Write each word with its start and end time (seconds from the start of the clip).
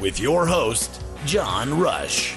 With 0.00 0.20
your 0.20 0.46
host, 0.46 1.02
John 1.24 1.78
Rush. 1.78 2.36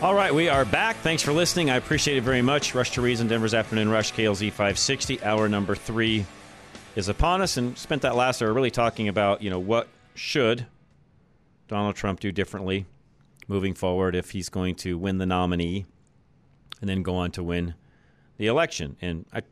All 0.00 0.14
right, 0.14 0.32
we 0.32 0.48
are 0.48 0.64
back. 0.64 0.96
Thanks 0.98 1.20
for 1.20 1.32
listening. 1.32 1.68
I 1.68 1.76
appreciate 1.76 2.16
it 2.16 2.22
very 2.22 2.42
much. 2.42 2.76
Rush 2.76 2.92
to 2.92 3.02
Reason, 3.02 3.26
Denver's 3.26 3.54
Afternoon 3.54 3.88
Rush, 3.88 4.12
KLZ 4.12 4.50
560. 4.50 5.22
Hour 5.24 5.48
number 5.48 5.74
three 5.74 6.24
is 6.94 7.08
upon 7.08 7.42
us, 7.42 7.56
and 7.56 7.76
spent 7.76 8.02
that 8.02 8.14
last 8.14 8.40
hour 8.40 8.52
really 8.52 8.70
talking 8.70 9.08
about, 9.08 9.42
you 9.42 9.50
know, 9.50 9.58
what 9.58 9.88
should 10.14 10.66
Donald 11.66 11.96
Trump 11.96 12.20
do 12.20 12.30
differently 12.30 12.86
moving 13.48 13.74
forward 13.74 14.14
if 14.14 14.30
he's 14.30 14.48
going 14.48 14.76
to 14.76 14.96
win 14.96 15.18
the 15.18 15.26
nominee 15.26 15.86
and 16.80 16.88
then 16.88 17.02
go 17.02 17.16
on 17.16 17.32
to 17.32 17.42
win 17.42 17.74
the 18.36 18.46
election. 18.46 18.96
And 19.00 19.26
I 19.32 19.42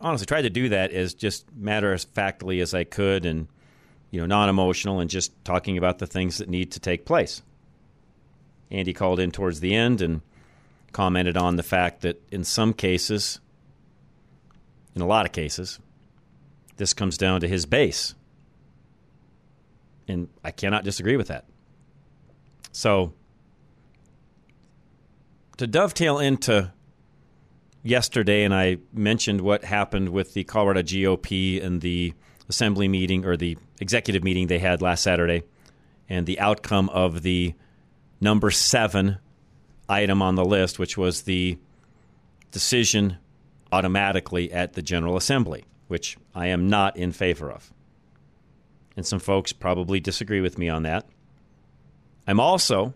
honestly 0.00 0.26
tried 0.26 0.42
to 0.42 0.50
do 0.50 0.68
that 0.68 0.92
as 0.92 1.12
just 1.12 1.52
matter 1.56 1.92
of 1.92 2.02
factly 2.02 2.60
as 2.60 2.72
I 2.72 2.84
could 2.84 3.26
and, 3.26 3.48
you 4.14 4.20
know, 4.20 4.26
non 4.26 4.48
emotional 4.48 5.00
and 5.00 5.10
just 5.10 5.32
talking 5.44 5.76
about 5.76 5.98
the 5.98 6.06
things 6.06 6.38
that 6.38 6.48
need 6.48 6.70
to 6.70 6.78
take 6.78 7.04
place. 7.04 7.42
Andy 8.70 8.92
called 8.92 9.18
in 9.18 9.32
towards 9.32 9.58
the 9.58 9.74
end 9.74 10.00
and 10.00 10.22
commented 10.92 11.36
on 11.36 11.56
the 11.56 11.64
fact 11.64 12.02
that 12.02 12.22
in 12.30 12.44
some 12.44 12.72
cases, 12.72 13.40
in 14.94 15.02
a 15.02 15.06
lot 15.06 15.26
of 15.26 15.32
cases, 15.32 15.80
this 16.76 16.94
comes 16.94 17.18
down 17.18 17.40
to 17.40 17.48
his 17.48 17.66
base. 17.66 18.14
And 20.06 20.28
I 20.44 20.52
cannot 20.52 20.84
disagree 20.84 21.16
with 21.16 21.26
that. 21.26 21.46
So, 22.70 23.14
to 25.56 25.66
dovetail 25.66 26.20
into 26.20 26.72
yesterday, 27.82 28.44
and 28.44 28.54
I 28.54 28.78
mentioned 28.92 29.40
what 29.40 29.64
happened 29.64 30.10
with 30.10 30.34
the 30.34 30.44
Colorado 30.44 30.82
GOP 30.82 31.60
and 31.60 31.80
the 31.80 32.14
assembly 32.48 32.88
meeting 32.88 33.24
or 33.24 33.36
the 33.36 33.56
executive 33.84 34.24
meeting 34.24 34.46
they 34.46 34.58
had 34.58 34.80
last 34.80 35.02
Saturday, 35.02 35.42
and 36.08 36.24
the 36.24 36.40
outcome 36.40 36.88
of 36.88 37.20
the 37.20 37.52
number 38.18 38.50
seven 38.50 39.18
item 39.90 40.22
on 40.22 40.36
the 40.36 40.44
list, 40.44 40.78
which 40.78 40.96
was 40.96 41.22
the 41.22 41.58
decision 42.50 43.18
automatically 43.70 44.50
at 44.50 44.72
the 44.72 44.80
General 44.80 45.18
Assembly, 45.18 45.66
which 45.88 46.16
I 46.34 46.46
am 46.46 46.70
not 46.70 46.96
in 46.96 47.12
favor 47.12 47.52
of. 47.52 47.70
And 48.96 49.06
some 49.06 49.18
folks 49.18 49.52
probably 49.52 50.00
disagree 50.00 50.40
with 50.40 50.56
me 50.56 50.70
on 50.70 50.84
that. 50.84 51.06
I'm 52.26 52.40
also 52.40 52.94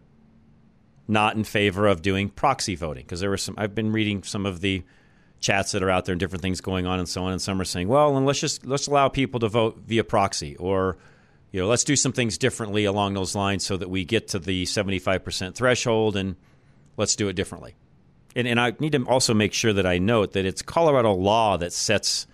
not 1.06 1.36
in 1.36 1.44
favor 1.44 1.86
of 1.86 2.00
doing 2.00 2.30
proxy 2.30 2.76
voting 2.76 3.04
because 3.04 3.20
there 3.20 3.28
were 3.28 3.36
some. 3.36 3.56
I've 3.58 3.74
been 3.74 3.92
reading 3.92 4.22
some 4.22 4.46
of 4.46 4.62
the 4.62 4.84
chats 5.40 5.72
that 5.72 5.82
are 5.82 5.90
out 5.90 6.04
there 6.04 6.12
and 6.12 6.20
different 6.20 6.42
things 6.42 6.60
going 6.60 6.86
on 6.86 6.98
and 6.98 7.08
so 7.08 7.24
on. 7.24 7.32
And 7.32 7.40
some 7.42 7.60
are 7.60 7.64
saying, 7.64 7.88
well, 7.88 8.16
and 8.16 8.26
let's 8.26 8.40
just 8.40 8.66
let's 8.66 8.86
allow 8.86 9.08
people 9.08 9.40
to 9.40 9.48
vote 9.48 9.78
via 9.86 10.04
proxy, 10.04 10.56
or 10.56 10.96
you 11.50 11.60
know, 11.60 11.68
let's 11.68 11.84
do 11.84 11.96
some 11.96 12.12
things 12.12 12.36
differently 12.36 12.84
along 12.84 13.14
those 13.14 13.34
lines 13.34 13.64
so 13.64 13.76
that 13.76 13.88
we 13.88 14.04
get 14.04 14.28
to 14.28 14.38
the 14.38 14.64
75% 14.64 15.54
threshold 15.54 16.16
and 16.16 16.36
let's 16.96 17.16
do 17.16 17.28
it 17.28 17.34
differently. 17.34 17.74
And, 18.36 18.46
and 18.46 18.60
I 18.60 18.74
need 18.78 18.92
to 18.92 19.04
also 19.04 19.32
make 19.32 19.54
sure 19.54 19.72
that 19.72 19.86
I 19.86 19.98
note 19.98 20.32
that 20.32 20.44
it's 20.44 20.60
Colorado 20.60 21.14
law 21.14 21.56
that 21.56 21.72
sets 21.72 22.26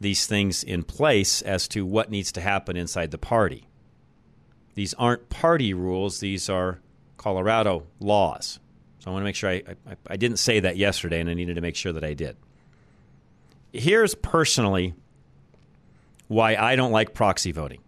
these 0.00 0.26
things 0.26 0.62
in 0.62 0.84
place 0.84 1.42
as 1.42 1.66
to 1.68 1.84
what 1.84 2.10
needs 2.10 2.30
to 2.32 2.40
happen 2.40 2.76
inside 2.76 3.10
the 3.10 3.18
party. 3.18 3.66
These 4.74 4.94
aren't 4.94 5.28
party 5.28 5.74
rules, 5.74 6.20
these 6.20 6.48
are 6.48 6.80
Colorado 7.16 7.86
laws. 7.98 8.60
So 9.06 9.12
I 9.12 9.12
want 9.12 9.22
to 9.22 9.24
make 9.26 9.36
sure 9.36 9.50
I, 9.50 9.62
I, 9.88 9.96
I, 10.08 10.16
didn't 10.16 10.38
say 10.38 10.58
that 10.58 10.76
yesterday, 10.76 11.20
and 11.20 11.30
I 11.30 11.34
needed 11.34 11.54
to 11.54 11.60
make 11.60 11.76
sure 11.76 11.92
that 11.92 12.02
I 12.02 12.12
did. 12.12 12.36
Here's 13.72 14.16
personally 14.16 14.94
why 16.26 16.56
I 16.56 16.74
don't 16.74 16.90
like 16.90 17.14
proxy 17.14 17.52
voting. 17.52 17.82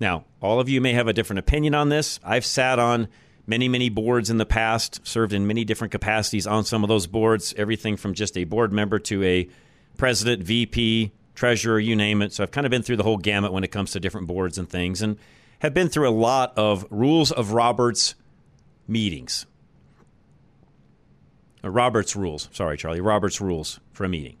Now, 0.00 0.26
all 0.42 0.60
of 0.60 0.68
you 0.68 0.82
may 0.82 0.92
have 0.92 1.08
a 1.08 1.14
different 1.14 1.38
opinion 1.38 1.74
on 1.74 1.88
this. 1.88 2.20
I've 2.22 2.44
sat 2.44 2.78
on 2.78 3.08
many, 3.46 3.70
many 3.70 3.88
boards 3.88 4.28
in 4.28 4.36
the 4.36 4.44
past, 4.44 5.00
served 5.06 5.32
in 5.32 5.46
many 5.46 5.64
different 5.64 5.92
capacities 5.92 6.46
on 6.46 6.66
some 6.66 6.84
of 6.84 6.88
those 6.88 7.06
boards, 7.06 7.54
everything 7.56 7.96
from 7.96 8.12
just 8.12 8.36
a 8.36 8.44
board 8.44 8.70
member 8.70 8.98
to 8.98 9.24
a 9.24 9.48
president, 9.96 10.42
VP, 10.42 11.12
treasurer, 11.34 11.80
you 11.80 11.96
name 11.96 12.20
it. 12.20 12.34
So 12.34 12.42
I've 12.42 12.50
kind 12.50 12.66
of 12.66 12.70
been 12.70 12.82
through 12.82 12.98
the 12.98 13.02
whole 13.02 13.16
gamut 13.16 13.54
when 13.54 13.64
it 13.64 13.72
comes 13.72 13.92
to 13.92 14.00
different 14.00 14.26
boards 14.26 14.58
and 14.58 14.68
things, 14.68 15.00
and 15.00 15.16
have 15.60 15.72
been 15.72 15.88
through 15.88 16.06
a 16.06 16.10
lot 16.10 16.52
of 16.58 16.86
rules 16.90 17.32
of 17.32 17.52
Roberts 17.52 18.14
meetings. 18.86 19.46
Uh, 21.64 21.70
Roberts 21.70 22.14
rules, 22.14 22.48
sorry, 22.52 22.76
Charlie, 22.76 23.00
Roberts 23.00 23.40
rules 23.40 23.80
for 23.92 24.04
a 24.04 24.08
meeting. 24.08 24.36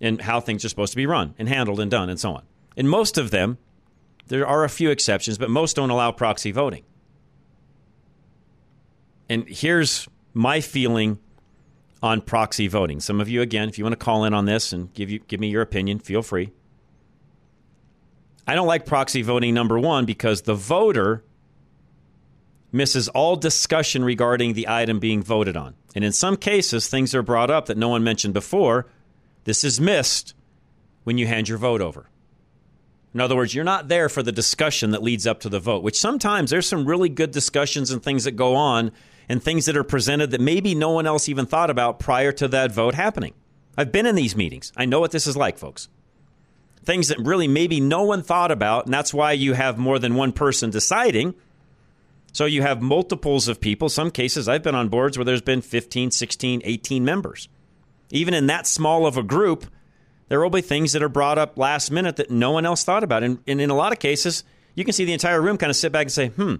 And 0.00 0.20
how 0.20 0.40
things 0.40 0.64
are 0.64 0.68
supposed 0.68 0.92
to 0.92 0.96
be 0.96 1.06
run 1.06 1.34
and 1.38 1.48
handled 1.48 1.80
and 1.80 1.90
done 1.90 2.08
and 2.08 2.18
so 2.18 2.34
on. 2.34 2.42
In 2.76 2.88
most 2.88 3.18
of 3.18 3.30
them, 3.30 3.58
there 4.28 4.46
are 4.46 4.64
a 4.64 4.68
few 4.68 4.90
exceptions, 4.90 5.38
but 5.38 5.50
most 5.50 5.76
don't 5.76 5.90
allow 5.90 6.12
proxy 6.12 6.52
voting. 6.52 6.84
And 9.28 9.48
here's 9.48 10.08
my 10.34 10.60
feeling 10.60 11.18
on 12.02 12.20
proxy 12.20 12.66
voting. 12.66 13.00
Some 13.00 13.20
of 13.20 13.28
you, 13.28 13.42
again, 13.42 13.68
if 13.68 13.78
you 13.78 13.84
want 13.84 13.92
to 13.92 14.04
call 14.04 14.24
in 14.24 14.32
on 14.32 14.46
this 14.46 14.72
and 14.72 14.92
give 14.94 15.10
you 15.10 15.18
give 15.20 15.40
me 15.40 15.48
your 15.48 15.62
opinion, 15.62 15.98
feel 15.98 16.22
free. 16.22 16.52
I 18.46 18.54
don't 18.54 18.66
like 18.66 18.86
proxy 18.86 19.22
voting 19.22 19.54
number 19.54 19.78
one 19.78 20.06
because 20.06 20.42
the 20.42 20.54
voter 20.54 21.22
misses 22.72 23.08
all 23.08 23.36
discussion 23.36 24.04
regarding 24.04 24.52
the 24.52 24.68
item 24.68 24.98
being 24.98 25.22
voted 25.22 25.56
on. 25.56 25.74
And 25.94 26.04
in 26.04 26.12
some 26.12 26.36
cases, 26.36 26.88
things 26.88 27.14
are 27.14 27.22
brought 27.22 27.50
up 27.50 27.66
that 27.66 27.78
no 27.78 27.88
one 27.88 28.04
mentioned 28.04 28.34
before. 28.34 28.86
This 29.44 29.64
is 29.64 29.80
missed 29.80 30.34
when 31.04 31.18
you 31.18 31.26
hand 31.26 31.48
your 31.48 31.58
vote 31.58 31.80
over. 31.80 32.08
In 33.12 33.20
other 33.20 33.34
words, 33.34 33.54
you're 33.54 33.64
not 33.64 33.88
there 33.88 34.08
for 34.08 34.22
the 34.22 34.30
discussion 34.30 34.92
that 34.92 35.02
leads 35.02 35.26
up 35.26 35.40
to 35.40 35.48
the 35.48 35.58
vote, 35.58 35.82
which 35.82 35.98
sometimes 35.98 36.50
there's 36.50 36.68
some 36.68 36.86
really 36.86 37.08
good 37.08 37.32
discussions 37.32 37.90
and 37.90 38.02
things 38.02 38.24
that 38.24 38.32
go 38.32 38.54
on 38.54 38.92
and 39.28 39.42
things 39.42 39.66
that 39.66 39.76
are 39.76 39.84
presented 39.84 40.30
that 40.30 40.40
maybe 40.40 40.74
no 40.74 40.90
one 40.90 41.06
else 41.06 41.28
even 41.28 41.46
thought 41.46 41.70
about 41.70 41.98
prior 41.98 42.30
to 42.32 42.46
that 42.48 42.70
vote 42.70 42.94
happening. 42.94 43.34
I've 43.76 43.92
been 43.92 44.06
in 44.06 44.14
these 44.14 44.36
meetings. 44.36 44.72
I 44.76 44.84
know 44.84 45.00
what 45.00 45.10
this 45.10 45.26
is 45.26 45.36
like, 45.36 45.58
folks. 45.58 45.88
Things 46.84 47.08
that 47.08 47.18
really 47.18 47.48
maybe 47.48 47.80
no 47.80 48.02
one 48.02 48.22
thought 48.22 48.50
about, 48.50 48.84
and 48.84 48.94
that's 48.94 49.12
why 49.12 49.32
you 49.32 49.54
have 49.54 49.76
more 49.78 49.98
than 49.98 50.14
one 50.14 50.32
person 50.32 50.70
deciding. 50.70 51.34
So 52.32 52.44
you 52.44 52.62
have 52.62 52.80
multiples 52.80 53.48
of 53.48 53.60
people. 53.60 53.88
Some 53.88 54.10
cases 54.10 54.48
I've 54.48 54.62
been 54.62 54.74
on 54.74 54.88
boards 54.88 55.18
where 55.18 55.24
there's 55.24 55.42
been 55.42 55.62
15, 55.62 56.10
16, 56.10 56.62
18 56.64 57.04
members. 57.04 57.48
Even 58.10 58.34
in 58.34 58.46
that 58.46 58.66
small 58.66 59.06
of 59.06 59.16
a 59.16 59.22
group, 59.22 59.66
there 60.28 60.40
will 60.40 60.50
be 60.50 60.60
things 60.60 60.92
that 60.92 61.02
are 61.02 61.08
brought 61.08 61.38
up 61.38 61.58
last 61.58 61.90
minute 61.90 62.16
that 62.16 62.30
no 62.30 62.52
one 62.52 62.66
else 62.66 62.84
thought 62.84 63.04
about. 63.04 63.22
And, 63.22 63.40
and 63.46 63.60
in 63.60 63.70
a 63.70 63.74
lot 63.74 63.92
of 63.92 63.98
cases, 63.98 64.44
you 64.74 64.84
can 64.84 64.92
see 64.92 65.04
the 65.04 65.12
entire 65.12 65.40
room 65.40 65.58
kind 65.58 65.70
of 65.70 65.76
sit 65.76 65.92
back 65.92 66.02
and 66.02 66.12
say, 66.12 66.28
hmm, 66.28 66.56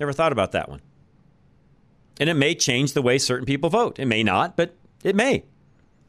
never 0.00 0.12
thought 0.12 0.32
about 0.32 0.52
that 0.52 0.68
one. 0.68 0.80
And 2.18 2.28
it 2.28 2.34
may 2.34 2.54
change 2.54 2.92
the 2.92 3.02
way 3.02 3.18
certain 3.18 3.46
people 3.46 3.70
vote. 3.70 3.98
It 3.98 4.06
may 4.06 4.22
not, 4.22 4.56
but 4.56 4.74
it 5.02 5.16
may. 5.16 5.44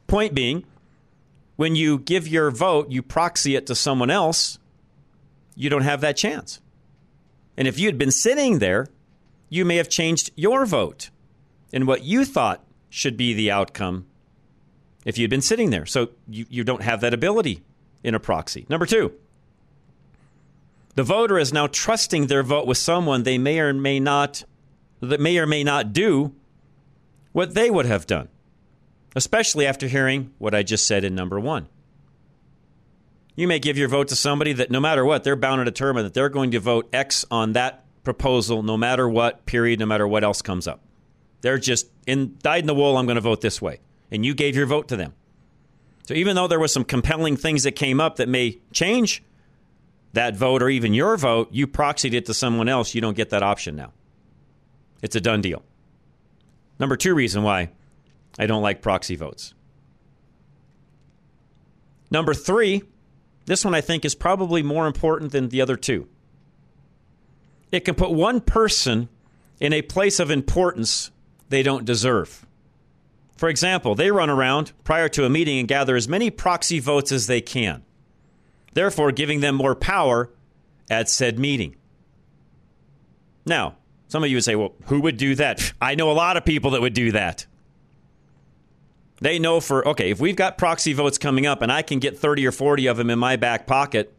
Point 0.06 0.34
being, 0.34 0.64
when 1.56 1.76
you 1.76 1.98
give 1.98 2.28
your 2.28 2.50
vote, 2.50 2.90
you 2.90 3.02
proxy 3.02 3.56
it 3.56 3.66
to 3.68 3.74
someone 3.74 4.10
else, 4.10 4.58
you 5.54 5.70
don't 5.70 5.82
have 5.82 6.00
that 6.00 6.16
chance. 6.16 6.60
And 7.56 7.68
if 7.68 7.78
you 7.78 7.86
had 7.86 7.98
been 7.98 8.10
sitting 8.10 8.58
there, 8.58 8.88
you 9.48 9.64
may 9.64 9.76
have 9.76 9.88
changed 9.88 10.30
your 10.36 10.66
vote 10.66 11.10
and 11.72 11.86
what 11.86 12.02
you 12.02 12.24
thought 12.24 12.64
should 12.88 13.16
be 13.16 13.34
the 13.34 13.50
outcome 13.50 14.06
if 15.04 15.18
you'd 15.18 15.30
been 15.30 15.40
sitting 15.40 15.70
there. 15.70 15.86
So 15.86 16.10
you, 16.28 16.46
you 16.48 16.64
don't 16.64 16.82
have 16.82 17.00
that 17.02 17.12
ability 17.12 17.62
in 18.02 18.14
a 18.14 18.20
proxy. 18.20 18.66
Number 18.68 18.86
two, 18.86 19.12
The 20.94 21.02
voter 21.02 21.38
is 21.38 21.52
now 21.52 21.66
trusting 21.66 22.28
their 22.28 22.42
vote 22.42 22.66
with 22.66 22.78
someone 22.78 23.24
they 23.24 23.38
may 23.38 23.58
or 23.58 23.72
may 23.72 23.98
not 23.98 24.44
that 25.00 25.20
may 25.20 25.38
or 25.38 25.46
may 25.46 25.64
not 25.64 25.92
do 25.92 26.34
what 27.32 27.54
they 27.54 27.68
would 27.68 27.84
have 27.84 28.06
done, 28.06 28.28
especially 29.16 29.66
after 29.66 29.88
hearing 29.88 30.32
what 30.38 30.54
I 30.54 30.62
just 30.62 30.86
said 30.86 31.04
in 31.04 31.14
number 31.14 31.38
1. 31.38 31.68
You 33.36 33.48
may 33.48 33.58
give 33.58 33.76
your 33.76 33.88
vote 33.88 34.08
to 34.08 34.16
somebody 34.16 34.52
that 34.54 34.70
no 34.70 34.80
matter 34.80 35.04
what, 35.04 35.24
they're 35.24 35.36
bound 35.36 35.58
to 35.58 35.64
determine 35.64 36.04
that 36.04 36.14
they're 36.14 36.28
going 36.28 36.52
to 36.52 36.60
vote 36.60 36.88
X 36.92 37.24
on 37.30 37.52
that 37.52 37.83
proposal 38.04 38.62
no 38.62 38.76
matter 38.76 39.08
what, 39.08 39.46
period, 39.46 39.80
no 39.80 39.86
matter 39.86 40.06
what 40.06 40.22
else 40.22 40.42
comes 40.42 40.68
up. 40.68 40.82
They're 41.40 41.58
just 41.58 41.88
in 42.06 42.36
dyed 42.42 42.60
in 42.60 42.66
the 42.66 42.74
wool, 42.74 42.96
I'm 42.96 43.06
going 43.06 43.16
to 43.16 43.20
vote 43.20 43.40
this 43.40 43.60
way. 43.60 43.80
And 44.10 44.24
you 44.24 44.34
gave 44.34 44.54
your 44.54 44.66
vote 44.66 44.88
to 44.88 44.96
them. 44.96 45.14
So 46.06 46.14
even 46.14 46.36
though 46.36 46.46
there 46.46 46.60
was 46.60 46.72
some 46.72 46.84
compelling 46.84 47.36
things 47.36 47.64
that 47.64 47.72
came 47.72 48.00
up 48.00 48.16
that 48.16 48.28
may 48.28 48.60
change 48.72 49.22
that 50.12 50.36
vote 50.36 50.62
or 50.62 50.68
even 50.68 50.94
your 50.94 51.16
vote, 51.16 51.48
you 51.50 51.66
proxied 51.66 52.14
it 52.14 52.26
to 52.26 52.34
someone 52.34 52.68
else. 52.68 52.94
You 52.94 53.00
don't 53.00 53.16
get 53.16 53.30
that 53.30 53.42
option 53.42 53.74
now. 53.74 53.92
It's 55.02 55.16
a 55.16 55.20
done 55.20 55.40
deal. 55.40 55.62
Number 56.78 56.96
two 56.96 57.14
reason 57.14 57.42
why 57.42 57.70
I 58.38 58.46
don't 58.46 58.62
like 58.62 58.82
proxy 58.82 59.16
votes. 59.16 59.54
Number 62.10 62.34
three, 62.34 62.82
this 63.46 63.64
one 63.64 63.74
I 63.74 63.80
think 63.80 64.04
is 64.04 64.14
probably 64.14 64.62
more 64.62 64.86
important 64.86 65.32
than 65.32 65.48
the 65.48 65.60
other 65.60 65.76
two. 65.76 66.08
It 67.74 67.84
can 67.84 67.96
put 67.96 68.12
one 68.12 68.40
person 68.40 69.08
in 69.58 69.72
a 69.72 69.82
place 69.82 70.20
of 70.20 70.30
importance 70.30 71.10
they 71.48 71.62
don't 71.62 71.84
deserve. 71.84 72.46
For 73.36 73.48
example, 73.48 73.96
they 73.96 74.12
run 74.12 74.30
around 74.30 74.72
prior 74.84 75.08
to 75.08 75.24
a 75.24 75.28
meeting 75.28 75.58
and 75.58 75.66
gather 75.66 75.96
as 75.96 76.08
many 76.08 76.30
proxy 76.30 76.78
votes 76.78 77.10
as 77.10 77.26
they 77.26 77.40
can, 77.40 77.82
therefore 78.74 79.10
giving 79.10 79.40
them 79.40 79.56
more 79.56 79.74
power 79.74 80.30
at 80.88 81.08
said 81.08 81.36
meeting. 81.36 81.74
Now, 83.44 83.76
some 84.06 84.22
of 84.22 84.30
you 84.30 84.36
would 84.36 84.44
say, 84.44 84.54
well, 84.54 84.74
who 84.86 85.00
would 85.00 85.16
do 85.16 85.34
that? 85.34 85.72
I 85.80 85.96
know 85.96 86.12
a 86.12 86.12
lot 86.12 86.36
of 86.36 86.44
people 86.44 86.70
that 86.70 86.80
would 86.80 86.94
do 86.94 87.10
that. 87.10 87.44
They 89.20 89.40
know 89.40 89.58
for, 89.58 89.86
okay, 89.88 90.10
if 90.10 90.20
we've 90.20 90.36
got 90.36 90.58
proxy 90.58 90.92
votes 90.92 91.18
coming 91.18 91.44
up 91.44 91.60
and 91.60 91.72
I 91.72 91.82
can 91.82 91.98
get 91.98 92.18
30 92.18 92.46
or 92.46 92.52
40 92.52 92.86
of 92.86 92.96
them 92.96 93.10
in 93.10 93.18
my 93.18 93.34
back 93.34 93.66
pocket, 93.66 94.13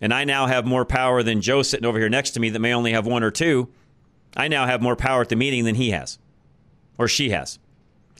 and 0.00 0.12
I 0.12 0.24
now 0.24 0.46
have 0.46 0.66
more 0.66 0.84
power 0.84 1.22
than 1.22 1.40
Joe 1.40 1.62
sitting 1.62 1.86
over 1.86 1.98
here 1.98 2.08
next 2.08 2.32
to 2.32 2.40
me 2.40 2.50
that 2.50 2.58
may 2.58 2.74
only 2.74 2.92
have 2.92 3.06
one 3.06 3.22
or 3.22 3.30
two, 3.30 3.68
I 4.36 4.48
now 4.48 4.66
have 4.66 4.82
more 4.82 4.96
power 4.96 5.22
at 5.22 5.28
the 5.28 5.36
meeting 5.36 5.64
than 5.64 5.74
he 5.74 5.90
has 5.90 6.18
or 6.98 7.08
she 7.08 7.30
has. 7.30 7.58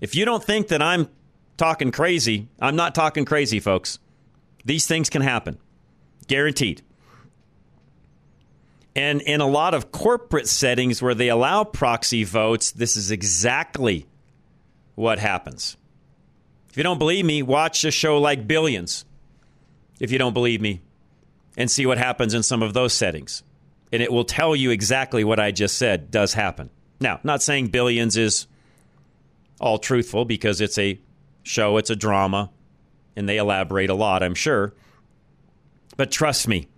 If 0.01 0.15
you 0.15 0.25
don't 0.25 0.43
think 0.43 0.69
that 0.69 0.83
I'm 0.83 1.09
talking 1.57 1.91
crazy, 1.91 2.49
I'm 2.61 2.77
not 2.77 2.95
talking 2.95 3.25
crazy, 3.25 3.61
folks. 3.61 3.99
These 4.65 4.87
things 4.87 5.11
can 5.11 5.23
happen. 5.23 5.59
Guaranteed. 6.27 6.83
And 8.95 9.21
in 9.21 9.43
a 9.43 9.47
lot 9.47 9.75
of 9.75 9.93
corporate 9.93 10.49
settings 10.49 11.03
where 11.03 11.15
they 11.15 11.29
allow 11.29 11.65
proxy 11.65 12.25
votes, 12.25 12.73
this 12.73 12.97
is 12.97 13.11
exactly 13.11 14.07
what 14.95 15.19
happens. 15.19 15.77
If 16.71 16.79
you 16.79 16.83
don't 16.83 16.99
believe 16.99 17.25
me, 17.25 17.43
watch 17.43 17.85
a 17.85 17.91
show 17.91 18.19
like 18.19 18.49
Billions. 18.49 19.05
If 20.01 20.11
you 20.11 20.19
don't 20.19 20.33
believe 20.33 20.61
me, 20.61 20.81
and 21.57 21.71
see 21.71 21.87
what 21.87 21.99
happens 21.99 22.35
in 22.35 22.43
some 22.43 22.63
of 22.63 22.75
those 22.75 22.93
settings. 22.93 23.43
And 23.93 24.03
it 24.03 24.13
will 24.13 24.25
tell 24.25 24.55
you 24.55 24.71
exactly 24.71 25.25
what 25.25 25.41
I 25.41 25.53
just 25.53 25.79
said 25.79 26.11
does 26.11 26.35
happen. 26.35 26.71
Now, 27.01 27.21
not 27.23 27.43
saying 27.43 27.69
Billions 27.69 28.17
is 28.17 28.47
all 29.61 29.79
truthful 29.79 30.25
because 30.25 30.61
it's 30.61 30.79
a 30.79 31.01
show, 31.43 31.77
it's 31.77 31.91
a 31.91 31.97
drama, 31.97 32.51
and 33.15 33.29
they 33.29 33.39
elaborate 33.39 33.91
a 33.91 33.95
lot, 33.95 34.23
I'm 34.23 34.35
sure. 34.35 34.75
But 35.97 36.11
trust 36.11 36.49
me, 36.49 36.69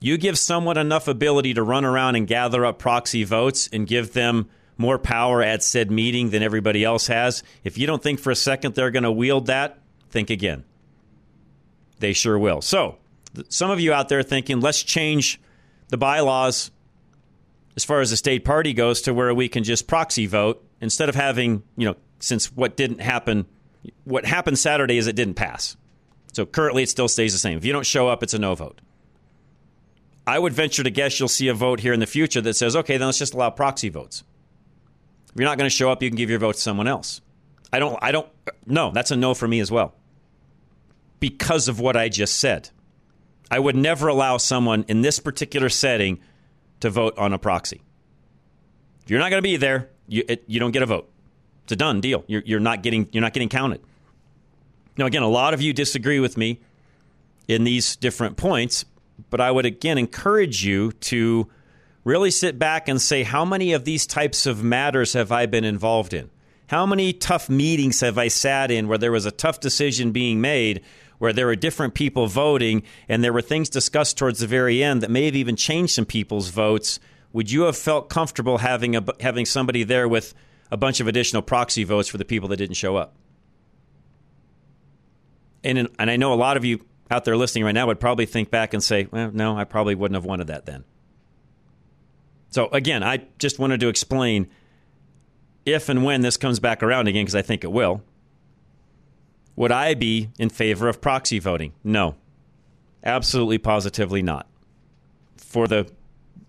you 0.00 0.18
give 0.18 0.38
someone 0.38 0.76
enough 0.76 1.08
ability 1.08 1.54
to 1.54 1.62
run 1.62 1.84
around 1.84 2.16
and 2.16 2.26
gather 2.26 2.64
up 2.64 2.78
proxy 2.78 3.24
votes 3.24 3.68
and 3.72 3.86
give 3.86 4.12
them 4.12 4.48
more 4.76 4.98
power 4.98 5.42
at 5.42 5.62
said 5.62 5.90
meeting 5.90 6.30
than 6.30 6.42
everybody 6.42 6.84
else 6.84 7.08
has. 7.08 7.42
If 7.64 7.78
you 7.78 7.86
don't 7.86 8.02
think 8.02 8.20
for 8.20 8.30
a 8.30 8.36
second 8.36 8.74
they're 8.74 8.92
going 8.92 9.02
to 9.02 9.10
wield 9.12 9.46
that, 9.46 9.78
think 10.10 10.30
again. 10.30 10.64
They 11.98 12.12
sure 12.12 12.38
will. 12.38 12.62
So, 12.62 12.98
some 13.48 13.70
of 13.70 13.80
you 13.80 13.92
out 13.92 14.08
there 14.08 14.22
thinking, 14.22 14.60
let's 14.60 14.82
change 14.82 15.40
the 15.88 15.96
bylaws 15.96 16.70
as 17.76 17.84
far 17.84 18.00
as 18.00 18.10
the 18.10 18.16
state 18.16 18.44
party 18.44 18.72
goes 18.72 19.02
to 19.02 19.14
where 19.14 19.32
we 19.32 19.48
can 19.48 19.64
just 19.64 19.86
proxy 19.86 20.26
vote 20.26 20.64
instead 20.80 21.08
of 21.08 21.14
having, 21.14 21.62
you 21.76 21.86
know, 21.86 21.96
since 22.18 22.52
what 22.52 22.76
didn't 22.76 23.00
happen, 23.00 23.46
what 24.04 24.24
happened 24.24 24.58
Saturday 24.58 24.98
is 24.98 25.06
it 25.06 25.16
didn't 25.16 25.34
pass. 25.34 25.76
So 26.32 26.44
currently 26.44 26.82
it 26.82 26.88
still 26.88 27.08
stays 27.08 27.32
the 27.32 27.38
same. 27.38 27.56
If 27.56 27.64
you 27.64 27.72
don't 27.72 27.86
show 27.86 28.08
up, 28.08 28.22
it's 28.22 28.34
a 28.34 28.38
no 28.38 28.54
vote. 28.54 28.80
I 30.26 30.38
would 30.38 30.52
venture 30.52 30.82
to 30.82 30.90
guess 30.90 31.18
you'll 31.18 31.28
see 31.28 31.48
a 31.48 31.54
vote 31.54 31.80
here 31.80 31.92
in 31.92 32.00
the 32.00 32.06
future 32.06 32.40
that 32.40 32.54
says, 32.54 32.76
okay, 32.76 32.96
then 32.96 33.06
let's 33.06 33.18
just 33.18 33.34
allow 33.34 33.50
proxy 33.50 33.88
votes. 33.88 34.24
If 35.30 35.36
you're 35.36 35.48
not 35.48 35.56
going 35.56 35.70
to 35.70 35.74
show 35.74 35.90
up, 35.90 36.02
you 36.02 36.10
can 36.10 36.16
give 36.16 36.30
your 36.30 36.38
vote 36.38 36.56
to 36.56 36.60
someone 36.60 36.88
else. 36.88 37.20
I 37.72 37.78
don't, 37.78 37.98
I 38.02 38.12
don't, 38.12 38.28
no, 38.66 38.90
that's 38.92 39.10
a 39.10 39.16
no 39.16 39.34
for 39.34 39.48
me 39.48 39.60
as 39.60 39.70
well. 39.70 39.94
Because 41.20 41.68
of 41.68 41.80
what 41.80 41.96
I 41.96 42.08
just 42.08 42.38
said. 42.38 42.70
I 43.50 43.58
would 43.58 43.76
never 43.76 44.08
allow 44.08 44.36
someone 44.36 44.84
in 44.88 45.02
this 45.02 45.18
particular 45.20 45.68
setting 45.68 46.20
to 46.80 46.90
vote 46.90 47.16
on 47.18 47.32
a 47.32 47.38
proxy. 47.38 47.80
If 49.04 49.10
you're 49.10 49.20
not 49.20 49.30
going 49.30 49.42
to 49.42 49.48
be 49.48 49.56
there, 49.56 49.88
you, 50.06 50.24
it, 50.28 50.44
you 50.46 50.60
don't 50.60 50.72
get 50.72 50.82
a 50.82 50.86
vote. 50.86 51.10
It's 51.64 51.72
a 51.72 51.76
done 51.76 52.00
deal. 52.00 52.24
You're, 52.26 52.42
you're 52.44 52.60
not 52.60 52.82
getting 52.82 53.08
you're 53.12 53.22
not 53.22 53.32
getting 53.32 53.48
counted. 53.48 53.80
Now, 54.96 55.06
again, 55.06 55.22
a 55.22 55.28
lot 55.28 55.54
of 55.54 55.62
you 55.62 55.72
disagree 55.72 56.20
with 56.20 56.36
me 56.36 56.60
in 57.46 57.64
these 57.64 57.96
different 57.96 58.36
points, 58.36 58.84
but 59.30 59.40
I 59.40 59.50
would 59.50 59.66
again 59.66 59.96
encourage 59.98 60.64
you 60.64 60.92
to 60.92 61.48
really 62.04 62.30
sit 62.30 62.58
back 62.58 62.88
and 62.88 63.00
say, 63.00 63.22
how 63.22 63.44
many 63.44 63.72
of 63.72 63.84
these 63.84 64.06
types 64.06 64.46
of 64.46 64.64
matters 64.64 65.12
have 65.12 65.30
I 65.30 65.46
been 65.46 65.64
involved 65.64 66.14
in? 66.14 66.30
How 66.68 66.84
many 66.84 67.12
tough 67.12 67.48
meetings 67.48 68.00
have 68.00 68.18
I 68.18 68.28
sat 68.28 68.70
in 68.70 68.88
where 68.88 68.98
there 68.98 69.12
was 69.12 69.26
a 69.26 69.30
tough 69.30 69.60
decision 69.60 70.12
being 70.12 70.40
made, 70.40 70.82
where 71.18 71.32
there 71.32 71.46
were 71.46 71.56
different 71.56 71.94
people 71.94 72.26
voting, 72.26 72.82
and 73.08 73.22
there 73.22 73.32
were 73.32 73.42
things 73.42 73.68
discussed 73.68 74.16
towards 74.16 74.40
the 74.40 74.46
very 74.46 74.82
end 74.82 75.02
that 75.02 75.10
may 75.10 75.26
have 75.26 75.36
even 75.36 75.56
changed 75.56 75.94
some 75.94 76.06
people's 76.06 76.48
votes? 76.48 77.00
Would 77.32 77.50
you 77.50 77.62
have 77.62 77.76
felt 77.76 78.08
comfortable 78.08 78.58
having 78.58 78.96
a, 78.96 79.04
having 79.20 79.44
somebody 79.44 79.84
there 79.84 80.08
with 80.08 80.34
a 80.70 80.76
bunch 80.76 81.00
of 81.00 81.08
additional 81.08 81.42
proxy 81.42 81.84
votes 81.84 82.08
for 82.08 82.18
the 82.18 82.24
people 82.24 82.48
that 82.48 82.56
didn't 82.56 82.76
show 82.76 82.96
up. 82.96 83.14
And, 85.64 85.78
in, 85.78 85.88
and 85.98 86.10
I 86.10 86.16
know 86.16 86.32
a 86.32 86.36
lot 86.36 86.56
of 86.56 86.64
you 86.64 86.84
out 87.10 87.24
there 87.24 87.36
listening 87.36 87.64
right 87.64 87.72
now 87.72 87.86
would 87.86 88.00
probably 88.00 88.26
think 88.26 88.50
back 88.50 88.74
and 88.74 88.82
say, 88.82 89.08
well, 89.10 89.30
no, 89.32 89.56
I 89.56 89.64
probably 89.64 89.94
wouldn't 89.94 90.16
have 90.16 90.24
wanted 90.24 90.48
that 90.48 90.66
then. 90.66 90.84
So, 92.50 92.68
again, 92.68 93.02
I 93.02 93.24
just 93.38 93.58
wanted 93.58 93.80
to 93.80 93.88
explain 93.88 94.48
if 95.66 95.88
and 95.88 96.04
when 96.04 96.22
this 96.22 96.36
comes 96.36 96.60
back 96.60 96.82
around 96.82 97.08
again, 97.08 97.24
because 97.24 97.34
I 97.34 97.42
think 97.42 97.64
it 97.64 97.72
will. 97.72 98.02
Would 99.58 99.72
I 99.72 99.94
be 99.94 100.30
in 100.38 100.50
favor 100.50 100.86
of 100.86 101.00
proxy 101.00 101.40
voting? 101.40 101.72
No. 101.82 102.14
Absolutely, 103.02 103.58
positively 103.58 104.22
not. 104.22 104.46
For 105.36 105.66
the 105.66 105.90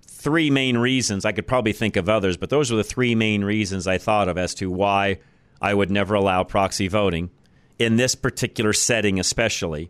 three 0.06 0.52
main 0.52 0.78
reasons. 0.78 1.26
I 1.26 1.32
could 1.32 1.48
probably 1.48 1.74
think 1.74 1.96
of 1.96 2.08
others, 2.08 2.38
but 2.38 2.52
those 2.52 2.70
were 2.70 2.78
the 2.78 2.84
three 2.84 3.16
main 3.16 3.44
reasons 3.44 3.88
I 3.88 3.98
thought 3.98 4.30
of 4.30 4.38
as 4.38 4.54
to 4.56 4.70
why 4.70 5.18
I 5.60 5.74
would 5.74 5.90
never 5.90 6.14
allow 6.14 6.44
proxy 6.44 6.88
voting 6.88 7.32
in 7.80 7.96
this 7.96 8.14
particular 8.14 8.74
setting, 8.74 9.20
especially 9.20 9.90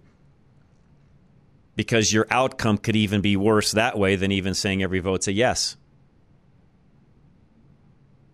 because 1.75 2.13
your 2.13 2.25
outcome 2.31 2.77
could 2.77 2.95
even 2.95 3.19
be 3.19 3.35
worse 3.35 3.73
that 3.73 3.99
way 3.99 4.15
than 4.15 4.31
even 4.31 4.53
saying 4.53 4.81
every 4.81 4.99
vote's 4.99 5.27
a 5.27 5.33
yes. 5.33 5.75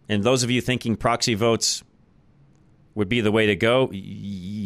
And 0.08 0.24
those 0.24 0.44
of 0.44 0.52
you 0.52 0.62
thinking 0.62 0.96
proxy 0.96 1.34
votes 1.34 1.84
would 2.96 3.10
be 3.10 3.22
the 3.22 3.32
way 3.32 3.46
to 3.46 3.56
go, 3.56 3.88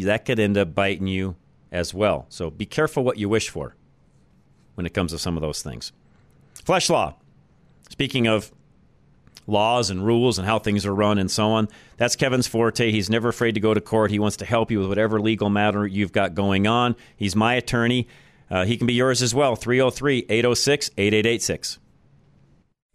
that 0.06 0.24
could 0.26 0.40
end 0.40 0.58
up 0.58 0.74
biting 0.74 1.08
you 1.08 1.36
as 1.72 1.94
well. 1.94 2.28
So 2.30 2.50
be 2.50 2.66
careful 2.66 3.04
what 3.04 3.18
you 3.18 3.28
wish 3.28 3.50
for 3.50 3.76
when 4.76 4.86
it 4.86 4.94
comes 4.94 5.12
to 5.12 5.20
some 5.20 5.36
of 5.36 5.42
those 5.42 5.62
things. 5.62 5.92
Flesh 6.64 6.90
law. 6.90 7.16
Speaking 7.90 8.28
of 8.28 8.52
laws 9.48 9.90
and 9.90 10.06
rules 10.06 10.38
and 10.38 10.48
how 10.48 10.60
things 10.60 10.86
are 10.86 10.94
run 10.94 11.18
and 11.18 11.30
so 11.30 11.50
on, 11.50 11.68
that's 11.98 12.16
Kevin's 12.16 12.48
forte. 12.48 12.92
He's 12.92 13.10
never 13.10 13.30
afraid 13.30 13.56
to 13.56 13.60
go 13.60 13.74
to 13.74 13.82
court. 13.82 14.12
He 14.12 14.20
wants 14.20 14.38
to 14.38 14.46
help 14.46 14.70
you 14.70 14.80
with 14.80 14.90
whatever 14.90 15.20
legal 15.20 15.50
matter 15.50 15.86
you've 15.88 16.12
got 16.12 16.36
going 16.36 16.68
on. 16.68 16.96
He's 17.18 17.36
my 17.36 17.56
attorney. 17.56 18.08
Uh, 18.50 18.66
he 18.66 18.78
can 18.78 18.88
be 18.88 18.94
yours 18.94 19.22
as 19.22 19.34
well. 19.34 19.56
303 19.56 20.26
806 20.30 20.92
8886. 20.98 21.80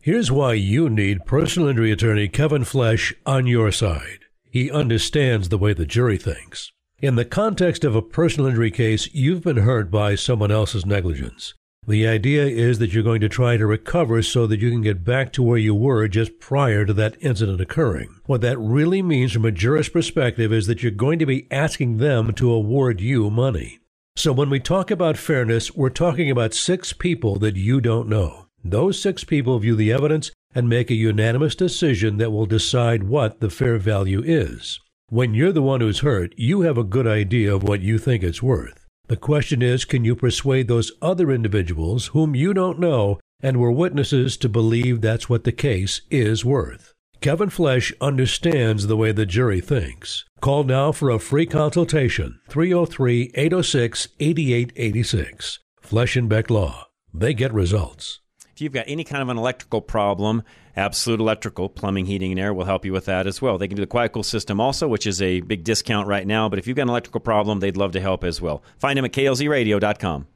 Here's 0.01 0.31
why 0.31 0.53
you 0.53 0.91
need 0.91 1.25
personal 1.25 1.69
injury 1.69 1.91
attorney 1.91 2.29
Kevin 2.29 2.65
Flesh 2.65 3.15
on 3.25 3.47
your 3.47 3.73
side. 3.73 4.24
He 4.55 4.71
understands 4.71 5.49
the 5.49 5.59
way 5.59 5.73
the 5.73 5.85
jury 5.85 6.17
thinks. 6.17 6.71
In 7.01 7.17
the 7.17 7.25
context 7.25 7.83
of 7.83 7.97
a 7.97 8.01
personal 8.01 8.49
injury 8.49 8.71
case, 8.71 9.13
you've 9.13 9.43
been 9.43 9.57
hurt 9.57 9.91
by 9.91 10.15
someone 10.15 10.53
else's 10.53 10.87
negligence. 10.87 11.55
The 11.89 12.07
idea 12.07 12.47
is 12.47 12.79
that 12.79 12.95
you're 12.95 13.03
going 13.03 13.21
to 13.23 13.29
try 13.29 13.57
to 13.57 13.67
recover 13.67 14.23
so 14.23 14.47
that 14.47 14.61
you 14.61 14.71
can 14.71 14.81
get 14.81 15.03
back 15.03 15.33
to 15.33 15.43
where 15.43 15.59
you 15.59 15.75
were 15.75 16.07
just 16.07 16.39
prior 16.39 16.87
to 16.87 16.93
that 16.93 17.17
incident 17.21 17.61
occurring. 17.61 18.21
What 18.27 18.43
that 18.43 18.57
really 18.61 19.03
means 19.03 19.33
from 19.33 19.45
a 19.45 19.51
jurist 19.51 19.93
perspective 19.93 20.53
is 20.53 20.69
that 20.69 20.85
you're 20.85 20.93
going 20.93 21.19
to 21.19 21.27
be 21.27 21.49
asking 21.51 21.97
them 21.97 22.33
to 22.35 22.53
award 22.53 23.01
you 23.01 23.31
money. 23.31 23.81
So 24.15 24.33
when 24.33 24.51
we 24.51 24.61
talk 24.61 24.93
about 24.93 25.17
fairness, 25.17 25.75
we're 25.75 25.91
talking 25.91 26.31
about 26.31 26.55
six 26.55 26.93
people 26.93 27.41
that 27.41 27.57
you 27.57 27.81
don't 27.81 28.09
know. 28.09 28.47
Those 28.63 29.03
six 29.03 29.25
people 29.25 29.59
view 29.59 29.75
the 29.75 29.93
evidence 29.93 30.31
and 30.55 30.69
make 30.69 30.91
a 30.91 30.95
unanimous 30.95 31.55
decision 31.55 32.19
that 32.19 32.31
will 32.31 32.47
decide 32.47 33.05
what 33.05 33.41
the 33.41 33.51
fair 33.51 33.79
value 33.79 34.23
is. 34.25 34.81
When 35.09 35.35
you're 35.35 35.53
the 35.53 35.63
one 35.63 35.81
who's 35.81 36.01
hurt, 36.01 36.35
you 36.37 36.63
have 36.63 36.79
a 36.79 36.85
good 36.85 37.07
idea 37.07 37.55
of 37.55 37.63
what 37.63 37.83
you 37.83 37.99
think 37.99 38.23
it's 38.23 38.43
worth. 38.43 38.87
The 39.09 39.17
question 39.17 39.61
is, 39.61 39.85
can 39.85 40.05
you 40.05 40.17
persuade 40.17 40.67
those 40.67 40.93
other 41.03 41.31
individuals 41.31 42.07
whom 42.09 42.35
you 42.35 42.55
don't 42.55 42.79
know 42.79 43.21
and 43.41 43.59
were 43.59 43.71
witnesses 43.71 44.37
to 44.39 44.49
believe 44.49 45.01
that's 45.01 45.29
what 45.29 45.45
the 45.45 45.53
case 45.53 46.01
is 46.11 46.45
worth? 46.45 46.95
Kevin 47.21 47.51
Flesh 47.51 47.93
understands 48.01 48.87
the 48.87 48.97
way 48.97 49.13
the 49.13 49.27
jury 49.27 49.61
thinks. 49.61 50.25
Call 50.41 50.65
now 50.65 50.93
for 50.93 51.11
a 51.11 51.19
free 51.19 51.47
consultation 51.47 52.41
303 52.49 53.31
806 53.35 54.09
8886. 54.21 55.59
Flesh 55.81 56.17
and 56.17 56.29
Beck 56.29 56.51
Law. 56.51 56.87
They 57.13 57.35
get 57.35 57.53
results. 57.53 58.21
If 58.55 58.61
you've 58.61 58.73
got 58.73 58.85
any 58.87 59.03
kind 59.03 59.21
of 59.21 59.29
an 59.31 59.37
electrical 59.37 59.81
problem, 59.81 60.45
Absolute 60.77 61.19
Electrical, 61.19 61.69
Plumbing, 61.69 62.07
Heating, 62.07 62.31
and 62.31 62.39
Air 62.39 62.55
will 62.55 62.67
help 62.67 62.85
you 62.85 62.93
with 62.93 63.07
that 63.07 63.27
as 63.27 63.43
well. 63.43 63.59
They 63.59 63.67
can 63.67 63.75
do 63.75 63.83
the 63.83 63.87
Quiet 63.89 64.13
Cool 64.13 64.23
system 64.23 64.61
also, 64.61 64.87
which 64.87 65.09
is 65.09 65.21
a 65.21 65.41
big 65.41 65.65
discount 65.65 66.07
right 66.07 66.25
now. 66.25 66.49
But 66.49 66.61
if 66.61 66.69
you've 66.69 66.77
got 66.77 66.85
an 66.85 66.91
electrical 66.91 67.19
problem, 67.19 67.59
they'd 67.59 67.77
love 67.77 67.91
to 67.93 68.01
help 68.01 68.23
as 68.23 68.41
well. 68.41 68.63
Find 68.79 68.97
them 68.97 69.05
at 69.07 69.13
klzradio.com. 69.13 70.29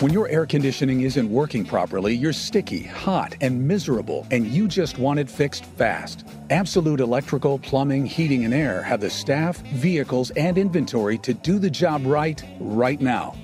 When 0.00 0.12
your 0.12 0.28
air 0.28 0.46
conditioning 0.46 1.02
isn't 1.02 1.30
working 1.30 1.64
properly, 1.64 2.12
you're 2.12 2.32
sticky, 2.32 2.82
hot, 2.82 3.36
and 3.40 3.68
miserable, 3.68 4.26
and 4.32 4.48
you 4.48 4.66
just 4.66 4.98
want 4.98 5.20
it 5.20 5.30
fixed 5.30 5.64
fast. 5.64 6.26
Absolute 6.50 6.98
Electrical, 6.98 7.60
Plumbing, 7.60 8.04
Heating, 8.04 8.44
and 8.44 8.52
Air 8.52 8.82
have 8.82 9.00
the 9.00 9.10
staff, 9.10 9.58
vehicles, 9.58 10.32
and 10.32 10.58
inventory 10.58 11.18
to 11.18 11.32
do 11.32 11.60
the 11.60 11.70
job 11.70 12.04
right, 12.04 12.42
right 12.58 13.00
now. 13.00 13.36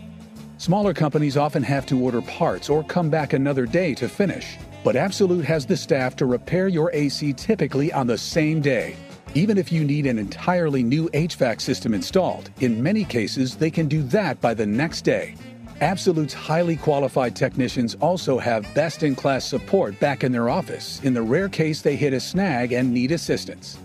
Smaller 0.62 0.94
companies 0.94 1.36
often 1.36 1.64
have 1.64 1.86
to 1.86 1.98
order 1.98 2.22
parts 2.22 2.70
or 2.70 2.84
come 2.84 3.10
back 3.10 3.32
another 3.32 3.66
day 3.66 3.96
to 3.96 4.08
finish, 4.08 4.58
but 4.84 4.94
Absolute 4.94 5.44
has 5.44 5.66
the 5.66 5.76
staff 5.76 6.14
to 6.14 6.24
repair 6.24 6.68
your 6.68 6.88
AC 6.92 7.32
typically 7.32 7.92
on 7.92 8.06
the 8.06 8.16
same 8.16 8.60
day. 8.60 8.94
Even 9.34 9.58
if 9.58 9.72
you 9.72 9.82
need 9.82 10.06
an 10.06 10.20
entirely 10.20 10.84
new 10.84 11.08
HVAC 11.08 11.60
system 11.60 11.94
installed, 11.94 12.48
in 12.60 12.80
many 12.80 13.04
cases 13.04 13.56
they 13.56 13.72
can 13.72 13.88
do 13.88 14.04
that 14.04 14.40
by 14.40 14.54
the 14.54 14.64
next 14.64 15.02
day. 15.02 15.34
Absolute's 15.80 16.32
highly 16.32 16.76
qualified 16.76 17.34
technicians 17.34 17.96
also 17.96 18.38
have 18.38 18.72
best 18.72 19.02
in 19.02 19.16
class 19.16 19.44
support 19.44 19.98
back 19.98 20.22
in 20.22 20.30
their 20.30 20.48
office 20.48 21.00
in 21.02 21.12
the 21.12 21.22
rare 21.22 21.48
case 21.48 21.82
they 21.82 21.96
hit 21.96 22.12
a 22.12 22.20
snag 22.20 22.70
and 22.70 22.94
need 22.94 23.10
assistance. 23.10 23.78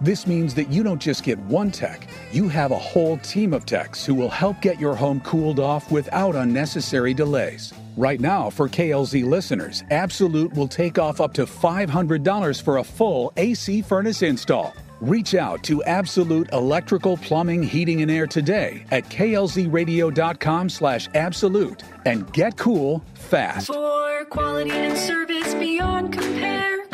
This 0.00 0.28
means 0.28 0.54
that 0.54 0.68
you 0.68 0.84
don't 0.84 1.02
just 1.02 1.24
get 1.24 1.38
one 1.40 1.72
tech, 1.72 2.06
you 2.30 2.48
have 2.48 2.70
a 2.70 2.78
whole 2.78 3.18
team 3.18 3.52
of 3.52 3.66
techs 3.66 4.04
who 4.04 4.14
will 4.14 4.28
help 4.28 4.60
get 4.62 4.78
your 4.78 4.94
home 4.94 5.20
cooled 5.22 5.58
off 5.58 5.90
without 5.90 6.36
unnecessary 6.36 7.12
delays. 7.12 7.74
Right 7.96 8.20
now, 8.20 8.48
for 8.48 8.68
KLZ 8.68 9.24
listeners, 9.24 9.82
Absolute 9.90 10.54
will 10.54 10.68
take 10.68 11.00
off 11.00 11.20
up 11.20 11.34
to 11.34 11.46
$500 11.46 12.62
for 12.62 12.76
a 12.78 12.84
full 12.84 13.32
AC 13.36 13.82
furnace 13.82 14.22
install. 14.22 14.72
Reach 15.00 15.34
out 15.34 15.64
to 15.64 15.82
Absolute 15.84 16.52
Electrical 16.52 17.16
Plumbing, 17.16 17.62
Heating, 17.64 18.02
and 18.02 18.10
Air 18.10 18.28
today 18.28 18.84
at 18.92 19.04
klzradio.com 19.08 20.68
slash 20.68 21.08
absolute 21.14 21.82
and 22.04 22.32
get 22.32 22.56
cool 22.56 23.04
fast. 23.14 23.66
For 23.66 24.24
quality 24.26 24.70
and 24.70 24.96
service 24.96 25.54
beyond 25.54 26.12
compare, 26.12 26.87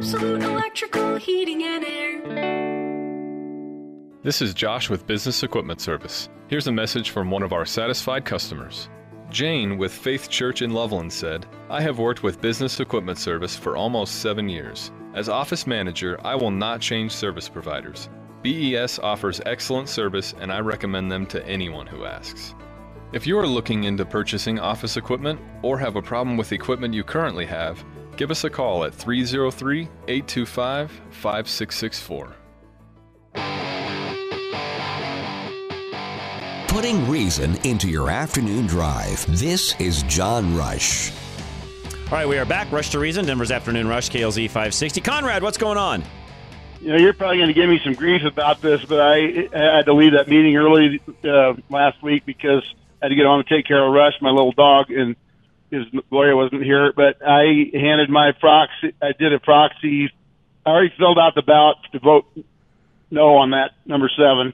Absolute 0.00 0.42
Electrical 0.42 1.16
Heating 1.16 1.62
and 1.62 1.84
Air. 1.84 2.22
This 4.22 4.40
is 4.40 4.54
Josh 4.54 4.88
with 4.88 5.06
Business 5.06 5.42
Equipment 5.42 5.78
Service. 5.78 6.30
Here's 6.48 6.68
a 6.68 6.72
message 6.72 7.10
from 7.10 7.30
one 7.30 7.42
of 7.42 7.52
our 7.52 7.66
satisfied 7.66 8.24
customers. 8.24 8.88
Jane 9.28 9.76
with 9.76 9.92
Faith 9.92 10.30
Church 10.30 10.62
in 10.62 10.70
Loveland 10.70 11.12
said, 11.12 11.44
I 11.68 11.82
have 11.82 11.98
worked 11.98 12.22
with 12.22 12.40
Business 12.40 12.80
Equipment 12.80 13.18
Service 13.18 13.56
for 13.56 13.76
almost 13.76 14.22
seven 14.22 14.48
years. 14.48 14.90
As 15.12 15.28
office 15.28 15.66
manager, 15.66 16.18
I 16.24 16.34
will 16.34 16.50
not 16.50 16.80
change 16.80 17.12
service 17.12 17.50
providers. 17.50 18.08
BES 18.42 19.00
offers 19.00 19.42
excellent 19.44 19.90
service 19.90 20.34
and 20.40 20.50
I 20.50 20.60
recommend 20.60 21.12
them 21.12 21.26
to 21.26 21.46
anyone 21.46 21.86
who 21.86 22.06
asks. 22.06 22.54
If 23.12 23.26
you 23.26 23.38
are 23.38 23.46
looking 23.46 23.84
into 23.84 24.06
purchasing 24.06 24.58
office 24.58 24.96
equipment 24.96 25.38
or 25.60 25.78
have 25.78 25.96
a 25.96 26.02
problem 26.02 26.38
with 26.38 26.52
equipment 26.52 26.94
you 26.94 27.04
currently 27.04 27.44
have, 27.44 27.84
give 28.16 28.30
us 28.30 28.44
a 28.44 28.50
call 28.50 28.84
at 28.84 28.94
303 28.94 29.82
825 30.08 30.90
5664. 31.10 32.34
Putting 36.68 37.08
reason 37.08 37.56
into 37.66 37.88
your 37.88 38.10
afternoon 38.10 38.66
drive. 38.66 39.26
This 39.38 39.78
is 39.80 40.02
John 40.04 40.56
Rush. 40.56 41.10
All 42.10 42.18
right, 42.18 42.28
we 42.28 42.38
are 42.38 42.44
back. 42.44 42.72
Rush 42.72 42.90
to 42.90 42.98
Reason, 42.98 43.24
Denver's 43.24 43.50
Afternoon 43.50 43.86
Rush, 43.86 44.08
KLZ 44.08 44.46
560. 44.46 45.00
Conrad, 45.00 45.42
what's 45.42 45.58
going 45.58 45.78
on? 45.78 46.02
You 46.80 46.88
know, 46.88 46.96
you're 46.96 47.12
probably 47.12 47.36
going 47.36 47.48
to 47.48 47.54
give 47.54 47.68
me 47.68 47.80
some 47.84 47.94
grief 47.94 48.22
about 48.24 48.62
this, 48.62 48.84
but 48.84 49.00
I, 49.00 49.48
I 49.54 49.76
had 49.76 49.86
to 49.86 49.92
leave 49.92 50.12
that 50.12 50.26
meeting 50.28 50.56
early 50.56 51.00
uh, 51.22 51.54
last 51.68 52.02
week 52.02 52.24
because 52.24 52.64
I 53.02 53.06
had 53.06 53.08
to 53.10 53.14
get 53.14 53.26
on 53.26 53.40
and 53.40 53.48
take 53.48 53.66
care 53.66 53.84
of 53.84 53.92
Rush, 53.92 54.14
my 54.20 54.30
little 54.30 54.52
dog, 54.52 54.90
and 54.90 55.16
his 55.70 55.86
lawyer 56.10 56.36
wasn't 56.36 56.62
here. 56.62 56.92
But 56.94 57.16
I 57.26 57.70
handed 57.72 58.10
my 58.10 58.32
proxy. 58.38 58.94
I 59.02 59.12
did 59.18 59.32
a 59.32 59.38
proxy. 59.38 60.10
I 60.64 60.70
already 60.70 60.92
filled 60.98 61.18
out 61.18 61.34
the 61.34 61.42
ballot 61.42 61.78
to 61.92 61.98
vote 61.98 62.26
no 63.10 63.36
on 63.36 63.50
that 63.50 63.72
number 63.86 64.10
seven, 64.16 64.52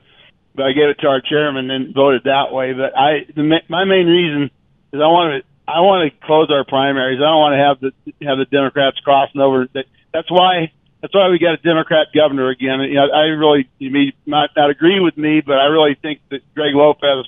but 0.55 0.67
I 0.67 0.73
gave 0.73 0.89
it 0.89 0.99
to 1.01 1.09
our 1.09 1.21
chairman 1.21 1.71
and 1.71 1.95
voted 1.95 2.25
that 2.25 2.53
way. 2.53 2.73
But 2.73 2.97
I, 2.97 3.27
the, 3.35 3.61
my 3.69 3.85
main 3.85 4.07
reason 4.07 4.51
is 4.93 5.01
I 5.01 5.09
want 5.09 5.43
to 5.43 5.49
I 5.69 5.81
want 5.81 6.13
to 6.13 6.27
close 6.27 6.49
our 6.51 6.65
primaries. 6.65 7.19
I 7.19 7.27
don't 7.27 7.43
want 7.43 7.55
to 7.59 7.63
have 7.63 7.77
the 7.81 8.27
have 8.27 8.39
the 8.39 8.47
Democrats 8.47 8.99
crossing 9.01 9.41
over. 9.41 9.67
That, 9.75 9.87
that's 10.13 10.31
why 10.31 10.71
that's 11.03 11.15
why 11.15 11.29
we 11.29 11.39
got 11.39 11.55
a 11.55 11.63
Democrat 11.63 12.09
governor 12.15 12.49
again. 12.51 12.81
You 12.81 12.95
know, 12.95 13.11
I 13.13 13.35
really 13.35 13.69
you 13.79 13.91
may 13.91 14.13
not 14.25 14.51
not 14.57 14.71
agree 14.71 15.01
with 15.01 15.17
me, 15.17 15.43
but 15.45 15.59
I 15.59 15.67
really 15.67 15.97
think 16.01 16.21
that 16.31 16.41
Greg 16.55 16.75
Lopez 16.75 17.27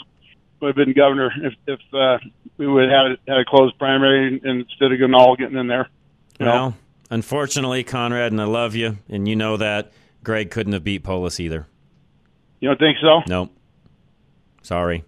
would 0.60 0.68
have 0.68 0.76
been 0.76 0.94
governor 0.94 1.32
if 1.42 1.54
if 1.66 1.80
uh, 1.94 2.18
we 2.56 2.66
would 2.66 2.90
have 2.90 3.10
had, 3.10 3.18
had 3.28 3.38
a 3.38 3.44
closed 3.44 3.78
primary 3.78 4.40
instead 4.44 4.92
of 4.92 4.98
them 4.98 5.14
all 5.14 5.36
getting 5.36 5.56
in 5.56 5.66
there. 5.66 5.88
Well, 6.40 6.70
know? 6.70 6.74
unfortunately, 7.10 7.84
Conrad, 7.84 8.32
and 8.32 8.40
I 8.40 8.44
love 8.44 8.74
you, 8.74 8.98
and 9.08 9.26
you 9.28 9.36
know 9.36 9.56
that 9.56 9.92
Greg 10.22 10.50
couldn't 10.50 10.72
have 10.72 10.84
beat 10.84 11.02
Polis 11.02 11.40
either. 11.40 11.66
You 12.60 12.68
don't 12.68 12.78
think 12.78 12.98
so? 13.00 13.22
Nope. 13.26 13.50
Sorry. 14.62 15.04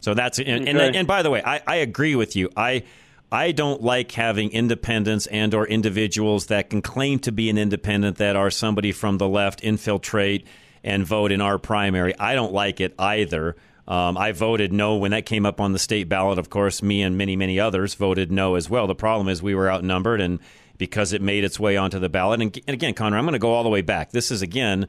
So 0.00 0.14
that's 0.14 0.38
and, 0.38 0.62
okay. 0.62 0.70
and, 0.70 0.96
and 0.96 1.08
by 1.08 1.22
the 1.22 1.30
way, 1.30 1.42
I, 1.44 1.60
I 1.66 1.76
agree 1.76 2.14
with 2.14 2.36
you. 2.36 2.48
I 2.56 2.84
I 3.30 3.50
don't 3.50 3.82
like 3.82 4.12
having 4.12 4.50
independents 4.52 5.26
and 5.26 5.52
or 5.52 5.66
individuals 5.66 6.46
that 6.46 6.70
can 6.70 6.80
claim 6.80 7.18
to 7.20 7.32
be 7.32 7.50
an 7.50 7.58
independent 7.58 8.18
that 8.18 8.36
are 8.36 8.50
somebody 8.50 8.92
from 8.92 9.18
the 9.18 9.28
left 9.28 9.64
infiltrate 9.64 10.46
and 10.84 11.04
vote 11.04 11.32
in 11.32 11.40
our 11.40 11.58
primary. 11.58 12.16
I 12.18 12.34
don't 12.34 12.52
like 12.52 12.80
it 12.80 12.94
either. 12.98 13.56
Um, 13.88 14.18
I 14.18 14.32
voted 14.32 14.72
no 14.72 14.96
when 14.96 15.12
that 15.12 15.26
came 15.26 15.46
up 15.46 15.60
on 15.60 15.72
the 15.72 15.78
state 15.78 16.08
ballot. 16.08 16.38
Of 16.38 16.50
course, 16.50 16.82
me 16.82 17.02
and 17.02 17.16
many, 17.16 17.36
many 17.36 17.60
others 17.60 17.94
voted 17.94 18.32
no 18.32 18.56
as 18.56 18.68
well. 18.68 18.86
The 18.86 18.94
problem 18.94 19.28
is 19.28 19.42
we 19.42 19.54
were 19.54 19.70
outnumbered, 19.70 20.20
and 20.20 20.40
because 20.78 21.12
it 21.12 21.22
made 21.22 21.44
its 21.44 21.58
way 21.60 21.76
onto 21.76 21.98
the 21.98 22.08
ballot. 22.08 22.40
And, 22.40 22.54
and 22.66 22.74
again, 22.74 22.94
Connor, 22.94 23.16
I'm 23.16 23.24
going 23.24 23.32
to 23.34 23.38
go 23.38 23.52
all 23.52 23.62
the 23.62 23.68
way 23.68 23.82
back. 23.82 24.10
This 24.10 24.30
is 24.30 24.42
again, 24.42 24.88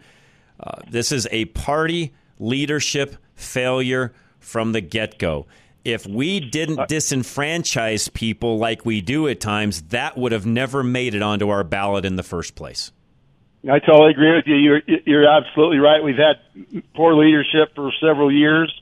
uh, 0.60 0.82
this 0.90 1.12
is 1.12 1.28
a 1.32 1.46
party 1.46 2.14
leadership 2.40 3.16
failure 3.36 4.14
from 4.40 4.72
the 4.72 4.82
get 4.82 5.18
go. 5.18 5.46
If 5.86 6.06
we 6.06 6.40
didn't 6.40 6.80
uh, 6.80 6.86
disenfranchise 6.88 8.12
people 8.12 8.58
like 8.58 8.86
we 8.86 9.00
do 9.00 9.28
at 9.28 9.40
times, 9.40 9.84
that 9.84 10.18
would 10.18 10.32
have 10.32 10.46
never 10.46 10.84
made 10.84 11.16
it 11.16 11.22
onto 11.22 11.50
our 11.50 11.64
ballot 11.64 12.04
in 12.04 12.18
the 12.18 12.24
first 12.24 12.56
place. 12.56 12.92
I 13.70 13.80
totally 13.80 14.12
agree 14.12 14.36
with 14.36 14.46
you. 14.48 14.56
You're 14.56 14.82
you're 15.06 15.28
absolutely 15.28 15.80
right. 15.80 16.04
We've 16.04 16.16
had 16.16 16.84
poor 16.96 17.16
leadership 17.16 17.74
for 17.76 17.92
several 18.02 18.32
years. 18.32 18.74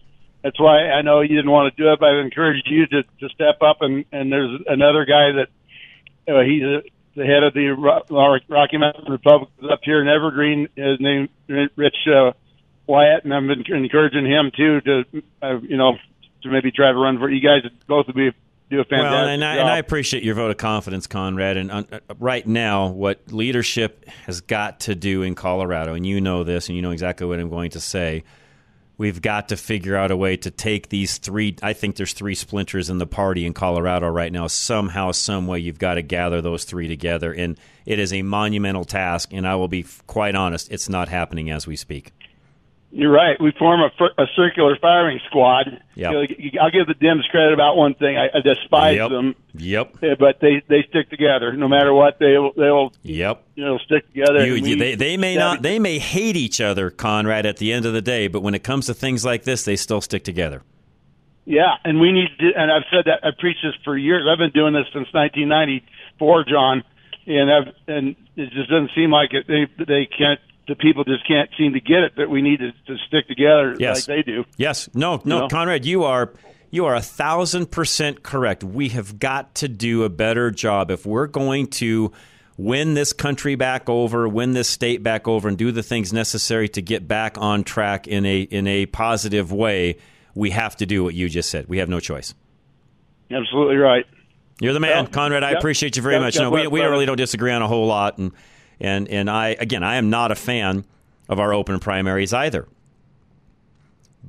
That's 0.45 0.59
why 0.59 0.91
I 0.91 1.01
know 1.01 1.21
you 1.21 1.35
didn't 1.35 1.49
want 1.49 1.75
to 1.75 1.83
do 1.83 1.91
it, 1.91 1.99
but 1.99 2.09
I've 2.09 2.23
encouraged 2.23 2.67
you 2.69 2.85
to, 2.85 3.01
to 3.01 3.29
step 3.29 3.63
up. 3.63 3.77
And, 3.81 4.05
and 4.11 4.31
there's 4.31 4.61
another 4.67 5.03
guy 5.03 5.31
that 5.31 5.47
uh, 6.31 6.41
he's 6.41 6.61
a, 6.61 6.83
the 7.15 7.25
head 7.25 7.41
of 7.41 7.55
the 7.55 7.69
Rocky 8.47 8.77
Mountain 8.77 9.11
Republicans 9.11 9.71
up 9.71 9.79
here 9.81 9.99
in 10.03 10.07
Evergreen. 10.07 10.67
His 10.75 10.99
name 10.99 11.29
is 11.49 11.71
Rich 11.75 11.95
uh, 12.07 12.33
Wyatt, 12.85 13.23
and 13.23 13.33
I've 13.33 13.47
been 13.47 13.65
encouraging 13.75 14.27
him 14.27 14.51
too 14.55 14.81
to, 14.81 15.03
uh, 15.41 15.59
you 15.61 15.77
know, 15.77 15.97
to 16.43 16.49
maybe 16.51 16.69
try 16.71 16.91
to 16.91 16.97
run 16.97 17.17
for 17.17 17.27
you 17.27 17.41
guys. 17.41 17.67
Both 17.87 18.05
would 18.05 18.15
be 18.15 18.29
do 18.69 18.81
a 18.81 18.83
fantastic 18.83 19.11
well, 19.11 19.27
and 19.27 19.43
I, 19.43 19.55
job. 19.55 19.61
and 19.61 19.69
I 19.71 19.77
appreciate 19.79 20.21
your 20.21 20.35
vote 20.35 20.51
of 20.51 20.57
confidence, 20.57 21.07
Conrad. 21.07 21.57
And 21.57 21.71
uh, 21.71 21.83
right 22.19 22.45
now, 22.45 22.89
what 22.89 23.31
leadership 23.31 24.07
has 24.27 24.41
got 24.41 24.81
to 24.81 24.93
do 24.93 25.23
in 25.23 25.33
Colorado, 25.33 25.95
and 25.95 26.05
you 26.05 26.21
know 26.21 26.43
this, 26.43 26.69
and 26.69 26.75
you 26.75 26.83
know 26.83 26.91
exactly 26.91 27.25
what 27.25 27.39
I'm 27.39 27.49
going 27.49 27.71
to 27.71 27.79
say. 27.79 28.23
We've 28.97 29.21
got 29.21 29.49
to 29.49 29.57
figure 29.57 29.97
out 29.97 30.11
a 30.11 30.17
way 30.17 30.37
to 30.37 30.49
take 30.49 30.89
these 30.89 31.17
three. 31.17 31.57
I 31.61 31.73
think 31.73 31.97
there's 31.97 32.13
three 32.13 32.35
splinters 32.35 32.89
in 32.89 32.97
the 32.97 33.05
party 33.05 33.45
in 33.45 33.53
Colorado 33.53 34.07
right 34.07 34.31
now. 34.31 34.47
Somehow, 34.47 35.11
some 35.11 35.47
way, 35.47 35.59
you've 35.59 35.79
got 35.79 35.95
to 35.95 36.01
gather 36.01 36.41
those 36.41 36.63
three 36.63 36.87
together, 36.87 37.33
and 37.33 37.57
it 37.85 37.99
is 37.99 38.13
a 38.13 38.21
monumental 38.21 38.85
task. 38.85 39.33
And 39.33 39.45
I 39.45 39.55
will 39.55 39.67
be 39.67 39.85
quite 40.07 40.35
honest, 40.35 40.71
it's 40.71 40.87
not 40.87 41.09
happening 41.09 41.49
as 41.51 41.67
we 41.67 41.75
speak. 41.75 42.13
You're 42.97 43.11
right. 43.11 43.35
We 43.41 43.51
form 43.59 43.81
a, 43.81 43.91
a 44.17 44.25
circular 44.37 44.77
firing 44.79 45.19
squad. 45.27 45.81
Yep. 45.95 46.13
I'll 46.61 46.71
give 46.71 46.87
the 46.87 46.93
Dems 46.95 47.27
credit 47.29 47.51
about 47.53 47.75
one 47.75 47.93
thing. 47.93 48.15
I, 48.17 48.27
I 48.33 48.39
despise 48.41 48.95
Yep. 48.95 49.09
them, 49.09 49.35
Yep. 49.55 49.95
eh, 50.01 50.15
but 50.17 50.39
they 50.39 50.61
they 50.69 50.83
stick 50.87 51.09
together 51.09 51.51
no 51.51 51.67
matter 51.67 51.93
what. 51.93 52.19
They'll 52.19 52.53
they'll 52.53 52.93
Yep. 53.03 53.43
you 53.55 53.65
know 53.65 53.77
stick 53.79 54.07
together. 54.13 54.45
You, 54.45 54.53
you- 54.55 54.61
we- 54.63 54.79
they, 54.79 54.95
they 54.95 55.17
may 55.17 55.35
not 55.35 55.61
they 55.61 55.77
may 55.77 55.99
hate 55.99 56.37
each 56.37 56.61
other, 56.61 56.89
Conrad, 56.89 57.45
at 57.45 57.57
the 57.57 57.73
end 57.73 57.85
of 57.85 57.91
the 57.91 58.01
day, 58.01 58.29
but 58.29 58.39
when 58.41 58.55
it 58.55 58.63
comes 58.63 58.85
to 58.85 58.93
things 58.93 59.25
like 59.25 59.43
this, 59.43 59.65
they 59.65 59.75
still 59.75 59.99
stick 59.99 60.23
together. 60.23 60.63
Yeah, 61.43 61.75
and 61.83 61.99
we 61.99 62.13
need 62.13 62.29
to. 62.39 62.51
And 62.55 62.71
I've 62.71 62.85
said 62.89 63.03
that 63.07 63.19
I 63.27 63.31
preached 63.37 63.59
this 63.61 63.75
for 63.83 63.97
years. 63.97 64.25
I've 64.31 64.37
been 64.39 64.51
doing 64.51 64.73
this 64.73 64.85
since 64.93 65.07
1994, 65.13 66.45
John, 66.45 66.81
and 67.27 67.51
I've 67.51 67.73
and 67.87 68.15
it 68.37 68.51
just 68.53 68.69
doesn't 68.69 68.91
seem 68.95 69.11
like 69.11 69.33
it. 69.33 69.45
They 69.47 69.67
they 69.83 70.05
can't. 70.07 70.39
The 70.67 70.75
people 70.75 71.03
just 71.03 71.27
can't 71.27 71.49
seem 71.57 71.73
to 71.73 71.79
get 71.79 71.99
it 71.99 72.15
that 72.17 72.29
we 72.29 72.41
need 72.41 72.59
to, 72.59 72.71
to 72.71 72.97
stick 73.07 73.27
together 73.27 73.75
Yes. 73.79 74.07
like 74.07 74.17
they 74.17 74.31
do. 74.31 74.45
Yes. 74.57 74.89
No, 74.93 75.21
no, 75.23 75.35
You 75.35 75.41
know? 75.43 75.47
Conrad, 75.47 75.85
you 75.85 76.03
are 76.05 76.33
you 76.71 76.85
are 76.85 76.95
a 76.95 77.01
thousand 77.01 77.71
percent 77.71 78.23
correct. 78.23 78.63
We 78.63 78.89
have 78.89 79.19
got 79.19 79.55
to 79.55 79.67
do 79.67 80.03
a 80.03 80.09
better 80.09 80.49
job 80.51 80.89
if 80.91 81.05
we're 81.05 81.27
going 81.27 81.67
to 81.67 82.11
win 82.57 82.93
this 82.95 83.13
country 83.13 83.55
back 83.55 83.89
over, 83.89 84.27
win 84.27 84.53
this 84.53 84.67
state 84.67 85.03
back 85.03 85.27
over, 85.27 85.47
and 85.47 85.57
do 85.57 85.71
the 85.71 85.83
things 85.83 86.11
necessary 86.11 86.67
to 86.69 86.81
get 86.81 87.07
back 87.07 87.37
on 87.37 87.63
track 87.63 88.07
in 88.07 88.25
a 88.25 88.41
in 88.41 88.65
a 88.67 88.87
positive 88.87 89.51
way. 89.51 89.97
We 90.33 90.49
have 90.49 90.75
to 90.77 90.85
do 90.85 91.03
what 91.03 91.13
you 91.13 91.29
just 91.29 91.49
said. 91.49 91.67
We 91.69 91.77
have 91.77 91.87
no 91.89 91.99
choice. 91.99 92.33
Absolutely 93.31 93.77
right. 93.77 94.05
You're 94.59 94.73
the 94.73 94.79
man, 94.79 94.91
Well, 95.03 95.07
Conrad. 95.07 95.43
I 95.43 95.51
yep. 95.51 95.59
appreciate 95.59 95.95
you 95.95 96.01
very 96.01 96.15
Yep, 96.15 96.21
much. 96.21 96.37
No, 96.37 96.49
we, 96.49 96.67
we 96.67 96.81
really 96.81 97.05
don't 97.05 97.17
disagree 97.17 97.51
on 97.51 97.61
a 97.61 97.67
whole 97.67 97.87
lot, 97.87 98.17
and 98.17 98.31
and 98.79 99.07
and 99.09 99.29
I 99.29 99.49
again, 99.59 99.83
I 99.83 99.95
am 99.95 100.09
not 100.09 100.31
a 100.31 100.35
fan 100.35 100.85
of 101.29 101.39
our 101.39 101.53
open 101.53 101.79
primaries 101.79 102.33
either. 102.33 102.67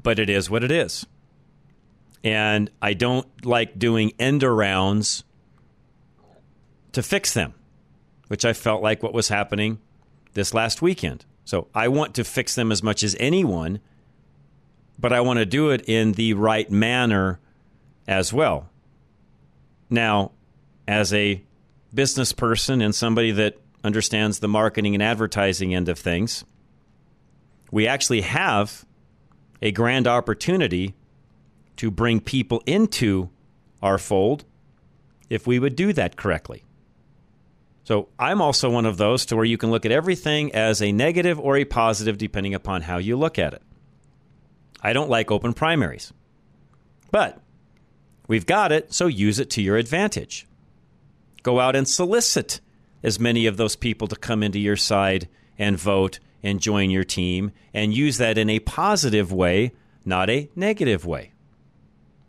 But 0.03 0.19
it 0.19 0.29
is 0.29 0.51
what 0.51 0.63
it 0.63 0.71
is, 0.71 1.07
and 2.23 2.71
I 2.83 2.93
don't 2.93 3.27
like 3.45 3.79
doing 3.79 4.13
end 4.19 4.43
arounds 4.43 5.25
to 6.93 7.03
fix 7.03 7.33
them, 7.33 7.55
which 8.29 8.45
I 8.45 8.53
felt 8.53 8.83
like 8.83 9.03
what 9.03 9.13
was 9.15 9.29
happening 9.29 9.79
this 10.35 10.55
last 10.55 10.83
weekend. 10.83 11.25
So 11.45 11.69
I 11.75 11.89
want 11.89 12.15
to 12.15 12.25
fix 12.25 12.55
them 12.55 12.73
as 12.73 12.83
much 12.83 13.03
as 13.03 13.17
anyone, 13.21 13.81
but 14.99 15.13
I 15.13 15.21
want 15.21 15.39
to 15.39 15.47
do 15.47 15.71
it 15.71 15.89
in 15.89 16.13
the 16.13 16.35
right 16.35 16.71
manner 16.71 17.39
as 18.09 18.33
well. 18.33 18.69
Now, 19.89 20.33
as 20.89 21.13
a 21.13 21.43
business 21.95 22.33
person 22.33 22.81
and 22.81 22.95
somebody 22.95 23.31
that 23.33 23.59
understands 23.87 24.39
the 24.39 24.49
marketing 24.49 24.95
and 24.95 25.03
advertising 25.03 25.75
end 25.75 25.89
of 25.89 25.99
things, 25.99 26.45
we 27.71 27.87
actually 27.87 28.21
have 28.23 28.85
a 29.63 29.73
grand 29.73 30.07
opportunity 30.07 30.95
to 31.77 31.91
bring 31.91 32.21
people 32.21 32.63
into 32.67 33.31
our 33.83 33.99
fold 33.99 34.45
if 35.29 35.47
we 35.47 35.59
would 35.59 35.77
do 35.77 35.93
that 35.93 36.17
correctly. 36.17 36.65
So 37.85 38.09
I'm 38.19 38.43
also 38.43 38.69
one 38.69 38.87
of 38.87 38.97
those 38.97 39.25
to 39.27 39.37
where 39.37 39.45
you 39.45 39.57
can 39.57 39.71
look 39.71 39.87
at 39.87 39.93
everything 39.93 40.53
as 40.55 40.83
a 40.83 40.91
negative 40.93 41.39
or 41.39 41.57
a 41.57 41.65
positive 41.65 42.19
depending 42.19 42.55
upon 42.55 42.83
how 42.83 42.99
you 42.99 43.17
look 43.17 43.39
at 43.39 43.55
it. 43.55 43.63
I 44.83 44.93
don't 44.93 45.11
like 45.11 45.31
open 45.31 45.53
primaries. 45.53 46.13
But 47.11 47.41
we've 48.27 48.47
got 48.47 48.73
it, 48.73 48.93
so 48.93 49.07
use 49.07 49.39
it 49.39 49.51
to 49.51 49.63
your 49.63 49.77
advantage. 49.77 50.47
Go 51.43 51.61
out 51.61 51.77
and 51.77 51.89
solicit 51.89 52.61
as 53.03 53.21
many 53.21 53.47
of 53.47 53.57
those 53.57 53.77
people 53.77 54.09
to 54.09 54.17
come 54.17 54.43
into 54.43 54.59
your 54.59 54.77
side 54.77 55.29
and 55.59 55.79
vote 55.79 56.19
and 56.43 56.61
join 56.61 56.91
your 56.91 57.05
team 57.05 57.53
and 57.75 57.95
use 57.95 58.19
that 58.19 58.39
in 58.39 58.51
a 58.51 58.61
positive 58.61 59.33
way, 59.33 59.73
not 60.05 60.31
a 60.31 60.49
negative 60.55 61.05
way. 61.05 61.33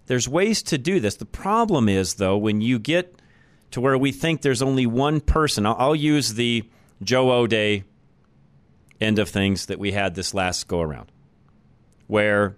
There's 0.08 0.28
ways 0.28 0.64
to 0.64 0.78
do 0.78 1.00
this. 1.00 1.18
The 1.18 1.26
problem 1.26 1.90
is, 1.90 2.16
though, 2.16 2.38
when 2.38 2.62
you 2.62 2.80
get 2.80 3.22
to 3.72 3.82
where 3.82 3.98
we 3.98 4.12
think 4.12 4.42
there's 4.42 4.62
only 4.62 4.86
one 4.86 5.20
person, 5.20 5.66
I'll, 5.66 5.96
use 5.96 6.34
the 6.34 6.64
Joe 7.04 7.32
O'Dea 7.32 7.84
end 9.00 9.20
of 9.20 9.30
things 9.30 9.66
that 9.68 9.80
we 9.80 9.92
had 9.92 10.16
this 10.16 10.34
last 10.34 10.68
go 10.68 10.82
around, 10.82 11.12
where 12.08 12.56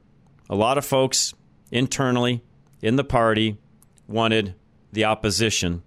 a 0.49 0.55
lot 0.55 0.77
of 0.77 0.85
folks 0.85 1.33
internally 1.71 2.43
in 2.81 2.95
the 2.95 3.03
party 3.03 3.57
wanted 4.07 4.55
the 4.91 5.05
opposition. 5.05 5.83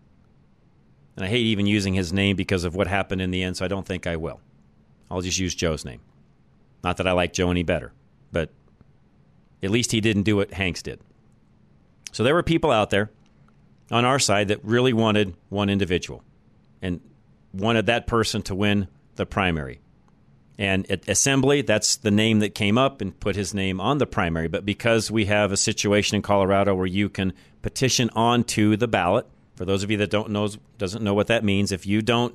And 1.16 1.24
I 1.24 1.28
hate 1.28 1.46
even 1.46 1.66
using 1.66 1.94
his 1.94 2.12
name 2.12 2.36
because 2.36 2.64
of 2.64 2.74
what 2.74 2.86
happened 2.86 3.20
in 3.20 3.30
the 3.30 3.42
end, 3.42 3.56
so 3.56 3.64
I 3.64 3.68
don't 3.68 3.86
think 3.86 4.06
I 4.06 4.16
will. 4.16 4.40
I'll 5.10 5.20
just 5.20 5.38
use 5.38 5.54
Joe's 5.54 5.84
name. 5.84 6.00
Not 6.82 6.96
that 6.96 7.06
I 7.06 7.12
like 7.12 7.32
Joe 7.32 7.50
any 7.50 7.62
better, 7.62 7.92
but 8.32 8.50
at 9.62 9.70
least 9.70 9.92
he 9.92 10.00
didn't 10.00 10.22
do 10.22 10.36
what 10.36 10.52
Hanks 10.52 10.82
did. 10.82 11.00
So 12.12 12.24
there 12.24 12.34
were 12.34 12.42
people 12.42 12.70
out 12.70 12.90
there 12.90 13.10
on 13.90 14.04
our 14.04 14.18
side 14.18 14.48
that 14.48 14.64
really 14.64 14.92
wanted 14.92 15.34
one 15.48 15.68
individual 15.68 16.24
and 16.80 17.00
wanted 17.52 17.86
that 17.86 18.06
person 18.06 18.42
to 18.42 18.54
win 18.54 18.88
the 19.16 19.26
primary. 19.26 19.80
And 20.58 20.90
at 20.90 21.08
Assembly, 21.08 21.62
that's 21.62 21.96
the 21.96 22.10
name 22.10 22.40
that 22.40 22.54
came 22.54 22.76
up 22.76 23.00
and 23.00 23.18
put 23.18 23.36
his 23.36 23.54
name 23.54 23.80
on 23.80 23.98
the 23.98 24.06
primary. 24.06 24.48
But 24.48 24.64
because 24.64 25.10
we 25.10 25.26
have 25.26 25.52
a 25.52 25.56
situation 25.56 26.16
in 26.16 26.22
Colorado 26.22 26.74
where 26.74 26.86
you 26.86 27.08
can 27.08 27.32
petition 27.62 28.10
onto 28.14 28.76
the 28.76 28.88
ballot, 28.88 29.26
for 29.62 29.66
those 29.66 29.84
of 29.84 29.92
you 29.92 29.98
that 29.98 30.10
don't 30.10 30.30
know 30.30 30.48
doesn't 30.76 31.04
know 31.04 31.14
what 31.14 31.28
that 31.28 31.44
means, 31.44 31.70
if 31.70 31.86
you 31.86 32.02
don't 32.02 32.34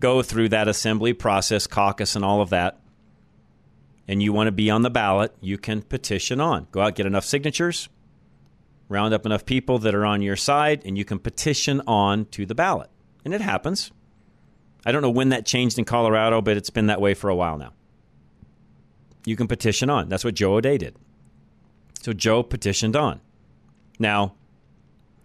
go 0.00 0.22
through 0.22 0.48
that 0.48 0.66
assembly 0.66 1.12
process, 1.12 1.66
caucus, 1.66 2.16
and 2.16 2.24
all 2.24 2.40
of 2.40 2.48
that, 2.48 2.80
and 4.08 4.22
you 4.22 4.32
want 4.32 4.48
to 4.48 4.50
be 4.50 4.70
on 4.70 4.80
the 4.80 4.88
ballot, 4.88 5.36
you 5.42 5.58
can 5.58 5.82
petition 5.82 6.40
on. 6.40 6.66
Go 6.72 6.80
out, 6.80 6.94
get 6.94 7.04
enough 7.04 7.26
signatures, 7.26 7.90
round 8.88 9.12
up 9.12 9.26
enough 9.26 9.44
people 9.44 9.78
that 9.80 9.94
are 9.94 10.06
on 10.06 10.22
your 10.22 10.36
side, 10.36 10.80
and 10.86 10.96
you 10.96 11.04
can 11.04 11.18
petition 11.18 11.82
on 11.86 12.24
to 12.30 12.46
the 12.46 12.54
ballot. 12.54 12.88
And 13.26 13.34
it 13.34 13.42
happens. 13.42 13.92
I 14.86 14.92
don't 14.92 15.02
know 15.02 15.10
when 15.10 15.28
that 15.28 15.44
changed 15.44 15.78
in 15.78 15.84
Colorado, 15.84 16.40
but 16.40 16.56
it's 16.56 16.70
been 16.70 16.86
that 16.86 16.98
way 16.98 17.12
for 17.12 17.28
a 17.28 17.36
while 17.36 17.58
now. 17.58 17.74
You 19.26 19.36
can 19.36 19.48
petition 19.48 19.90
on. 19.90 20.08
That's 20.08 20.24
what 20.24 20.32
Joe 20.32 20.54
O'Dea 20.54 20.78
did. 20.78 20.96
So 22.00 22.14
Joe 22.14 22.42
petitioned 22.42 22.96
on. 22.96 23.20
Now, 23.98 24.36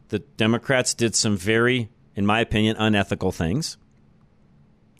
the 0.10 0.20
Democrats 0.20 0.94
did 0.94 1.16
some 1.16 1.38
very, 1.38 1.90
in 2.16 2.26
my 2.26 2.42
opinion, 2.42 2.76
unethical 2.78 3.32
things. 3.32 3.78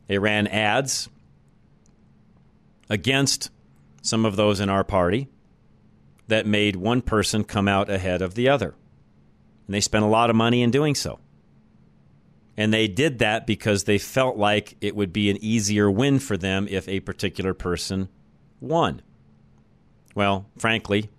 They 0.08 0.18
ran 0.18 0.48
ads 0.48 1.10
against 2.90 3.52
some 4.02 4.26
of 4.26 4.36
those 4.36 4.60
in 4.60 4.70
our 4.70 4.84
party 4.84 5.28
that 6.28 6.46
made 6.46 6.76
one 6.76 7.02
person 7.02 7.44
come 7.44 7.68
out 7.68 7.90
ahead 7.90 8.22
of 8.22 8.36
the 8.36 8.50
other. 8.50 8.76
And 9.68 9.74
they 9.74 9.82
spent 9.82 10.06
a 10.06 10.08
lot 10.08 10.30
of 10.30 10.36
money 10.36 10.62
in 10.62 10.72
doing 10.72 10.96
so. 10.96 11.20
And 12.56 12.74
they 12.74 12.88
did 12.88 13.20
that 13.20 13.48
because 13.48 13.84
they 13.84 13.98
felt 13.98 14.38
like 14.38 14.76
it 14.82 14.96
would 14.96 15.14
be 15.14 15.30
an 15.30 15.38
easier 15.42 15.90
win 15.90 16.20
for 16.20 16.38
them 16.38 16.68
if 16.70 16.88
a 16.88 17.00
particular 17.00 17.54
person 17.54 18.10
won. 18.60 19.02
Well, 20.14 20.46
frankly, 20.58 21.10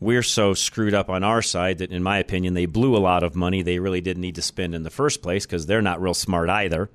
we're 0.00 0.22
so 0.22 0.54
screwed 0.54 0.94
up 0.94 1.10
on 1.10 1.24
our 1.24 1.42
side 1.42 1.78
that, 1.78 1.90
in 1.90 2.02
my 2.02 2.18
opinion, 2.18 2.54
they 2.54 2.66
blew 2.66 2.96
a 2.96 2.98
lot 2.98 3.22
of 3.22 3.34
money 3.34 3.62
they 3.62 3.78
really 3.78 4.00
didn't 4.00 4.20
need 4.20 4.36
to 4.36 4.42
spend 4.42 4.74
in 4.74 4.84
the 4.84 4.90
first 4.90 5.22
place 5.22 5.44
because 5.44 5.66
they're 5.66 5.82
not 5.82 6.00
real 6.00 6.14
smart 6.14 6.48
either. 6.48 6.88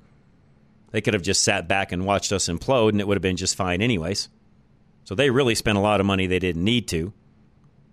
They 0.90 1.00
could 1.00 1.14
have 1.14 1.22
just 1.22 1.42
sat 1.42 1.68
back 1.68 1.92
and 1.92 2.06
watched 2.06 2.32
us 2.32 2.48
implode 2.48 2.90
and 2.90 3.00
it 3.00 3.06
would 3.06 3.16
have 3.16 3.22
been 3.22 3.36
just 3.36 3.56
fine, 3.56 3.82
anyways. 3.82 4.28
So 5.04 5.14
they 5.14 5.28
really 5.28 5.54
spent 5.54 5.76
a 5.76 5.82
lot 5.82 6.00
of 6.00 6.06
money 6.06 6.26
they 6.26 6.38
didn't 6.38 6.64
need 6.64 6.88
to 6.88 7.12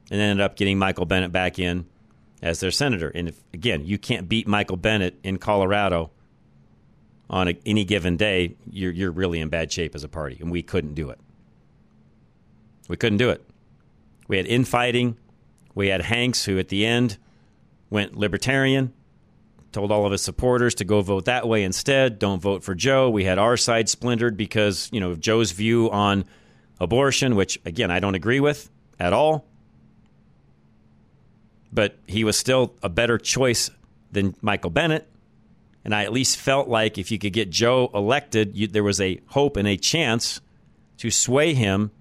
and 0.09 0.21
ended 0.21 0.43
up 0.43 0.55
getting 0.55 0.77
Michael 0.77 1.05
Bennet 1.05 1.31
back 1.31 1.59
in 1.59 1.85
as 2.41 2.59
their 2.59 2.71
senator. 2.71 3.09
And 3.09 3.27
if, 3.27 3.41
again, 3.53 3.85
you 3.85 3.97
can't 3.97 4.29
beat 4.29 4.47
Michael 4.47 4.77
Bennet 4.77 5.19
in 5.23 5.37
Colorado 5.37 6.11
on 7.29 7.49
a, 7.49 7.57
any 7.65 7.83
given 7.83 8.17
day, 8.17 8.55
you're, 8.69 8.91
you're 8.91 9.11
really 9.11 9.41
in 9.41 9.49
bad 9.49 9.71
shape 9.71 9.93
as 9.93 10.03
a 10.03 10.09
party. 10.09 10.37
And 10.39 10.51
we 10.51 10.61
couldn't 10.61 10.93
do 10.93 11.09
it. 11.09 11.19
We 12.87 12.97
couldn't 12.97 13.17
do 13.17 13.29
it. 13.29 13.43
We 14.31 14.37
had 14.37 14.47
infighting. 14.47 15.17
We 15.75 15.89
had 15.89 16.03
Hanks, 16.03 16.45
who 16.45 16.57
at 16.57 16.69
the 16.69 16.85
end 16.85 17.17
went 17.89 18.15
libertarian, 18.15 18.93
told 19.73 19.91
all 19.91 20.05
of 20.05 20.13
his 20.13 20.21
supporters 20.21 20.73
to 20.75 20.85
go 20.85 21.01
vote 21.01 21.25
that 21.25 21.49
way 21.49 21.65
instead. 21.65 22.17
Don't 22.17 22.41
vote 22.41 22.63
for 22.63 22.73
Joe. 22.73 23.09
We 23.09 23.25
had 23.25 23.37
our 23.37 23.57
side 23.57 23.89
splintered 23.89 24.37
because, 24.37 24.87
you 24.93 25.01
know, 25.01 25.15
Joe's 25.15 25.51
view 25.51 25.91
on 25.91 26.23
abortion, 26.79 27.35
which, 27.35 27.59
again, 27.65 27.91
I 27.91 27.99
don't 27.99 28.15
agree 28.15 28.39
with 28.39 28.69
at 28.97 29.11
all. 29.11 29.45
But 31.73 31.97
he 32.07 32.23
was 32.23 32.37
still 32.37 32.73
a 32.81 32.87
better 32.87 33.17
choice 33.17 33.69
than 34.13 34.33
Michael 34.41 34.69
Bennet. 34.69 35.09
And 35.83 35.93
I 35.93 36.05
at 36.05 36.13
least 36.13 36.37
felt 36.37 36.69
like 36.69 36.97
if 36.97 37.11
you 37.11 37.19
could 37.19 37.33
get 37.33 37.49
Joe 37.49 37.91
elected, 37.93 38.55
you, 38.55 38.67
there 38.67 38.81
was 38.81 39.01
a 39.01 39.19
hope 39.25 39.57
and 39.57 39.67
a 39.67 39.75
chance 39.75 40.39
to 40.99 41.11
sway 41.11 41.53
him 41.53 41.91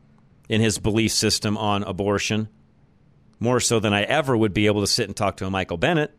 in 0.50 0.60
his 0.60 0.80
belief 0.80 1.12
system 1.12 1.56
on 1.56 1.84
abortion 1.84 2.48
more 3.38 3.60
so 3.60 3.78
than 3.78 3.94
I 3.94 4.02
ever 4.02 4.36
would 4.36 4.52
be 4.52 4.66
able 4.66 4.80
to 4.80 4.86
sit 4.86 5.06
and 5.06 5.16
talk 5.16 5.36
to 5.36 5.46
a 5.46 5.50
Michael 5.50 5.76
Bennet. 5.76 6.12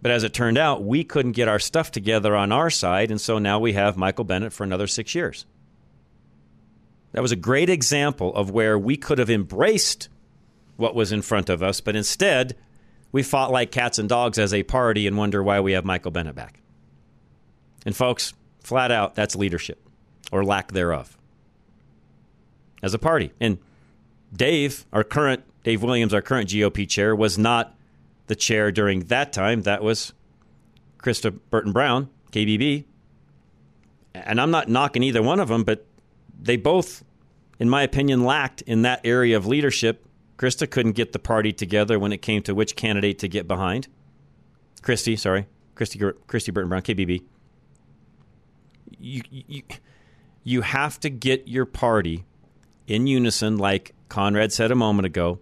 But 0.00 0.10
as 0.10 0.24
it 0.24 0.32
turned 0.32 0.56
out, 0.56 0.82
we 0.82 1.04
couldn't 1.04 1.32
get 1.32 1.46
our 1.46 1.58
stuff 1.58 1.90
together 1.90 2.34
on 2.34 2.52
our 2.52 2.70
side, 2.70 3.10
and 3.10 3.20
so 3.20 3.38
now 3.38 3.58
we 3.58 3.74
have 3.74 3.98
Michael 3.98 4.24
Bennet 4.24 4.54
for 4.54 4.64
another 4.64 4.86
six 4.86 5.14
years. 5.14 5.44
That 7.12 7.20
was 7.20 7.32
a 7.32 7.36
great 7.36 7.68
example 7.68 8.34
of 8.34 8.50
where 8.50 8.78
we 8.78 8.96
could 8.96 9.18
have 9.18 9.28
embraced 9.28 10.08
what 10.76 10.94
was 10.94 11.12
in 11.12 11.20
front 11.20 11.50
of 11.50 11.62
us, 11.62 11.82
but 11.82 11.96
instead, 11.96 12.56
we 13.12 13.22
fought 13.22 13.52
like 13.52 13.72
cats 13.72 13.98
and 13.98 14.08
dogs 14.08 14.38
as 14.38 14.54
a 14.54 14.62
party 14.62 15.06
and 15.06 15.18
wonder 15.18 15.42
why 15.42 15.60
we 15.60 15.72
have 15.72 15.84
Michael 15.84 16.12
Bennet 16.12 16.34
back. 16.34 16.62
And 17.84 17.94
folks, 17.94 18.32
flat 18.64 18.90
out, 18.90 19.16
that's 19.16 19.36
leadership 19.36 19.86
or 20.32 20.42
lack 20.46 20.72
thereof 20.72 21.18
as 22.82 22.94
a 22.94 22.98
party. 22.98 23.32
And 23.40 23.58
Dave, 24.32 24.86
our 24.92 25.04
current 25.04 25.44
Dave 25.62 25.82
Williams, 25.82 26.14
our 26.14 26.22
current 26.22 26.48
GOP 26.48 26.88
chair, 26.88 27.14
was 27.14 27.38
not 27.38 27.76
the 28.26 28.34
chair 28.34 28.72
during 28.72 29.00
that 29.04 29.32
time. 29.32 29.62
That 29.62 29.82
was 29.82 30.12
Krista 30.98 31.38
Burton 31.50 31.72
Brown, 31.72 32.08
KBB. 32.32 32.84
And 34.14 34.40
I'm 34.40 34.50
not 34.50 34.68
knocking 34.68 35.02
either 35.02 35.22
one 35.22 35.40
of 35.40 35.48
them, 35.48 35.64
but 35.64 35.86
they 36.40 36.56
both, 36.56 37.04
in 37.58 37.68
my 37.68 37.82
opinion, 37.82 38.24
lacked 38.24 38.62
in 38.62 38.82
that 38.82 39.00
area 39.04 39.36
of 39.36 39.46
leadership. 39.46 40.06
Krista 40.38 40.68
couldn't 40.68 40.92
get 40.92 41.12
the 41.12 41.18
party 41.18 41.52
together 41.52 41.98
when 41.98 42.12
it 42.12 42.22
came 42.22 42.42
to 42.42 42.54
which 42.54 42.76
candidate 42.76 43.18
to 43.18 43.28
get 43.28 43.46
behind. 43.46 43.88
Kristi, 44.82 45.18
sorry, 45.18 45.46
Kristi, 45.74 46.00
Kristi 46.26 46.54
Burton 46.54 46.70
Brown, 46.70 46.82
KBB. 46.82 47.22
You, 48.98 49.22
you, 49.30 49.62
you 50.42 50.60
have 50.62 50.98
to 51.00 51.10
get 51.10 51.46
your 51.46 51.66
party 51.66 52.24
in 52.90 53.06
unison, 53.06 53.56
like 53.56 53.94
Conrad 54.08 54.52
said 54.52 54.72
a 54.72 54.74
moment 54.74 55.06
ago, 55.06 55.38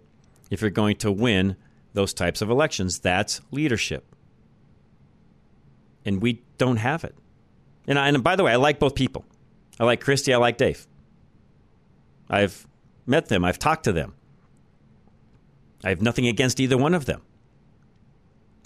if 0.51 0.61
you're 0.61 0.69
going 0.69 0.95
to 0.97 1.11
win 1.11 1.55
those 1.93 2.13
types 2.13 2.41
of 2.41 2.49
elections. 2.49 2.99
That's 2.99 3.41
leadership. 3.51 4.15
And 6.05 6.21
we 6.21 6.43
don't 6.59 6.77
have 6.77 7.03
it. 7.03 7.15
And, 7.87 7.97
I, 7.97 8.07
and 8.07 8.23
by 8.23 8.35
the 8.35 8.43
way, 8.43 8.51
I 8.51 8.57
like 8.57 8.79
both 8.79 8.93
people. 8.93 9.25
I 9.79 9.83
like 9.85 10.03
Kristi, 10.03 10.31
I 10.31 10.37
like 10.37 10.57
Dave. 10.57 10.85
I've 12.29 12.67
met 13.07 13.29
them, 13.29 13.43
I've 13.43 13.57
talked 13.57 13.85
to 13.85 13.91
them. 13.91 14.13
I 15.83 15.89
have 15.89 16.01
nothing 16.01 16.27
against 16.27 16.59
either 16.59 16.77
one 16.77 16.93
of 16.93 17.05
them. 17.05 17.21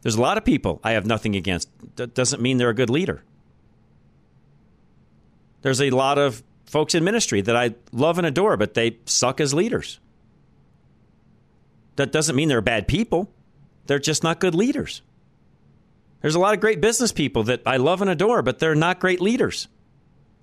There's 0.02 0.16
a 0.16 0.22
lot 0.22 0.38
of 0.38 0.44
people 0.44 0.82
I 0.84 0.92
have 0.92 1.06
nothing 1.06 1.36
against. 1.36 1.70
That 1.96 2.14
doesn't 2.14 2.42
mean 2.42 2.58
they're 2.58 2.70
a 2.70 2.76
good 2.76 2.90
leader. 2.90 3.24
There's 5.62 5.82
a 5.82 5.92
lot 5.92 6.18
of 6.18 6.44
folks 6.66 6.96
in 6.96 7.04
ministry 7.04 7.42
that 7.42 7.56
I 7.56 7.76
love 7.92 8.18
and 8.18 8.28
adore, 8.28 8.58
but 8.58 8.74
they 8.74 8.98
suck 9.06 9.40
as 9.40 9.54
leaders. 9.54 10.00
That 11.96 12.12
doesn't 12.12 12.36
mean 12.36 12.50
they're 12.50 12.62
bad 12.62 12.88
people. 12.88 13.32
They're 13.86 14.00
just 14.00 14.24
not 14.24 14.40
good 14.40 14.56
leaders. 14.56 15.02
There's 16.22 16.36
a 16.36 16.40
lot 16.40 16.54
of 16.54 16.62
great 16.62 16.82
business 16.82 17.12
people 17.12 17.44
that 17.44 17.62
I 17.66 17.78
love 17.78 18.02
and 18.02 18.10
adore, 18.10 18.42
but 18.42 18.60
they're 18.60 18.76
not 18.76 19.00
great 19.00 19.22
leaders. 19.22 19.68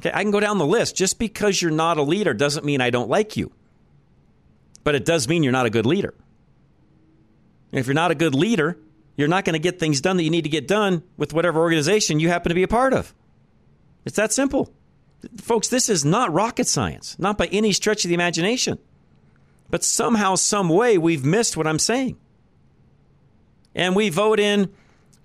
Okay, 0.00 0.11
I 0.12 0.22
can 0.22 0.30
go 0.30 0.40
down 0.40 0.59
the 0.59 0.66
list. 0.66 0.94
Just 0.94 1.18
because 1.18 1.61
you're 1.61 1.70
not 1.70 1.96
a 1.96 2.02
leader 2.02 2.35
doesn't 2.35 2.64
mean 2.64 2.80
I 2.80 2.90
don't 2.90 3.09
like 3.09 3.37
you. 3.37 3.52
But 4.85 4.94
it 4.94 5.04
does 5.04 5.28
mean 5.28 5.42
you're 5.42 5.52
not 5.52 5.66
a 5.66 5.70
good 5.70 5.87
leader. 5.87 6.14
And 7.72 7.80
if 7.80 7.87
you're 7.87 7.94
not 7.94 8.11
a 8.11 8.14
good 8.14 8.35
leader, 8.35 8.78
you're 9.16 9.28
not 9.28 9.44
going 9.44 9.54
to 9.54 9.59
get 9.59 9.78
things 9.78 10.00
done 10.00 10.16
that 10.16 10.22
you 10.22 10.30
need 10.30 10.44
to 10.44 10.50
get 10.50 10.68
done 10.68 11.02
with 11.16 11.33
whatever 11.33 11.61
organization 11.61 12.20
you 12.20 12.28
happen 12.28 12.50
to 12.50 12.54
be 12.54 12.62
a 12.62 12.68
part 12.68 12.92
of. 12.92 13.14
It's 14.04 14.16
that 14.16 14.33
simple. 14.33 14.72
Folks, 15.37 15.68
this 15.68 15.88
is 15.88 16.04
not 16.04 16.33
rocket 16.33 16.66
science, 16.66 17.16
not 17.18 17.37
by 17.37 17.46
any 17.46 17.72
stretch 17.72 18.04
of 18.04 18.09
the 18.09 18.14
imagination. 18.14 18.78
But 19.70 19.85
somehow, 19.85 20.35
some 20.35 20.68
way, 20.68 20.98
we've 20.98 21.24
missed 21.24 21.56
what 21.56 21.66
I'm 21.66 21.78
saying. 21.78 22.16
And 23.74 23.94
we 23.94 24.09
vote 24.09 24.40
in 24.40 24.70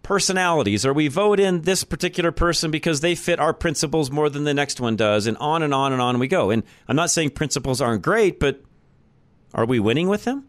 personalities, 0.03 0.85
or 0.85 0.93
we 0.93 1.07
vote 1.07 1.39
in 1.39 1.61
this 1.61 1.83
particular 1.83 2.31
person 2.31 2.69
because 2.69 3.01
they 3.01 3.15
fit 3.15 3.39
our 3.39 3.53
principles 3.53 4.11
more 4.11 4.29
than 4.29 4.43
the 4.43 4.53
next 4.53 4.79
one 4.79 4.95
does, 4.95 5.25
and 5.25 5.35
on 5.37 5.63
and 5.63 5.73
on 5.73 5.93
and 5.93 6.01
on 6.01 6.19
we 6.19 6.27
go. 6.27 6.51
And 6.51 6.63
I'm 6.87 6.95
not 6.95 7.09
saying 7.09 7.31
principles 7.31 7.81
aren't 7.81 8.03
great, 8.03 8.39
but 8.39 8.61
are 9.55 9.65
we 9.65 9.79
winning 9.79 10.07
with 10.07 10.25
them? 10.25 10.45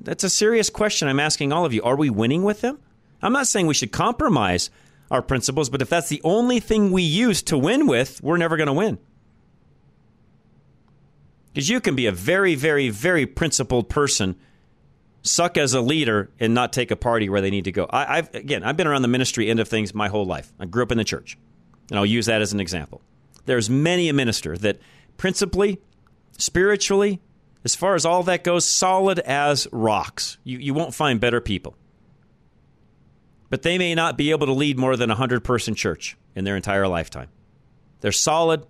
That's 0.00 0.22
a 0.22 0.30
serious 0.30 0.70
question 0.70 1.08
I'm 1.08 1.18
asking 1.18 1.52
all 1.52 1.64
of 1.64 1.72
you. 1.72 1.82
Are 1.82 1.96
we 1.96 2.10
winning 2.10 2.44
with 2.44 2.60
them? 2.60 2.78
I'm 3.20 3.32
not 3.32 3.48
saying 3.48 3.66
we 3.66 3.74
should 3.74 3.90
compromise 3.90 4.70
our 5.10 5.22
principles, 5.22 5.70
but 5.70 5.82
if 5.82 5.88
that's 5.88 6.08
the 6.08 6.20
only 6.24 6.60
thing 6.60 6.90
we 6.90 7.02
use 7.02 7.42
to 7.42 7.58
win 7.58 7.86
with, 7.86 8.22
we're 8.22 8.36
never 8.36 8.56
going 8.56 8.66
to 8.66 8.72
win. 8.72 8.98
Because 11.52 11.68
you 11.68 11.80
can 11.80 11.94
be 11.94 12.06
a 12.06 12.12
very, 12.12 12.54
very, 12.54 12.90
very 12.90 13.24
principled 13.24 13.88
person, 13.88 14.36
suck 15.22 15.56
as 15.56 15.72
a 15.72 15.80
leader, 15.80 16.30
and 16.38 16.52
not 16.52 16.72
take 16.72 16.90
a 16.90 16.96
party 16.96 17.28
where 17.28 17.40
they 17.40 17.50
need 17.50 17.64
to 17.64 17.72
go. 17.72 17.86
I, 17.88 18.16
have 18.16 18.34
again, 18.34 18.62
I've 18.62 18.76
been 18.76 18.86
around 18.86 19.02
the 19.02 19.08
ministry 19.08 19.48
end 19.48 19.60
of 19.60 19.68
things 19.68 19.94
my 19.94 20.08
whole 20.08 20.26
life. 20.26 20.52
I 20.60 20.66
grew 20.66 20.82
up 20.82 20.92
in 20.92 20.98
the 20.98 21.04
church, 21.04 21.38
and 21.88 21.98
I'll 21.98 22.06
use 22.06 22.26
that 22.26 22.42
as 22.42 22.52
an 22.52 22.60
example. 22.60 23.00
There's 23.46 23.70
many 23.70 24.08
a 24.08 24.12
minister 24.12 24.58
that 24.58 24.80
principally, 25.16 25.80
spiritually, 26.36 27.20
as 27.64 27.74
far 27.74 27.94
as 27.94 28.04
all 28.04 28.22
that 28.24 28.44
goes, 28.44 28.64
solid 28.64 29.18
as 29.20 29.66
rocks. 29.72 30.38
You, 30.44 30.58
you 30.58 30.74
won't 30.74 30.94
find 30.94 31.20
better 31.20 31.40
people. 31.40 31.74
But 33.48 33.62
they 33.62 33.78
may 33.78 33.94
not 33.94 34.16
be 34.16 34.30
able 34.30 34.46
to 34.46 34.52
lead 34.52 34.78
more 34.78 34.96
than 34.96 35.10
a 35.10 35.14
100 35.14 35.44
person 35.44 35.74
church 35.74 36.16
in 36.34 36.44
their 36.44 36.56
entire 36.56 36.88
lifetime. 36.88 37.28
They're 38.00 38.12
solid, 38.12 38.66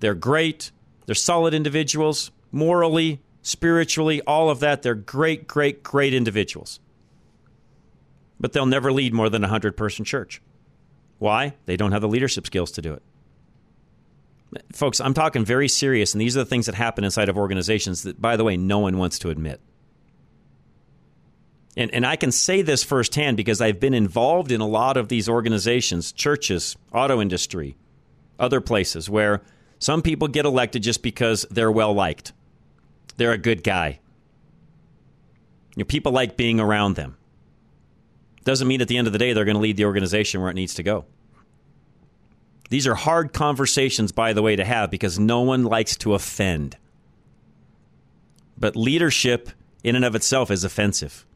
they're 0.00 0.14
great, 0.14 0.70
they're 1.06 1.14
solid 1.14 1.54
individuals, 1.54 2.30
morally, 2.50 3.20
spiritually, 3.42 4.20
all 4.22 4.50
of 4.50 4.60
that. 4.60 4.82
They're 4.82 4.94
great, 4.94 5.46
great, 5.46 5.82
great 5.82 6.14
individuals. 6.14 6.80
But 8.40 8.52
they'll 8.52 8.66
never 8.66 8.92
lead 8.92 9.14
more 9.14 9.28
than 9.30 9.42
a 9.42 9.46
100 9.46 9.76
person 9.76 10.04
church. 10.04 10.40
Why? 11.18 11.54
They 11.66 11.76
don't 11.76 11.92
have 11.92 12.02
the 12.02 12.08
leadership 12.08 12.46
skills 12.46 12.72
to 12.72 12.82
do 12.82 12.94
it. 12.94 13.02
Folks, 14.72 15.00
I'm 15.00 15.14
talking 15.14 15.44
very 15.44 15.68
serious, 15.68 16.12
and 16.14 16.20
these 16.20 16.36
are 16.36 16.40
the 16.40 16.48
things 16.48 16.66
that 16.66 16.74
happen 16.74 17.04
inside 17.04 17.28
of 17.28 17.36
organizations 17.36 18.02
that, 18.02 18.20
by 18.20 18.36
the 18.36 18.44
way, 18.44 18.56
no 18.56 18.78
one 18.78 18.98
wants 18.98 19.18
to 19.20 19.30
admit. 19.30 19.60
And, 21.76 21.92
and 21.92 22.06
I 22.06 22.16
can 22.16 22.30
say 22.30 22.62
this 22.62 22.84
firsthand 22.84 23.36
because 23.36 23.60
I've 23.60 23.80
been 23.80 23.94
involved 23.94 24.52
in 24.52 24.60
a 24.60 24.66
lot 24.66 24.96
of 24.96 25.08
these 25.08 25.28
organizations, 25.28 26.12
churches, 26.12 26.76
auto 26.92 27.20
industry, 27.20 27.76
other 28.38 28.60
places 28.60 29.10
where 29.10 29.42
some 29.78 30.00
people 30.00 30.28
get 30.28 30.46
elected 30.46 30.82
just 30.82 31.02
because 31.02 31.46
they're 31.50 31.72
well 31.72 31.92
liked. 31.92 32.32
They're 33.16 33.32
a 33.32 33.38
good 33.38 33.64
guy. 33.64 34.00
You 35.76 35.82
know, 35.82 35.86
people 35.86 36.12
like 36.12 36.36
being 36.36 36.60
around 36.60 36.94
them. 36.94 37.16
Doesn't 38.44 38.68
mean 38.68 38.80
at 38.80 38.88
the 38.88 38.96
end 38.96 39.06
of 39.06 39.12
the 39.12 39.18
day 39.18 39.32
they're 39.32 39.44
going 39.44 39.56
to 39.56 39.60
lead 39.60 39.76
the 39.76 39.86
organization 39.86 40.40
where 40.40 40.50
it 40.50 40.54
needs 40.54 40.74
to 40.74 40.82
go. 40.82 41.06
These 42.70 42.86
are 42.86 42.94
hard 42.94 43.32
conversations, 43.32 44.12
by 44.12 44.32
the 44.32 44.42
way, 44.42 44.56
to 44.56 44.64
have 44.64 44.90
because 44.90 45.18
no 45.18 45.40
one 45.40 45.64
likes 45.64 45.96
to 45.98 46.14
offend. 46.14 46.76
But 48.56 48.76
leadership, 48.76 49.50
in 49.82 49.96
and 49.96 50.04
of 50.04 50.14
itself, 50.14 50.50
is 50.50 50.64
offensive. 50.64 51.26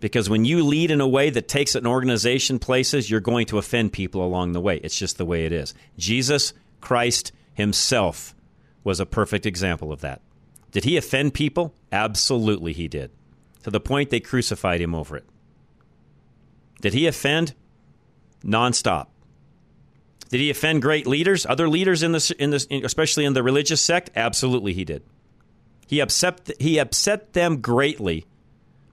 Because 0.00 0.30
when 0.30 0.46
you 0.46 0.64
lead 0.64 0.90
in 0.90 1.00
a 1.00 1.08
way 1.08 1.30
that 1.30 1.46
takes 1.46 1.74
an 1.74 1.86
organization 1.86 2.58
places, 2.58 3.10
you're 3.10 3.20
going 3.20 3.46
to 3.46 3.58
offend 3.58 3.92
people 3.92 4.24
along 4.24 4.52
the 4.52 4.60
way. 4.60 4.78
It's 4.78 4.98
just 4.98 5.18
the 5.18 5.26
way 5.26 5.44
it 5.44 5.52
is. 5.52 5.74
Jesus 5.98 6.54
Christ 6.80 7.32
himself 7.52 8.34
was 8.82 8.98
a 8.98 9.06
perfect 9.06 9.44
example 9.44 9.92
of 9.92 10.00
that. 10.00 10.22
Did 10.72 10.84
he 10.84 10.96
offend 10.96 11.34
people? 11.34 11.74
Absolutely, 11.92 12.72
he 12.72 12.88
did. 12.88 13.10
To 13.64 13.70
the 13.70 13.80
point 13.80 14.08
they 14.08 14.20
crucified 14.20 14.80
him 14.80 14.94
over 14.94 15.16
it. 15.16 15.24
Did 16.80 16.94
he 16.94 17.06
offend? 17.06 17.54
Nonstop. 18.42 19.08
Did 20.30 20.40
he 20.40 20.48
offend 20.48 20.80
great 20.80 21.06
leaders, 21.06 21.44
other 21.44 21.68
leaders 21.68 22.02
in 22.02 22.12
the, 22.12 22.34
in 22.38 22.50
the 22.50 22.82
especially 22.84 23.24
in 23.24 23.34
the 23.34 23.42
religious 23.42 23.82
sect? 23.82 24.10
Absolutely, 24.16 24.72
he 24.72 24.84
did. 24.84 25.02
He 25.86 26.00
upset 26.00 26.48
he 26.60 26.78
upset 26.78 27.32
them 27.32 27.60
greatly 27.60 28.24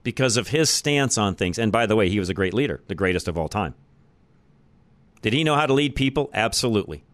because 0.08 0.38
of 0.38 0.48
his 0.48 0.70
stance 0.70 1.18
on 1.18 1.34
things. 1.34 1.58
And 1.58 1.70
by 1.70 1.84
the 1.84 1.94
way, 1.94 2.08
he 2.08 2.18
was 2.18 2.30
a 2.30 2.34
great 2.34 2.54
leader, 2.54 2.80
the 2.88 2.94
greatest 2.94 3.28
of 3.28 3.36
all 3.36 3.46
time. 3.46 3.74
Did 5.20 5.34
he 5.34 5.44
know 5.44 5.54
how 5.54 5.66
to 5.66 5.74
lead 5.74 5.94
people? 5.94 6.30
Absolutely. 6.32 7.04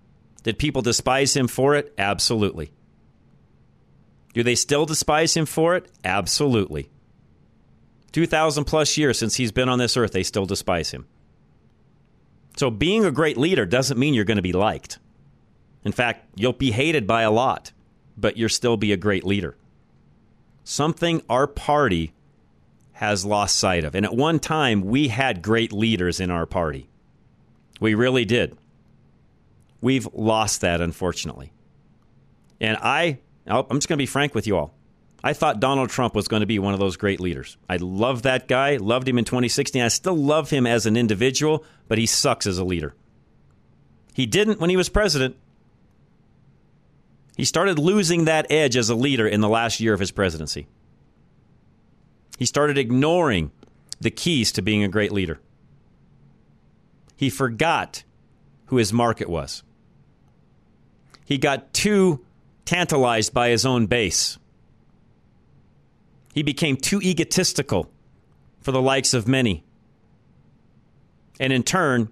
Did 0.45 0.61
people 0.61 0.81
despise 0.81 1.35
him 1.35 1.49
for 1.49 1.75
it? 1.75 1.93
Absolutely. 1.99 2.71
Do 4.33 4.45
they 4.45 4.55
still 4.55 4.87
despise 4.87 5.37
him 5.37 5.45
for 5.45 5.75
it? 5.75 5.91
Absolutely. 6.05 6.89
2,000 8.13 8.63
plus 8.65 8.97
years 8.97 9.19
since 9.19 9.35
he's 9.35 9.51
been 9.51 9.69
on 9.69 9.81
this 9.81 9.97
earth, 9.97 10.13
they 10.13 10.23
still 10.23 10.47
despise 10.47 10.93
him. 10.93 11.09
So 12.57 12.71
being 12.71 13.05
a 13.05 13.11
great 13.11 13.37
leader 13.37 13.67
doesn't 13.67 13.99
mean 13.99 14.15
you're 14.15 14.23
going 14.23 14.37
to 14.37 14.41
be 14.41 14.53
liked. 14.53 15.01
In 15.85 15.91
fact, 15.91 16.27
you'll 16.37 16.53
be 16.53 16.71
hated 16.71 17.09
by 17.09 17.23
a 17.23 17.33
lot, 17.33 17.73
but 18.17 18.37
you'll 18.37 18.51
still 18.51 18.77
be 18.77 18.93
a 18.93 18.97
great 18.97 19.25
leader. 19.25 19.57
Something 20.63 21.23
our 21.29 21.49
party 21.49 22.14
has 22.95 23.25
lost 23.25 23.57
sight 23.57 23.85
of. 23.85 23.95
And 23.95 24.07
at 24.07 24.15
one 24.15 24.39
time, 24.39 24.83
we 24.83 25.09
had 25.09 25.43
great 25.43 25.73
leaders 25.73 26.21
in 26.21 26.31
our 26.31 26.47
party. 26.47 26.89
We 27.81 27.95
really 27.95 28.25
did. 28.25 28.57
We've 29.81 30.09
lost 30.15 30.63
that, 30.63 30.81
unfortunately. 30.81 31.53
And 32.61 32.79
I, 32.81 33.19
oh, 33.49 33.67
I'm 33.69 33.77
just 33.77 33.89
going 33.89 33.99
to 33.99 34.03
be 34.03 34.07
frank 34.07 34.35
with 34.35 34.47
you 34.47 34.57
all. 34.57 34.75
I 35.23 35.33
thought 35.33 35.59
Donald 35.59 35.91
Trump 35.91 36.15
was 36.15 36.29
going 36.29 36.41
to 36.41 36.47
be 36.47 36.59
one 36.59 36.75
of 36.75 36.81
those 36.81 36.97
great 36.97 37.19
leaders. 37.19 37.57
I 37.69 37.77
love 37.77 38.23
that 38.23 38.47
guy, 38.47 38.77
loved 38.77 39.09
him 39.09 39.19
in 39.19 39.25
2016. 39.25 39.83
I 39.83 39.89
still 39.89 40.17
love 40.17 40.51
him 40.51 40.67
as 40.67 40.87
an 40.87 40.97
individual, 40.97 41.65
but 41.89 41.99
he 41.99 42.07
sucks 42.07 42.47
as 42.47 42.59
a 42.59 42.65
leader. 42.65 42.95
He 44.13 44.27
didn't 44.27 44.61
when 44.61 44.71
he 44.71 44.77
was 44.77 44.89
president. 44.89 45.37
He 47.37 47.45
started 47.45 47.79
losing 47.79 48.27
that 48.27 48.47
edge 48.51 48.77
as 48.77 48.89
a 48.89 48.95
leader 48.95 49.27
in 49.27 49.41
the 49.41 49.49
last 49.49 49.81
year 49.81 49.93
of 49.95 50.01
his 50.01 50.13
presidency. 50.13 50.69
He 52.39 52.47
started 52.47 52.79
ignoring 52.79 53.51
the 54.01 54.11
keys 54.11 54.53
to 54.53 54.63
being 54.63 54.83
a 54.83 54.89
great 54.89 55.13
leader. 55.13 55.41
He 57.17 57.31
forgot 57.31 58.03
who 58.67 58.77
his 58.77 58.93
market 58.93 59.29
was. 59.29 59.63
He 61.25 61.39
got 61.39 61.73
too 61.73 62.25
tantalized 62.65 63.33
by 63.33 63.51
his 63.51 63.65
own 63.65 63.87
base. 63.87 64.39
He 66.35 66.43
became 66.43 66.77
too 66.77 67.01
egotistical 67.01 67.91
for 68.61 68.73
the 68.73 68.83
likes 68.83 69.15
of 69.15 69.29
many. 69.29 69.65
And 71.39 71.53
in 71.53 71.63
turn, 71.63 72.11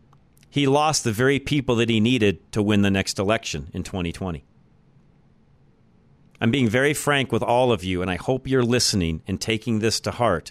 he 0.48 0.66
lost 0.66 1.04
the 1.04 1.12
very 1.12 1.38
people 1.38 1.76
that 1.76 1.88
he 1.88 1.98
needed 1.98 2.52
to 2.52 2.62
win 2.62 2.82
the 2.82 2.90
next 2.90 3.18
election 3.18 3.70
in 3.72 3.82
2020. 3.82 4.44
I'm 6.42 6.50
being 6.50 6.68
very 6.68 6.92
frank 6.92 7.30
with 7.30 7.44
all 7.44 7.70
of 7.70 7.84
you, 7.84 8.02
and 8.02 8.10
I 8.10 8.16
hope 8.16 8.48
you're 8.48 8.64
listening 8.64 9.22
and 9.28 9.40
taking 9.40 9.78
this 9.78 10.00
to 10.00 10.10
heart. 10.10 10.50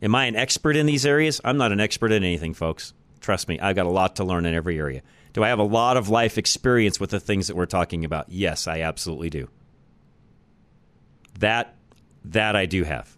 Am 0.00 0.14
I 0.14 0.24
an 0.24 0.36
expert 0.36 0.74
in 0.74 0.86
these 0.86 1.04
areas? 1.04 1.38
I'm 1.44 1.58
not 1.58 1.70
an 1.70 1.80
expert 1.80 2.12
in 2.12 2.24
anything, 2.24 2.54
folks. 2.54 2.94
Trust 3.20 3.46
me, 3.46 3.60
I've 3.60 3.76
got 3.76 3.84
a 3.84 3.90
lot 3.90 4.16
to 4.16 4.24
learn 4.24 4.46
in 4.46 4.54
every 4.54 4.78
area. 4.78 5.02
Do 5.34 5.44
I 5.44 5.48
have 5.48 5.58
a 5.58 5.64
lot 5.64 5.98
of 5.98 6.08
life 6.08 6.38
experience 6.38 6.98
with 6.98 7.10
the 7.10 7.20
things 7.20 7.48
that 7.48 7.56
we're 7.56 7.66
talking 7.66 8.06
about? 8.06 8.30
Yes, 8.30 8.66
I 8.66 8.80
absolutely 8.80 9.28
do. 9.28 9.50
That 11.40 11.74
that 12.24 12.56
I 12.56 12.64
do 12.64 12.84
have. 12.84 13.14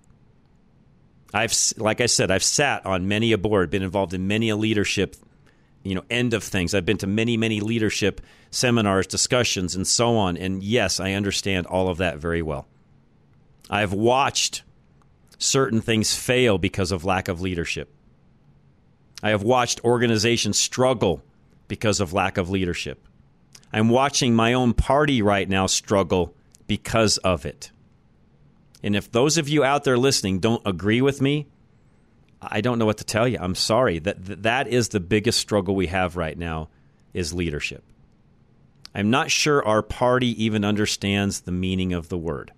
I've 1.33 1.55
like 1.77 2.01
I 2.01 2.07
said, 2.07 2.33
I've 2.33 2.43
sat 2.43 2.85
on 2.85 3.07
many 3.07 3.31
a 3.31 3.39
board, 3.39 3.71
been 3.71 3.85
involved 3.85 4.15
in 4.15 4.27
many 4.27 4.49
a 4.49 4.57
leadership, 4.57 5.15
you 5.85 5.95
know, 5.95 6.03
end 6.11 6.35
of 6.35 6.43
things. 6.43 6.75
I've 6.75 6.87
been 6.87 6.99
to 6.99 7.07
many 7.07 7.37
many 7.37 7.61
leadership 7.61 8.21
seminars, 8.51 9.07
discussions, 9.07 9.75
and 9.77 9.87
so 9.87 10.17
on. 10.17 10.37
And 10.37 10.63
yes, 10.63 10.99
I 10.99 11.13
understand 11.13 11.67
all 11.67 11.89
of 11.89 11.99
that 11.99 12.19
very 12.19 12.43
well. 12.43 12.67
I've 13.71 13.93
watched 13.93 14.63
certain 15.39 15.81
things 15.81 16.17
fail 16.17 16.59
because 16.59 16.93
of 16.93 17.05
lack 17.05 17.29
of 17.29 17.41
leadership. 17.41 17.93
I 19.23 19.31
have 19.31 19.43
watched 19.43 19.85
organizations 19.85 20.59
struggle 20.59 21.23
because 21.69 22.01
of 22.01 22.13
lack 22.13 22.37
of 22.37 22.51
leadership. 22.51 23.07
I'm 23.73 23.89
watching 23.89 24.35
my 24.35 24.53
own 24.53 24.75
party 24.75 25.23
right 25.23 25.49
now 25.49 25.67
struggle 25.67 26.35
because 26.67 27.19
of 27.19 27.45
it. 27.45 27.71
And 28.83 28.95
if 28.95 29.11
those 29.11 29.39
of 29.39 29.49
you 29.49 29.65
out 29.65 29.85
there 29.85 29.97
listening 29.97 30.41
don't 30.41 30.63
agree 30.67 31.01
with 31.01 31.21
me, 31.21 31.47
I 32.51 32.61
don't 32.61 32.79
know 32.79 32.87
what 32.87 32.99
to 32.99 33.05
tell 33.05 33.27
you. 33.27 33.39
I'm 33.41 33.55
sorry. 33.55 33.99
That 33.99 34.43
that 34.43 34.69
is 34.69 34.89
the 34.89 35.01
biggest 35.01 35.39
struggle 35.39 35.75
we 35.75 35.87
have 35.89 36.17
right 36.17 36.37
now 36.37 36.69
is 37.13 37.33
leadership. 37.33 37.85
I'm 38.95 39.11
not 39.11 39.31
sure 39.31 39.65
our 39.65 39.83
party 39.83 40.45
even 40.45 40.65
understands 40.65 41.41
the 41.41 41.53
meaning 41.53 41.93
of 41.93 42.09
the 42.09 42.19
word. 42.19 42.53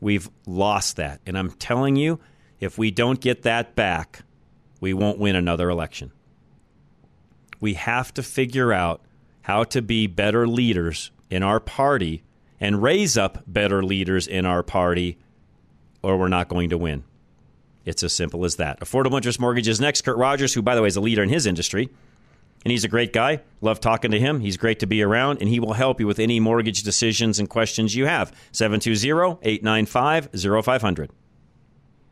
We've 0.00 0.28
lost 0.46 0.96
that. 0.96 1.20
And 1.26 1.38
I'm 1.38 1.52
telling 1.52 1.94
you, 1.94 2.18
if 2.58 2.76
we 2.76 2.90
don't 2.90 3.20
get 3.20 3.42
that 3.42 3.76
back, 3.76 4.24
we 4.80 4.92
won't 4.92 5.18
win 5.18 5.36
another 5.36 5.70
election. 5.70 6.10
We 7.60 7.74
have 7.74 8.12
to 8.14 8.22
figure 8.22 8.72
out 8.72 9.00
how 9.42 9.62
to 9.64 9.80
be 9.80 10.08
better 10.08 10.48
leaders 10.48 11.12
in 11.30 11.44
our 11.44 11.60
party 11.60 12.24
and 12.58 12.82
raise 12.82 13.16
up 13.16 13.44
better 13.46 13.82
leaders 13.82 14.26
in 14.26 14.44
our 14.44 14.62
party, 14.64 15.18
or 16.02 16.16
we're 16.16 16.28
not 16.28 16.48
going 16.48 16.70
to 16.70 16.78
win. 16.78 17.04
It's 17.84 18.02
as 18.02 18.12
simple 18.12 18.44
as 18.44 18.56
that. 18.56 18.80
Affordable 18.80 19.16
interest 19.16 19.40
mortgage 19.40 19.68
is 19.68 19.80
next. 19.80 20.02
Kurt 20.02 20.16
Rogers, 20.16 20.54
who, 20.54 20.62
by 20.62 20.74
the 20.74 20.82
way, 20.82 20.88
is 20.88 20.96
a 20.96 21.00
leader 21.00 21.22
in 21.22 21.28
his 21.28 21.46
industry, 21.46 21.90
and 22.64 22.70
he's 22.70 22.84
a 22.84 22.88
great 22.88 23.12
guy. 23.12 23.40
Love 23.60 23.80
talking 23.80 24.12
to 24.12 24.20
him. 24.20 24.40
He's 24.40 24.56
great 24.56 24.78
to 24.80 24.86
be 24.86 25.02
around, 25.02 25.40
and 25.40 25.48
he 25.48 25.58
will 25.58 25.72
help 25.72 25.98
you 25.98 26.06
with 26.06 26.18
any 26.18 26.40
mortgage 26.40 26.82
decisions 26.82 27.38
and 27.38 27.48
questions 27.48 27.96
you 27.96 28.06
have. 28.06 28.32
720 28.52 29.38
895 29.42 30.64
0500. 30.64 31.10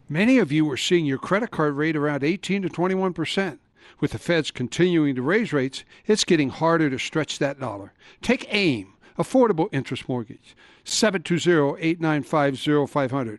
Many 0.08 0.38
of 0.38 0.50
you 0.50 0.68
are 0.70 0.76
seeing 0.76 1.06
your 1.06 1.18
credit 1.18 1.52
card 1.52 1.76
rate 1.76 1.94
around 1.94 2.24
18 2.24 2.62
to 2.62 2.68
21 2.68 3.12
percent. 3.12 3.60
With 4.00 4.12
the 4.12 4.18
feds 4.18 4.50
continuing 4.50 5.14
to 5.14 5.22
raise 5.22 5.52
rates, 5.52 5.84
it's 6.06 6.24
getting 6.24 6.48
harder 6.48 6.90
to 6.90 6.98
stretch 6.98 7.38
that 7.38 7.60
dollar. 7.60 7.92
Take 8.22 8.52
AIM, 8.52 8.94
Affordable 9.18 9.68
Interest 9.72 10.08
Mortgage, 10.08 10.56
720-895-0500. 10.84 13.38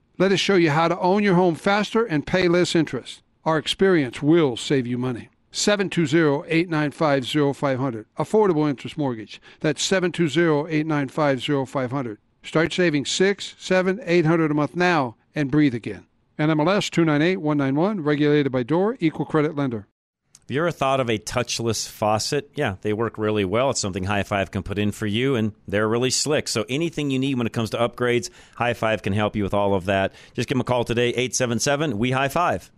Let 0.21 0.31
us 0.31 0.39
show 0.39 0.53
you 0.53 0.69
how 0.69 0.87
to 0.87 0.99
own 0.99 1.23
your 1.23 1.33
home 1.33 1.55
faster 1.55 2.05
and 2.05 2.27
pay 2.27 2.47
less 2.47 2.75
interest. 2.75 3.23
Our 3.43 3.57
experience 3.57 4.21
will 4.21 4.55
save 4.55 4.85
you 4.85 4.99
money. 4.99 5.29
720-895-0500. 5.51 8.05
Affordable 8.19 8.69
interest 8.69 8.99
mortgage. 8.99 9.41
That's 9.61 9.83
720-895-0500. 9.89 12.17
Start 12.43 12.71
saving 12.71 13.07
six, 13.07 13.55
seven, 13.57 13.99
eight 14.05 14.27
hundred 14.27 14.51
a 14.51 14.53
month 14.53 14.75
now 14.75 15.15
and 15.33 15.49
breathe 15.49 15.73
again. 15.73 16.05
NMLS 16.37 16.91
298191, 16.91 18.03
regulated 18.03 18.51
by 18.51 18.61
DOR, 18.61 18.97
equal 18.99 19.25
credit 19.25 19.55
lender. 19.55 19.87
Have 20.51 20.55
you 20.55 20.63
ever 20.63 20.71
thought 20.71 20.99
of 20.99 21.09
a 21.09 21.17
touchless 21.17 21.87
faucet? 21.87 22.51
Yeah, 22.55 22.75
they 22.81 22.91
work 22.91 23.17
really 23.17 23.45
well. 23.45 23.69
It's 23.69 23.79
something 23.79 24.03
High 24.03 24.23
Five 24.23 24.51
can 24.51 24.63
put 24.63 24.77
in 24.77 24.91
for 24.91 25.07
you, 25.07 25.37
and 25.37 25.53
they're 25.65 25.87
really 25.87 26.09
slick. 26.09 26.49
So 26.49 26.65
anything 26.67 27.09
you 27.09 27.19
need 27.19 27.37
when 27.37 27.47
it 27.47 27.53
comes 27.53 27.69
to 27.69 27.77
upgrades, 27.77 28.29
High 28.57 28.73
Five 28.73 29.01
can 29.01 29.13
help 29.13 29.33
you 29.33 29.43
with 29.43 29.53
all 29.53 29.73
of 29.73 29.85
that. 29.85 30.11
Just 30.33 30.49
give 30.49 30.55
them 30.55 30.59
a 30.59 30.65
call 30.65 30.83
today, 30.83 31.07
877 31.11 31.97
We 31.97 32.11
High 32.11 32.27
Five. 32.27 32.69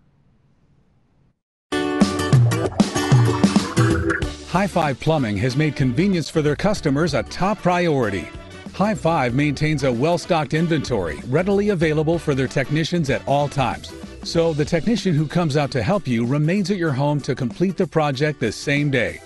High 4.51 4.67
Five 4.67 4.99
Plumbing 4.99 5.38
has 5.38 5.57
made 5.57 5.75
convenience 5.75 6.29
for 6.29 6.43
their 6.43 6.55
customers 6.55 7.15
a 7.15 7.23
top 7.23 7.57
priority. 7.57 8.29
High 8.75 8.93
Five 8.93 9.33
maintains 9.33 9.83
a 9.83 9.91
well 9.91 10.19
stocked 10.19 10.53
inventory 10.53 11.21
readily 11.25 11.69
available 11.69 12.19
for 12.19 12.36
their 12.36 12.47
technicians 12.47 13.09
at 13.09 13.27
all 13.27 13.49
times. 13.49 13.91
So 14.23 14.53
the 14.53 14.63
technician 14.63 15.13
who 15.13 15.27
comes 15.27 15.57
out 15.57 15.69
to 15.71 15.83
help 15.83 16.07
you 16.07 16.25
remains 16.25 16.71
at 16.71 16.77
your 16.77 16.93
home 16.93 17.19
to 17.21 17.36
complete 17.36 17.75
the 17.75 17.86
project 17.86 18.39
the 18.39 18.51
same 18.51 18.89
day. 18.89 19.19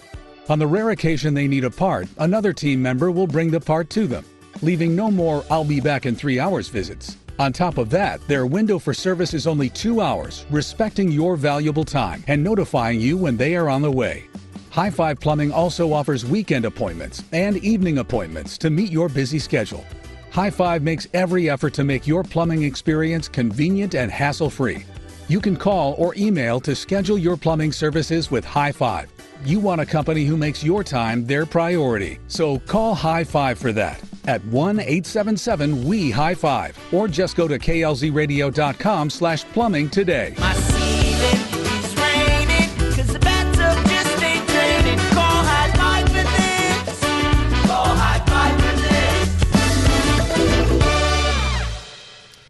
On 0.50 0.58
the 0.58 0.66
rare 0.66 0.90
occasion 0.90 1.34
they 1.34 1.48
need 1.48 1.64
a 1.64 1.70
part, 1.70 2.08
another 2.18 2.52
team 2.52 2.82
member 2.82 3.12
will 3.12 3.28
bring 3.28 3.52
the 3.52 3.60
part 3.60 3.92
to 3.92 4.08
them, 4.08 4.26
leaving 4.62 4.96
no 4.96 5.12
more 5.12 5.46
I'll 5.52 5.64
be 5.64 5.80
back 5.80 6.08
in 6.08 6.16
three 6.16 6.40
hours 6.40 6.68
visits. 6.70 7.18
On 7.38 7.54
top 7.54 7.78
of 7.78 7.92
that, 7.92 8.26
their 8.28 8.48
window 8.48 8.80
for 8.80 8.94
service 8.94 9.36
is 9.36 9.46
only 9.46 9.70
two 9.70 10.02
hours, 10.02 10.46
respecting 10.50 11.12
your 11.12 11.36
valuable 11.36 11.86
time 11.86 12.24
and 12.28 12.44
notifying 12.44 13.00
you 13.00 13.18
when 13.18 13.38
they 13.38 13.56
are 13.56 13.70
on 13.70 13.84
the 13.84 13.92
way. 13.92 14.26
High 14.72 14.90
Five 14.90 15.20
Plumbing 15.20 15.52
also 15.52 15.94
offers 15.94 16.26
weekend 16.26 16.66
appointments 16.66 17.24
and 17.34 17.58
evening 17.58 18.00
appointments 18.00 18.58
to 18.60 18.72
meet 18.72 18.92
your 18.92 19.10
busy 19.10 19.38
schedule. 19.38 19.86
High 20.32 20.50
Five 20.50 20.84
makes 20.84 21.08
every 21.14 21.50
effort 21.50 21.74
to 21.76 21.84
make 21.84 22.08
your 22.08 22.24
plumbing 22.24 22.64
experience 22.64 23.28
convenient 23.28 23.96
and 23.96 24.12
hassle 24.12 24.50
free. 24.50 24.86
You 25.28 25.42
can 25.42 25.56
call 25.58 25.96
or 25.98 26.16
email 26.16 26.60
to 26.62 26.76
schedule 26.76 27.18
your 27.18 27.38
plumbing 27.38 27.72
services 27.72 28.32
with 28.32 28.46
High 28.46 28.72
Five. 28.72 29.12
You 29.46 29.60
want 29.60 29.82
a 29.82 29.86
company 29.86 30.26
who 30.26 30.38
makes 30.38 30.64
your 30.64 30.84
time 30.84 31.26
their 31.26 31.46
priority, 31.46 32.20
so 32.28 32.60
call 32.60 32.96
High 32.96 33.24
Five 33.24 33.58
for 33.58 33.72
that 33.74 34.02
at 34.28 34.42
1-877 34.42 35.86
we 35.86 36.12
high 36.12 36.36
five 36.36 36.78
or 36.94 37.08
just 37.08 37.36
go 37.36 37.48
to 37.48 37.58
klzradio.com 37.58 39.10
slash 39.10 39.46
plumbing 39.46 39.90
today 39.90 40.36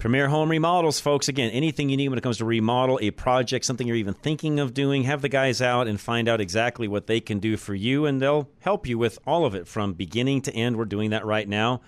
Premier 0.08 0.30
Home 0.30 0.50
Remodels, 0.50 1.02
folks. 1.02 1.28
Again, 1.28 1.52
anything 1.52 1.90
you 1.90 1.98
need 1.98 2.08
when 2.08 2.18
it 2.18 2.22
comes 2.22 2.38
to 2.38 2.46
remodel, 2.46 2.98
a 3.02 3.12
project, 3.12 3.66
something 3.66 3.86
you're 3.86 3.98
even 3.98 4.14
thinking 4.14 4.58
of 4.58 4.74
doing, 4.74 5.04
have 5.04 5.22
the 5.22 5.28
guys 5.28 5.62
out 5.62 5.86
and 5.86 6.00
find 6.00 6.30
out 6.30 6.40
exactly 6.40 6.88
what 6.88 7.08
they 7.08 7.20
can 7.20 7.40
do 7.40 7.58
for 7.58 7.76
you, 7.76 8.06
and 8.06 8.22
they'll 8.22 8.48
help 8.62 8.88
you 8.88 8.98
with 8.98 9.20
all 9.28 9.44
of 9.44 9.54
it 9.54 9.68
from 9.68 9.92
beginning 9.92 10.42
to 10.44 10.54
end. 10.54 10.78
We're 10.78 10.86
doing 10.86 11.10
that 11.10 11.26
right 11.26 11.46
now 11.46 11.82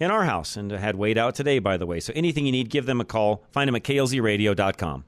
in 0.00 0.10
our 0.10 0.24
house, 0.24 0.56
and 0.56 0.72
had 0.72 0.96
Wade 0.96 1.16
out 1.16 1.36
today, 1.36 1.60
by 1.60 1.76
the 1.76 1.86
way. 1.86 2.00
So 2.00 2.12
anything 2.16 2.44
you 2.44 2.50
need, 2.50 2.70
give 2.70 2.86
them 2.86 3.00
a 3.00 3.04
call. 3.04 3.44
Find 3.52 3.68
them 3.68 3.76
at 3.76 3.84
klzradio.com. 3.84 5.04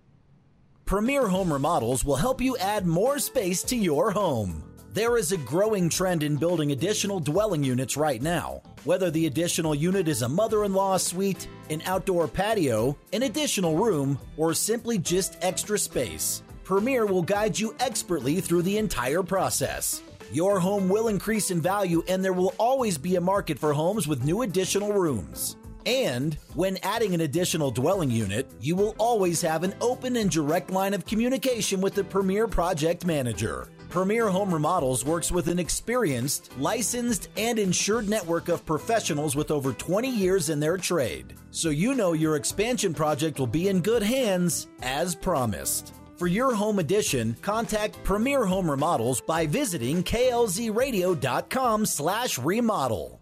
Premier 0.85 1.27
Home 1.27 1.53
Remodels 1.53 2.05
will 2.05 2.15
help 2.15 2.41
you 2.41 2.57
add 2.59 2.87
more 2.87 3.19
space 3.19 3.65
to 3.65 3.77
your 3.77 4.13
home. 4.13 4.76
There 4.97 5.19
is 5.19 5.31
a 5.31 5.37
growing 5.37 5.91
trend 5.91 6.23
in 6.23 6.39
building 6.39 6.73
additional 6.73 7.21
dwelling 7.21 7.63
units 7.63 7.99
right 7.99 8.23
now. 8.23 8.63
Whether 8.85 9.11
the 9.11 9.27
additional 9.27 9.75
unit 9.75 10.09
is 10.09 10.23
a 10.23 10.29
mother 10.31 10.65
in 10.65 10.73
law 10.73 10.97
suite, 10.97 11.49
an 11.69 11.83
outdoor 11.85 12.27
patio, 12.27 12.97
an 13.13 13.25
additional 13.25 13.77
room, 13.77 14.19
or 14.39 14.55
simply 14.55 14.97
just 14.97 15.37
extra 15.43 15.79
space, 15.79 16.43
Premier 16.65 17.05
will 17.05 17.21
guide 17.21 17.59
you 17.59 17.77
expertly 17.79 18.41
through 18.41 18.63
the 18.63 18.79
entire 18.79 19.23
process. 19.23 20.01
Your 20.33 20.59
home 20.59 20.89
will 20.89 21.09
increase 21.09 21.51
in 21.51 21.61
value, 21.61 22.03
and 22.09 22.25
there 22.25 22.33
will 22.33 22.55
always 22.57 22.97
be 22.97 23.17
a 23.17 23.21
market 23.21 23.59
for 23.59 23.75
homes 23.75 24.09
with 24.09 24.25
new 24.25 24.41
additional 24.41 24.95
rooms. 24.95 25.57
And 25.85 26.39
when 26.55 26.79
adding 26.83 27.13
an 27.13 27.21
additional 27.21 27.71
dwelling 27.71 28.11
unit, 28.11 28.51
you 28.63 28.75
will 28.75 28.95
always 28.97 29.43
have 29.43 29.63
an 29.63 29.75
open 29.83 30.17
and 30.17 30.31
direct 30.31 30.71
line 30.71 30.95
of 30.95 31.05
communication 31.05 31.83
with 31.83 31.95
the 31.95 32.03
Premier 32.03 32.49
Project 32.49 33.05
Manager. 33.05 33.69
Premier 33.89 34.29
Home 34.29 34.53
Remodels 34.53 35.05
works 35.05 35.31
with 35.31 35.49
an 35.49 35.59
experienced, 35.59 36.51
licensed, 36.59 37.29
and 37.37 37.59
insured 37.59 38.09
network 38.09 38.49
of 38.49 38.67
professionals 38.67 39.37
with 39.37 39.51
over 39.51 39.73
20 39.73 40.09
years 40.09 40.49
in 40.49 40.61
their 40.61 40.77
trade. 40.77 41.35
So 41.51 41.71
you 41.71 41.95
know 41.95 42.13
your 42.13 42.37
expansion 42.37 42.93
project 42.95 43.39
will 43.39 43.47
be 43.47 43.69
in 43.69 43.81
good 43.81 44.03
hands, 44.03 44.69
as 44.83 45.15
promised. 45.15 45.95
For 46.17 46.27
your 46.27 46.55
home 46.55 46.79
addition, 46.79 47.37
contact 47.43 48.03
Premier 48.03 48.47
Home 48.47 48.71
Remodels 48.71 49.21
by 49.21 49.47
visiting 49.47 50.03
klzradio.com 50.03 51.87
slash 51.87 52.39
remodel. 52.39 53.21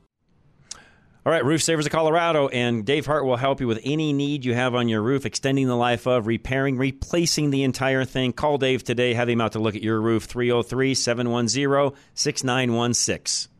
All 1.26 1.32
right, 1.32 1.42
Roof 1.42 1.62
Savers 1.62 1.86
of 1.86 1.92
Colorado, 1.92 2.48
and 2.48 2.84
Dave 2.84 3.06
Hart 3.06 3.24
will 3.24 3.38
help 3.38 3.58
you 3.58 3.66
with 3.66 3.80
any 3.82 4.12
need 4.12 4.44
you 4.44 4.52
have 4.52 4.74
on 4.74 4.90
your 4.90 5.00
roof, 5.00 5.24
extending 5.24 5.66
the 5.66 5.74
life 5.74 6.06
of, 6.06 6.26
repairing, 6.26 6.76
replacing 6.76 7.48
the 7.48 7.62
entire 7.62 8.04
thing. 8.04 8.34
Call 8.34 8.58
Dave 8.58 8.84
today. 8.84 9.14
Have 9.14 9.30
him 9.30 9.40
out 9.40 9.52
to 9.52 9.58
look 9.58 9.74
at 9.74 9.82
your 9.82 10.02
roof, 10.02 10.24
303 10.24 10.94
710 10.94 11.98
6916. 12.12 13.50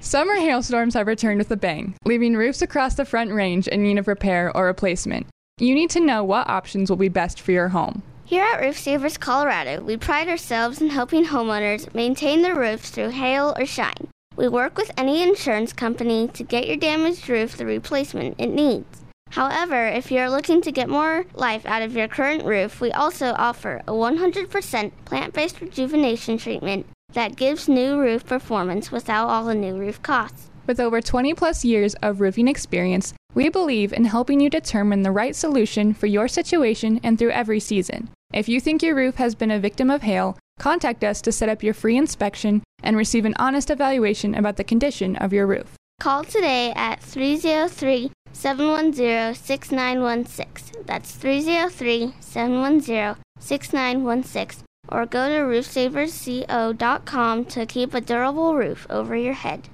Summer 0.00 0.34
hailstorms 0.34 0.94
have 0.94 1.06
returned 1.06 1.38
with 1.38 1.52
a 1.52 1.56
bang, 1.56 1.94
leaving 2.04 2.34
roofs 2.34 2.62
across 2.62 2.94
the 2.94 3.04
front 3.04 3.30
range 3.30 3.68
in 3.68 3.84
need 3.84 3.98
of 3.98 4.08
repair 4.08 4.50
or 4.56 4.66
replacement. 4.66 5.28
You 5.58 5.76
need 5.76 5.90
to 5.90 6.00
know 6.00 6.24
what 6.24 6.48
options 6.48 6.90
will 6.90 6.96
be 6.96 7.08
best 7.08 7.40
for 7.40 7.52
your 7.52 7.68
home. 7.68 8.02
Here 8.24 8.42
at 8.42 8.60
Roof 8.60 8.76
Savers 8.76 9.16
Colorado, 9.16 9.80
we 9.82 9.96
pride 9.96 10.26
ourselves 10.26 10.80
in 10.80 10.88
helping 10.88 11.26
homeowners 11.26 11.94
maintain 11.94 12.42
their 12.42 12.58
roofs 12.58 12.90
through 12.90 13.10
hail 13.10 13.54
or 13.56 13.66
shine. 13.66 14.08
We 14.36 14.48
work 14.48 14.78
with 14.78 14.90
any 14.96 15.22
insurance 15.22 15.72
company 15.72 16.28
to 16.28 16.42
get 16.42 16.66
your 16.66 16.76
damaged 16.76 17.28
roof 17.28 17.56
the 17.56 17.66
replacement 17.66 18.36
it 18.38 18.48
needs. 18.48 19.02
However, 19.30 19.86
if 19.86 20.10
you're 20.10 20.28
looking 20.28 20.60
to 20.62 20.72
get 20.72 20.88
more 20.88 21.24
life 21.34 21.64
out 21.64 21.82
of 21.82 21.96
your 21.96 22.08
current 22.08 22.44
roof, 22.44 22.80
we 22.80 22.92
also 22.92 23.34
offer 23.38 23.82
a 23.86 23.92
100% 23.92 24.92
plant 25.04 25.32
based 25.32 25.60
rejuvenation 25.60 26.36
treatment 26.36 26.86
that 27.14 27.36
gives 27.36 27.68
new 27.68 27.98
roof 27.98 28.26
performance 28.26 28.92
without 28.92 29.28
all 29.28 29.44
the 29.44 29.54
new 29.54 29.76
roof 29.76 30.02
costs. 30.02 30.50
With 30.66 30.78
over 30.78 31.00
20 31.00 31.34
plus 31.34 31.64
years 31.64 31.94
of 32.02 32.20
roofing 32.20 32.46
experience, 32.46 33.14
we 33.34 33.48
believe 33.48 33.92
in 33.92 34.04
helping 34.04 34.40
you 34.40 34.48
determine 34.48 35.02
the 35.02 35.10
right 35.10 35.34
solution 35.34 35.92
for 35.94 36.06
your 36.06 36.28
situation 36.28 37.00
and 37.02 37.18
through 37.18 37.30
every 37.30 37.58
season. 37.58 38.10
If 38.32 38.48
you 38.48 38.60
think 38.60 38.82
your 38.82 38.94
roof 38.94 39.16
has 39.16 39.34
been 39.34 39.50
a 39.50 39.58
victim 39.58 39.90
of 39.90 40.02
hail, 40.02 40.38
contact 40.58 41.02
us 41.02 41.20
to 41.22 41.32
set 41.32 41.48
up 41.48 41.62
your 41.62 41.74
free 41.74 41.96
inspection 41.96 42.62
and 42.82 42.96
receive 42.96 43.24
an 43.24 43.34
honest 43.38 43.70
evaluation 43.70 44.34
about 44.34 44.56
the 44.56 44.64
condition 44.64 45.14
of 45.16 45.32
your 45.32 45.46
roof. 45.46 45.76
Call 46.00 46.24
today 46.24 46.72
at 46.74 47.00
303 47.00 48.10
710 48.32 49.34
6916. 49.34 50.82
That's 50.84 51.14
303 51.14 52.14
710 52.20 53.16
6916. 53.38 54.64
Or 54.88 55.06
go 55.06 55.28
to 55.28 55.34
roofsaversco.com 55.34 57.44
to 57.44 57.66
keep 57.66 57.94
a 57.94 58.00
durable 58.00 58.56
roof 58.56 58.84
over 58.90 59.14
your 59.14 59.34
head. 59.34 59.68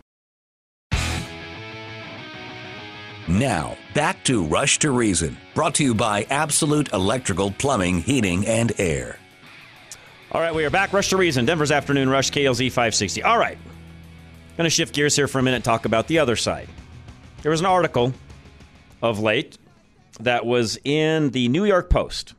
Now, 3.26 3.78
back 3.94 4.22
to 4.24 4.42
Rush 4.42 4.78
to 4.78 4.90
Reason, 4.90 5.36
brought 5.54 5.74
to 5.76 5.84
you 5.84 5.94
by 5.94 6.26
Absolute 6.30 6.92
Electrical 6.92 7.50
Plumbing, 7.50 8.00
Heating, 8.00 8.46
and 8.46 8.72
Air. 8.78 9.18
All 10.30 10.40
right, 10.40 10.54
we 10.54 10.64
are 10.64 10.70
back. 10.70 10.92
Rush 10.92 11.08
to 11.10 11.16
Reason, 11.16 11.44
Denver's 11.44 11.70
Afternoon 11.70 12.08
Rush, 12.08 12.30
KLZ 12.30 12.68
560. 12.68 13.22
All 13.22 13.38
right, 13.38 13.58
going 14.56 14.66
to 14.66 14.70
shift 14.70 14.94
gears 14.94 15.16
here 15.16 15.26
for 15.26 15.38
a 15.38 15.42
minute 15.42 15.64
talk 15.64 15.84
about 15.84 16.06
the 16.06 16.18
other 16.18 16.36
side. 16.36 16.68
There 17.42 17.50
was 17.50 17.60
an 17.60 17.66
article 17.66 18.12
of 19.00 19.20
late 19.20 19.56
that 20.20 20.44
was 20.44 20.78
in 20.84 21.30
the 21.30 21.48
New 21.48 21.64
York 21.64 21.88
Post. 21.88 22.34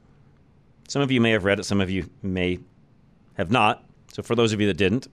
Some 0.88 1.02
of 1.02 1.12
you 1.12 1.20
may 1.20 1.32
have 1.32 1.46
read 1.46 1.60
it, 1.60 1.64
some 1.64 1.82
of 1.82 1.90
you 1.90 2.10
may 2.22 2.60
have 3.38 3.50
not. 3.50 3.84
So, 4.14 4.22
for 4.22 4.36
those 4.36 4.54
of 4.54 4.62
you 4.62 4.68
that 4.68 4.78
didn't, 4.78 5.08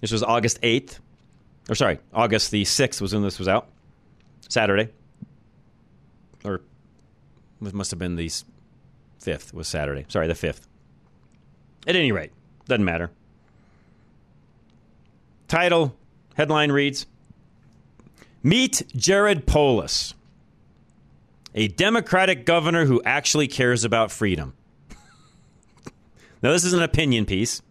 this 0.00 0.12
was 0.12 0.22
August 0.22 0.60
8th, 0.62 0.98
or 1.68 1.74
sorry, 1.74 1.98
August 2.12 2.50
the 2.50 2.62
6th 2.62 3.00
was 3.00 3.14
when 3.14 3.22
this 3.22 3.38
was 3.38 3.48
out, 3.48 3.68
Saturday 4.48 4.90
or 6.44 6.60
it 7.64 7.74
must 7.74 7.90
have 7.90 7.98
been 7.98 8.16
the 8.16 8.30
fifth 9.18 9.54
was 9.54 9.68
Saturday. 9.68 10.04
Sorry, 10.08 10.26
the 10.26 10.34
fifth. 10.34 10.68
At 11.86 11.96
any 11.96 12.12
rate, 12.12 12.32
doesn't 12.66 12.84
matter. 12.84 13.10
Title 15.48 15.94
headline 16.34 16.72
reads: 16.72 17.06
Meet 18.42 18.82
Jared 18.94 19.46
Polis, 19.46 20.14
a 21.54 21.68
Democratic 21.68 22.46
governor 22.46 22.86
who 22.86 23.02
actually 23.04 23.48
cares 23.48 23.84
about 23.84 24.10
freedom. 24.10 24.54
now, 26.42 26.52
this 26.52 26.64
is 26.64 26.72
an 26.72 26.82
opinion 26.82 27.26
piece, 27.26 27.62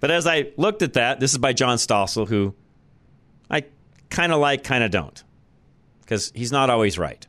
but 0.00 0.10
as 0.10 0.26
I 0.26 0.52
looked 0.56 0.82
at 0.82 0.94
that, 0.94 1.20
this 1.20 1.32
is 1.32 1.38
by 1.38 1.52
John 1.52 1.76
Stossel, 1.76 2.28
who 2.28 2.54
I 3.50 3.64
kind 4.08 4.32
of 4.32 4.40
like, 4.40 4.64
kind 4.64 4.84
of 4.84 4.90
don't, 4.90 5.22
because 6.00 6.32
he's 6.34 6.52
not 6.52 6.70
always 6.70 6.98
right. 6.98 7.26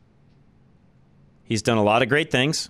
He's 1.44 1.62
done 1.62 1.78
a 1.78 1.84
lot 1.84 2.02
of 2.02 2.10
great 2.10 2.32
things. 2.32 2.70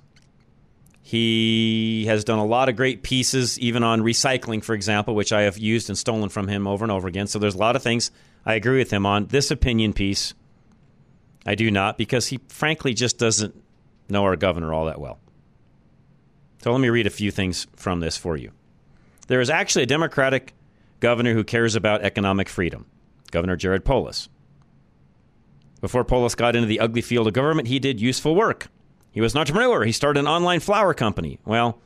He 1.12 2.06
has 2.06 2.24
done 2.24 2.39
a 2.39 2.45
lot 2.45 2.69
of 2.69 2.78
great 2.78 3.04
pieces, 3.04 3.60
even 3.60 3.84
on 3.84 4.00
recycling, 4.00 4.63
for 4.63 4.74
example, 4.74 5.13
which 5.13 5.34
I 5.34 5.41
have 5.41 5.58
used 5.58 5.89
and 5.89 5.97
stolen 5.97 6.30
from 6.30 6.47
him 6.47 6.65
over 6.65 6.86
and 6.86 6.91
over 6.91 7.06
again. 7.06 7.28
So 7.28 7.38
there's 7.38 7.54
a 7.54 7.58
lot 7.58 7.76
of 7.76 7.84
things 7.84 8.12
I 8.45 8.54
agree 8.54 8.78
with 8.78 8.91
him 8.91 9.06
on. 9.06 9.26
This 9.26 9.52
opinion 9.52 9.91
piece, 9.91 10.34
I 11.45 11.56
do 11.56 11.69
not, 11.69 11.97
because 11.97 12.28
he 12.28 12.39
frankly 12.47 12.93
just 12.93 13.17
doesn't 13.17 13.62
know 14.08 14.24
our 14.24 14.38
governor 14.38 14.74
all 14.74 14.86
that 14.86 15.02
well. 15.02 15.19
So 16.63 16.71
let 16.71 16.80
me 16.80 16.88
read 16.88 17.08
a 17.08 17.10
few 17.10 17.30
things 17.30 17.67
from 17.76 18.00
this 18.00 18.15
for 18.15 18.38
you. 18.38 18.52
There 19.28 19.41
is 19.41 19.50
actually 19.50 19.84
a 19.84 19.88
Democratic 19.88 20.54
governor 21.02 21.34
who 21.34 21.43
cares 21.43 21.76
about 21.76 22.04
economic 22.04 22.47
freedom, 22.47 22.86
Governor 23.32 23.58
Jared 23.58 23.84
Polis. 23.84 24.30
Before 25.82 26.06
Polis 26.06 26.36
got 26.36 26.56
into 26.56 26.69
the 26.69 26.80
ugly 26.80 27.02
field 27.02 27.28
of 27.28 27.34
government, 27.34 27.67
he 27.67 27.80
did 27.80 28.00
useful 28.00 28.34
work. 28.34 28.69
He 29.12 29.21
was 29.21 29.34
an 29.34 29.39
entrepreneur. 29.39 29.84
He 29.84 29.91
started 29.91 30.21
an 30.21 30.28
online 30.28 30.62
flower 30.62 30.93
company. 30.93 31.39
Well, 31.45 31.80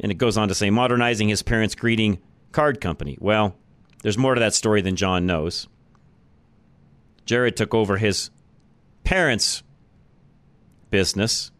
and 0.00 0.10
it 0.10 0.18
goes 0.18 0.36
on 0.36 0.48
to 0.48 0.54
say 0.54 0.70
modernizing 0.70 1.28
his 1.28 1.42
parents' 1.42 1.74
greeting 1.74 2.18
card 2.52 2.80
company. 2.80 3.18
Well, 3.20 3.56
there's 4.02 4.18
more 4.18 4.34
to 4.34 4.40
that 4.40 4.54
story 4.54 4.80
than 4.80 4.96
John 4.96 5.26
knows. 5.26 5.68
Jared 7.24 7.56
took 7.56 7.74
over 7.74 7.98
his 7.98 8.30
parents' 9.04 9.62
business, 10.90 11.50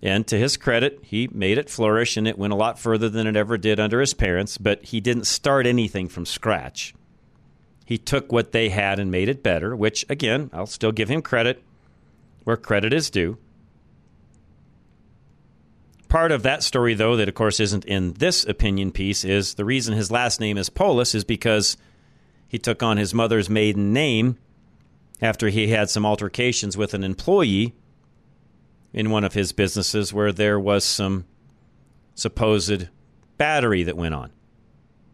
and 0.00 0.26
to 0.28 0.38
his 0.38 0.56
credit, 0.56 1.00
he 1.02 1.28
made 1.32 1.58
it 1.58 1.68
flourish 1.68 2.16
and 2.16 2.26
it 2.26 2.38
went 2.38 2.52
a 2.52 2.56
lot 2.56 2.78
further 2.78 3.08
than 3.08 3.26
it 3.26 3.36
ever 3.36 3.58
did 3.58 3.80
under 3.80 4.00
his 4.00 4.14
parents, 4.14 4.58
but 4.58 4.84
he 4.86 5.00
didn't 5.00 5.26
start 5.26 5.66
anything 5.66 6.08
from 6.08 6.24
scratch. 6.24 6.94
He 7.84 7.98
took 7.98 8.30
what 8.30 8.52
they 8.52 8.68
had 8.68 8.98
and 8.98 9.10
made 9.10 9.28
it 9.28 9.42
better, 9.42 9.74
which, 9.74 10.04
again, 10.08 10.50
I'll 10.52 10.66
still 10.66 10.92
give 10.92 11.08
him 11.08 11.22
credit 11.22 11.62
where 12.44 12.56
credit 12.56 12.92
is 12.92 13.10
due. 13.10 13.38
Part 16.08 16.32
of 16.32 16.42
that 16.42 16.62
story, 16.62 16.94
though, 16.94 17.16
that 17.16 17.28
of 17.28 17.34
course 17.34 17.60
isn't 17.60 17.84
in 17.84 18.14
this 18.14 18.44
opinion 18.44 18.92
piece, 18.92 19.24
is 19.24 19.54
the 19.54 19.64
reason 19.64 19.94
his 19.94 20.10
last 20.10 20.40
name 20.40 20.56
is 20.56 20.70
Polis 20.70 21.14
is 21.14 21.24
because 21.24 21.76
he 22.48 22.58
took 22.58 22.82
on 22.82 22.96
his 22.96 23.12
mother's 23.12 23.50
maiden 23.50 23.92
name 23.92 24.38
after 25.20 25.48
he 25.48 25.68
had 25.68 25.90
some 25.90 26.06
altercations 26.06 26.76
with 26.76 26.94
an 26.94 27.04
employee 27.04 27.74
in 28.92 29.10
one 29.10 29.24
of 29.24 29.34
his 29.34 29.52
businesses 29.52 30.12
where 30.12 30.32
there 30.32 30.58
was 30.58 30.84
some 30.84 31.26
supposed 32.14 32.88
battery 33.36 33.82
that 33.82 33.96
went 33.96 34.14
on. 34.14 34.32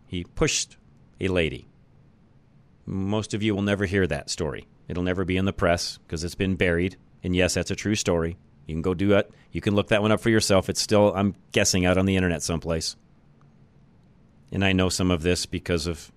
He 0.07 0.24
pushed 0.24 0.76
a 1.20 1.26
lady. 1.26 1.66
Most 2.86 3.34
of 3.34 3.42
you 3.42 3.55
will 3.55 3.62
never 3.62 3.86
hear 3.86 4.07
that 4.07 4.30
story. 4.30 4.68
It'll 4.86 5.03
never 5.03 5.24
be 5.24 5.36
in 5.36 5.45
the 5.45 5.53
press 5.53 5.99
because 5.99 6.22
it's 6.22 6.34
been 6.34 6.55
buried. 6.55 6.97
And 7.22 7.34
yes, 7.34 7.55
that's 7.55 7.70
a 7.70 7.76
true 7.76 7.95
story. 7.97 8.36
You 8.66 8.74
can 8.74 8.82
go 8.82 8.94
do 8.94 9.12
it. 9.14 9.30
You 9.52 9.60
can 9.60 9.74
look 9.74 9.88
that 9.88 10.02
one 10.02 10.12
up 10.12 10.20
for 10.20 10.30
yourself. 10.30 10.68
It's 10.68 10.80
still, 10.80 11.14
I'm 11.14 11.34
guessing, 11.52 11.86
out 11.86 11.98
on 11.98 12.06
the 12.06 12.16
internet 12.16 12.42
someplace. 12.42 12.96
And 14.52 14.64
I 14.64 14.72
know 14.72 14.88
some 14.88 15.10
of 15.10 15.22
this 15.22 15.46
because 15.46 15.86
of 15.86 16.10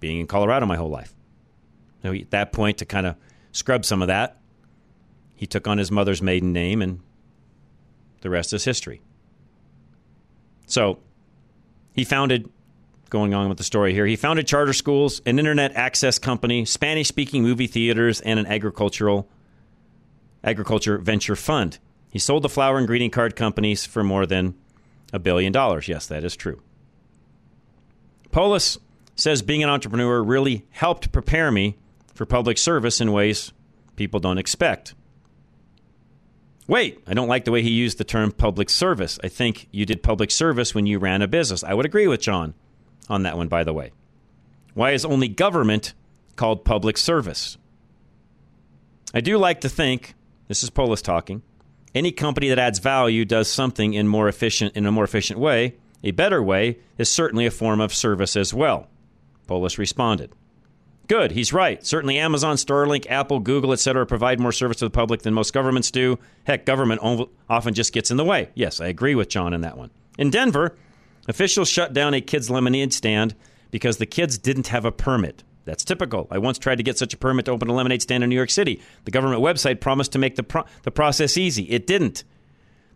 being 0.00 0.20
in 0.20 0.26
Colorado 0.26 0.66
my 0.66 0.76
whole 0.76 0.90
life. 0.90 1.14
So 2.02 2.12
at 2.12 2.30
that 2.30 2.52
point, 2.52 2.78
to 2.78 2.84
kind 2.84 3.06
of 3.06 3.16
scrub 3.52 3.84
some 3.84 4.02
of 4.02 4.08
that, 4.08 4.38
he 5.34 5.46
took 5.46 5.66
on 5.66 5.78
his 5.78 5.90
mother's 5.90 6.20
maiden 6.20 6.52
name, 6.52 6.82
and 6.82 7.00
the 8.20 8.30
rest 8.30 8.52
is 8.52 8.64
history. 8.64 9.00
So 10.66 10.98
he 11.92 12.04
founded 12.04 12.50
going 13.10 13.34
on 13.34 13.48
with 13.48 13.58
the 13.58 13.64
story 13.64 13.94
here. 13.94 14.06
He 14.06 14.16
founded 14.16 14.46
charter 14.46 14.72
schools, 14.72 15.22
an 15.24 15.38
internet 15.38 15.72
access 15.72 16.18
company, 16.18 16.64
Spanish 16.64 17.08
speaking 17.08 17.42
movie 17.42 17.66
theaters, 17.66 18.20
and 18.20 18.38
an 18.38 18.46
agricultural 18.46 19.28
agriculture 20.42 20.98
venture 20.98 21.36
fund. 21.36 21.78
He 22.10 22.18
sold 22.18 22.42
the 22.42 22.48
flower 22.48 22.78
and 22.78 22.86
greeting 22.86 23.10
card 23.10 23.36
companies 23.36 23.84
for 23.84 24.02
more 24.02 24.26
than 24.26 24.54
a 25.12 25.18
billion 25.18 25.52
dollars. 25.52 25.88
Yes, 25.88 26.06
that 26.06 26.24
is 26.24 26.36
true. 26.36 26.62
Polis 28.30 28.78
says 29.14 29.42
being 29.42 29.62
an 29.62 29.70
entrepreneur 29.70 30.22
really 30.22 30.64
helped 30.70 31.12
prepare 31.12 31.50
me 31.50 31.76
for 32.14 32.24
public 32.24 32.58
service 32.58 33.00
in 33.00 33.12
ways 33.12 33.52
people 33.96 34.20
don't 34.20 34.38
expect. 34.38 34.94
Wait, 36.66 37.02
I 37.06 37.14
don't 37.14 37.28
like 37.28 37.46
the 37.46 37.50
way 37.50 37.62
he 37.62 37.70
used 37.70 37.96
the 37.96 38.04
term 38.04 38.30
public 38.30 38.68
service. 38.68 39.18
I 39.24 39.28
think 39.28 39.68
you 39.70 39.86
did 39.86 40.02
public 40.02 40.30
service 40.30 40.74
when 40.74 40.86
you 40.86 40.98
ran 40.98 41.22
a 41.22 41.28
business. 41.28 41.64
I 41.64 41.72
would 41.72 41.86
agree 41.86 42.06
with 42.06 42.20
John 42.20 42.54
on 43.08 43.22
that 43.22 43.38
one, 43.38 43.48
by 43.48 43.64
the 43.64 43.72
way. 43.72 43.92
Why 44.74 44.90
is 44.92 45.04
only 45.04 45.28
government 45.28 45.94
called 46.36 46.64
public 46.64 46.98
service? 46.98 47.56
I 49.14 49.20
do 49.20 49.38
like 49.38 49.62
to 49.62 49.68
think, 49.68 50.14
this 50.48 50.62
is 50.62 50.70
Polis 50.70 51.02
talking, 51.02 51.42
any 51.94 52.12
company 52.12 52.48
that 52.48 52.58
adds 52.58 52.78
value 52.78 53.24
does 53.24 53.48
something 53.48 53.94
in 53.94 54.08
more 54.08 54.28
efficient 54.28 54.76
in 54.76 54.86
a 54.86 54.92
more 54.92 55.04
efficient 55.04 55.38
way. 55.38 55.74
A 56.04 56.10
better 56.10 56.42
way 56.42 56.78
is 56.96 57.10
certainly 57.10 57.46
a 57.46 57.50
form 57.50 57.80
of 57.80 57.94
service 57.94 58.36
as 58.36 58.52
well. 58.52 58.88
Polis 59.46 59.78
responded. 59.78 60.32
Good, 61.08 61.32
he's 61.32 61.54
right. 61.54 61.84
Certainly 61.84 62.18
Amazon, 62.18 62.56
Starlink, 62.56 63.10
Apple, 63.10 63.40
Google, 63.40 63.72
etc. 63.72 64.04
provide 64.04 64.38
more 64.38 64.52
service 64.52 64.76
to 64.78 64.84
the 64.84 64.90
public 64.90 65.22
than 65.22 65.32
most 65.32 65.54
governments 65.54 65.90
do. 65.90 66.18
Heck, 66.44 66.66
government 66.66 67.28
often 67.48 67.72
just 67.72 67.94
gets 67.94 68.10
in 68.10 68.18
the 68.18 68.24
way. 68.24 68.50
Yes, 68.54 68.80
I 68.80 68.88
agree 68.88 69.14
with 69.14 69.30
John 69.30 69.54
in 69.54 69.62
that 69.62 69.78
one. 69.78 69.90
In 70.18 70.28
Denver, 70.28 70.76
officials 71.26 71.68
shut 71.70 71.94
down 71.94 72.12
a 72.12 72.20
kids' 72.20 72.50
lemonade 72.50 72.92
stand 72.92 73.34
because 73.70 73.96
the 73.96 74.06
kids 74.06 74.36
didn't 74.36 74.68
have 74.68 74.84
a 74.84 74.92
permit. 74.92 75.42
That's 75.68 75.84
typical. 75.84 76.26
I 76.30 76.38
once 76.38 76.58
tried 76.58 76.76
to 76.76 76.82
get 76.82 76.96
such 76.96 77.12
a 77.12 77.18
permit 77.18 77.44
to 77.44 77.50
open 77.50 77.68
a 77.68 77.74
lemonade 77.74 78.00
stand 78.00 78.24
in 78.24 78.30
New 78.30 78.36
York 78.36 78.50
City. 78.50 78.80
The 79.04 79.10
government 79.10 79.42
website 79.42 79.80
promised 79.80 80.12
to 80.12 80.18
make 80.18 80.36
the, 80.36 80.42
pro- 80.42 80.64
the 80.82 80.90
process 80.90 81.36
easy. 81.36 81.64
It 81.64 81.86
didn't. 81.86 82.24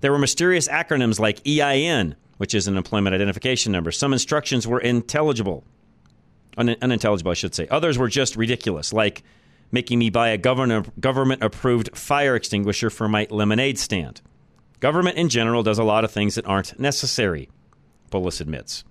There 0.01 0.11
were 0.11 0.19
mysterious 0.19 0.69
acronyms 0.69 1.21
like 1.21 1.47
EIN, 1.47 2.17
which 2.39 2.55
is 2.55 2.67
an 2.67 2.79
employment 2.79 3.15
identification 3.15 3.73
number. 3.73 3.93
Some 3.93 4.13
instructions 4.13 4.67
were 4.67 4.81
intelligible 4.81 5.65
un- 6.57 6.77
unintelligible, 6.81 7.31
I 7.31 7.35
should 7.35 7.55
say. 7.55 7.67
Others 7.69 7.99
were 7.99 8.09
just 8.09 8.37
ridiculous, 8.37 8.93
like 8.93 9.23
making 9.71 9.99
me 9.99 10.11
buy 10.11 10.29
a 10.29 10.39
government 10.39 11.43
approved 11.43 11.97
fire 11.97 12.37
extinguisher 12.37 12.91
for 12.91 13.09
my 13.09 13.27
lemonade 13.31 13.79
stand. 13.79 14.21
Government 14.81 15.17
in 15.17 15.29
general 15.29 15.63
does 15.63 15.79
a 15.79 15.85
lot 15.85 16.05
of 16.05 16.11
things 16.11 16.35
that 16.35 16.47
aren't 16.47 16.79
necessary, 16.79 17.49
Polis 18.11 18.41
admits. 18.41 18.85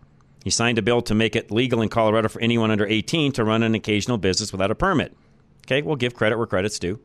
He 0.43 0.49
signed 0.49 0.77
a 0.77 0.81
bill 0.81 1.01
to 1.03 1.15
make 1.15 1.35
it 1.35 1.51
legal 1.51 1.81
in 1.81 1.89
Colorado 1.89 2.27
for 2.27 2.41
anyone 2.41 2.71
under 2.71 2.87
18 2.87 3.31
to 3.33 3.43
run 3.43 3.63
an 3.63 3.75
occasional 3.75 4.17
business 4.17 4.51
without 4.51 4.71
a 4.71 4.75
permit. 4.75 5.15
Okay, 5.65 5.81
we'll 5.81 5.95
give 5.95 6.15
credit 6.15 6.37
where 6.37 6.47
credit's 6.47 6.79
due. 6.79 6.99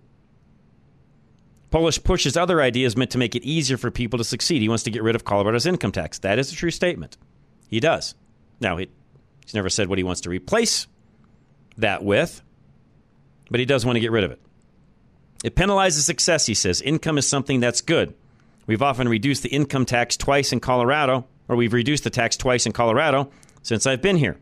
Polis 1.70 1.98
pushes 1.98 2.36
other 2.36 2.62
ideas 2.62 2.96
meant 2.96 3.10
to 3.10 3.18
make 3.18 3.34
it 3.34 3.44
easier 3.44 3.76
for 3.76 3.90
people 3.90 4.18
to 4.18 4.24
succeed. 4.24 4.62
He 4.62 4.68
wants 4.68 4.84
to 4.84 4.90
get 4.90 5.02
rid 5.02 5.14
of 5.14 5.24
Colorado's 5.24 5.66
income 5.66 5.92
tax. 5.92 6.18
That 6.20 6.38
is 6.38 6.50
a 6.52 6.56
true 6.56 6.70
statement. 6.70 7.18
He 7.68 7.80
does. 7.80 8.14
Now, 8.60 8.78
it 8.78 8.90
He's 9.46 9.54
never 9.54 9.70
said 9.70 9.88
what 9.88 9.98
he 9.98 10.04
wants 10.04 10.22
to 10.22 10.30
replace 10.30 10.88
that 11.78 12.04
with, 12.04 12.42
but 13.48 13.60
he 13.60 13.66
does 13.66 13.86
want 13.86 13.94
to 13.94 14.00
get 14.00 14.10
rid 14.10 14.24
of 14.24 14.32
it. 14.32 14.40
It 15.44 15.54
penalizes 15.54 16.04
success, 16.04 16.46
he 16.46 16.54
says. 16.54 16.82
Income 16.82 17.18
is 17.18 17.28
something 17.28 17.60
that's 17.60 17.80
good. 17.80 18.14
We've 18.66 18.82
often 18.82 19.08
reduced 19.08 19.44
the 19.44 19.50
income 19.50 19.86
tax 19.86 20.16
twice 20.16 20.52
in 20.52 20.58
Colorado, 20.58 21.28
or 21.48 21.56
we've 21.56 21.72
reduced 21.72 22.04
the 22.04 22.10
tax 22.10 22.36
twice 22.36 22.66
in 22.66 22.72
Colorado 22.72 23.30
since 23.62 23.86
I've 23.86 24.02
been 24.02 24.16
here. 24.16 24.38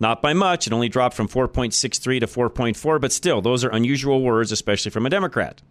Not 0.00 0.22
by 0.22 0.32
much. 0.32 0.66
It 0.66 0.72
only 0.72 0.88
dropped 0.88 1.14
from 1.14 1.28
4.63 1.28 2.20
to 2.20 2.26
4.4, 2.26 3.00
but 3.00 3.12
still, 3.12 3.40
those 3.40 3.64
are 3.64 3.70
unusual 3.70 4.22
words, 4.22 4.52
especially 4.52 4.90
from 4.90 5.06
a 5.06 5.10
Democrat. 5.10 5.62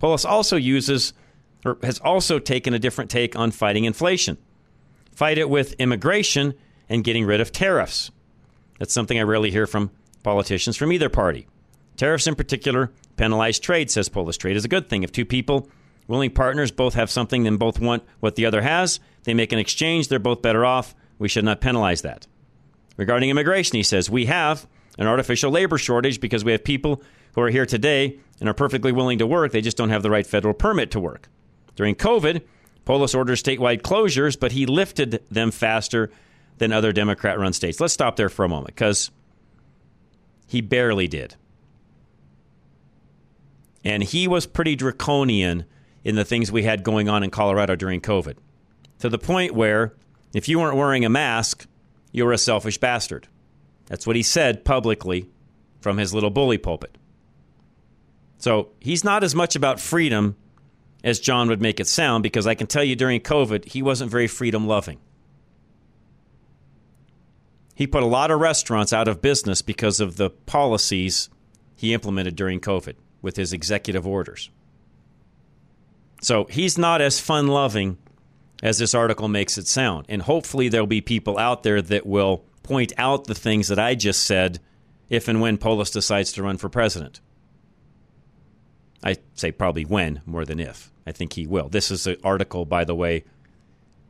Polis 0.00 0.24
also 0.24 0.56
uses, 0.56 1.12
or 1.64 1.78
has 1.82 1.98
also 1.98 2.38
taken 2.38 2.74
a 2.74 2.78
different 2.78 3.10
take 3.10 3.36
on 3.36 3.50
fighting 3.50 3.84
inflation. 3.84 4.38
Fight 5.14 5.38
it 5.38 5.48
with 5.50 5.74
immigration 5.74 6.54
and 6.88 7.04
getting 7.04 7.24
rid 7.24 7.40
of 7.40 7.52
tariffs. 7.52 8.10
That's 8.78 8.92
something 8.92 9.18
I 9.18 9.22
rarely 9.22 9.50
hear 9.50 9.66
from 9.66 9.90
politicians 10.22 10.76
from 10.76 10.92
either 10.92 11.08
party. 11.08 11.46
Tariffs, 11.96 12.26
in 12.26 12.34
particular, 12.34 12.92
penalize 13.16 13.58
trade, 13.58 13.90
says 13.90 14.08
Polis. 14.08 14.36
Trade 14.36 14.56
is 14.56 14.64
a 14.64 14.68
good 14.68 14.88
thing. 14.88 15.02
If 15.02 15.12
two 15.12 15.24
people, 15.24 15.68
willing 16.06 16.30
partners, 16.30 16.70
both 16.70 16.94
have 16.94 17.10
something 17.10 17.46
and 17.46 17.58
both 17.58 17.80
want 17.80 18.02
what 18.20 18.36
the 18.36 18.44
other 18.44 18.60
has, 18.60 19.00
they 19.26 19.34
make 19.34 19.52
an 19.52 19.58
exchange, 19.58 20.08
they're 20.08 20.18
both 20.20 20.40
better 20.40 20.64
off. 20.64 20.94
We 21.18 21.28
should 21.28 21.44
not 21.44 21.60
penalize 21.60 22.02
that. 22.02 22.28
Regarding 22.96 23.28
immigration, 23.28 23.76
he 23.76 23.82
says, 23.82 24.08
we 24.08 24.26
have 24.26 24.66
an 24.98 25.08
artificial 25.08 25.50
labor 25.50 25.78
shortage 25.78 26.20
because 26.20 26.44
we 26.44 26.52
have 26.52 26.62
people 26.62 27.02
who 27.34 27.42
are 27.42 27.50
here 27.50 27.66
today 27.66 28.18
and 28.38 28.48
are 28.48 28.54
perfectly 28.54 28.92
willing 28.92 29.18
to 29.18 29.26
work, 29.26 29.50
they 29.50 29.60
just 29.60 29.76
don't 29.76 29.90
have 29.90 30.04
the 30.04 30.10
right 30.10 30.26
federal 30.26 30.54
permit 30.54 30.92
to 30.92 31.00
work. 31.00 31.28
During 31.74 31.96
COVID, 31.96 32.42
Polis 32.84 33.14
ordered 33.14 33.36
statewide 33.36 33.82
closures, 33.82 34.38
but 34.38 34.52
he 34.52 34.64
lifted 34.64 35.22
them 35.28 35.50
faster 35.50 36.10
than 36.58 36.72
other 36.72 36.92
Democrat 36.92 37.38
run 37.38 37.52
states. 37.52 37.80
Let's 37.80 37.92
stop 37.92 38.14
there 38.14 38.28
for 38.28 38.44
a 38.44 38.48
moment 38.48 38.76
because 38.76 39.10
he 40.46 40.60
barely 40.60 41.08
did. 41.08 41.34
And 43.84 44.04
he 44.04 44.28
was 44.28 44.46
pretty 44.46 44.76
draconian 44.76 45.64
in 46.04 46.14
the 46.14 46.24
things 46.24 46.52
we 46.52 46.62
had 46.62 46.84
going 46.84 47.08
on 47.08 47.24
in 47.24 47.30
Colorado 47.30 47.74
during 47.74 48.00
COVID 48.00 48.36
to 48.98 49.08
the 49.08 49.18
point 49.18 49.54
where 49.54 49.94
if 50.32 50.48
you 50.48 50.58
weren't 50.58 50.76
wearing 50.76 51.04
a 51.04 51.08
mask, 51.08 51.66
you 52.12 52.24
were 52.24 52.32
a 52.32 52.38
selfish 52.38 52.78
bastard. 52.78 53.28
That's 53.86 54.06
what 54.06 54.16
he 54.16 54.22
said 54.22 54.64
publicly 54.64 55.28
from 55.80 55.98
his 55.98 56.12
little 56.12 56.30
bully 56.30 56.58
pulpit. 56.58 56.96
So 58.38 58.70
he's 58.80 59.04
not 59.04 59.24
as 59.24 59.34
much 59.34 59.56
about 59.56 59.80
freedom 59.80 60.36
as 61.04 61.20
John 61.20 61.48
would 61.48 61.62
make 61.62 61.78
it 61.78 61.86
sound 61.86 62.22
because 62.22 62.46
I 62.46 62.54
can 62.54 62.66
tell 62.66 62.84
you 62.84 62.96
during 62.96 63.20
COVID, 63.20 63.66
he 63.66 63.82
wasn't 63.82 64.10
very 64.10 64.26
freedom 64.26 64.66
loving. 64.66 64.98
He 67.74 67.86
put 67.86 68.02
a 68.02 68.06
lot 68.06 68.30
of 68.30 68.40
restaurants 68.40 68.92
out 68.92 69.06
of 69.06 69.22
business 69.22 69.62
because 69.62 70.00
of 70.00 70.16
the 70.16 70.30
policies 70.30 71.28
he 71.76 71.92
implemented 71.92 72.34
during 72.34 72.58
COVID 72.58 72.94
with 73.20 73.36
his 73.36 73.52
executive 73.52 74.06
orders. 74.06 74.50
So 76.22 76.44
he's 76.46 76.78
not 76.78 77.02
as 77.02 77.20
fun 77.20 77.48
loving 77.48 77.98
as 78.62 78.78
this 78.78 78.94
article 78.94 79.28
makes 79.28 79.58
it 79.58 79.66
sound. 79.66 80.06
And 80.08 80.22
hopefully, 80.22 80.68
there'll 80.68 80.86
be 80.86 81.00
people 81.00 81.38
out 81.38 81.62
there 81.62 81.82
that 81.82 82.06
will 82.06 82.44
point 82.62 82.92
out 82.98 83.26
the 83.26 83.34
things 83.34 83.68
that 83.68 83.78
I 83.78 83.94
just 83.94 84.24
said 84.24 84.60
if 85.08 85.28
and 85.28 85.40
when 85.40 85.58
Polis 85.58 85.90
decides 85.90 86.32
to 86.32 86.42
run 86.42 86.56
for 86.56 86.68
president. 86.68 87.20
I 89.04 89.16
say 89.34 89.52
probably 89.52 89.84
when 89.84 90.20
more 90.26 90.44
than 90.44 90.58
if. 90.58 90.90
I 91.06 91.12
think 91.12 91.34
he 91.34 91.46
will. 91.46 91.68
This 91.68 91.90
is 91.90 92.06
an 92.06 92.16
article, 92.24 92.64
by 92.64 92.84
the 92.84 92.94
way, 92.94 93.24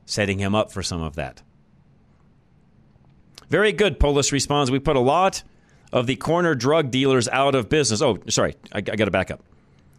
setting 0.07 0.39
him 0.39 0.55
up 0.55 0.73
for 0.73 0.83
some 0.83 1.03
of 1.03 1.17
that. 1.17 1.43
Very 3.51 3.73
good, 3.73 4.01
Polis 4.01 4.33
responds. 4.33 4.71
We 4.71 4.79
put 4.79 4.97
a 4.97 5.01
lot 5.01 5.43
of 5.93 6.07
the 6.07 6.17
corner 6.17 6.55
drug 6.55 6.91
dealers 6.91 7.29
out 7.29 7.55
of 7.55 7.69
business. 7.69 8.01
Oh, 8.01 8.19
sorry, 8.29 8.57
I, 8.73 8.79
I 8.79 8.81
got 8.81 9.05
to 9.05 9.11
back 9.11 9.31
up. 9.31 9.43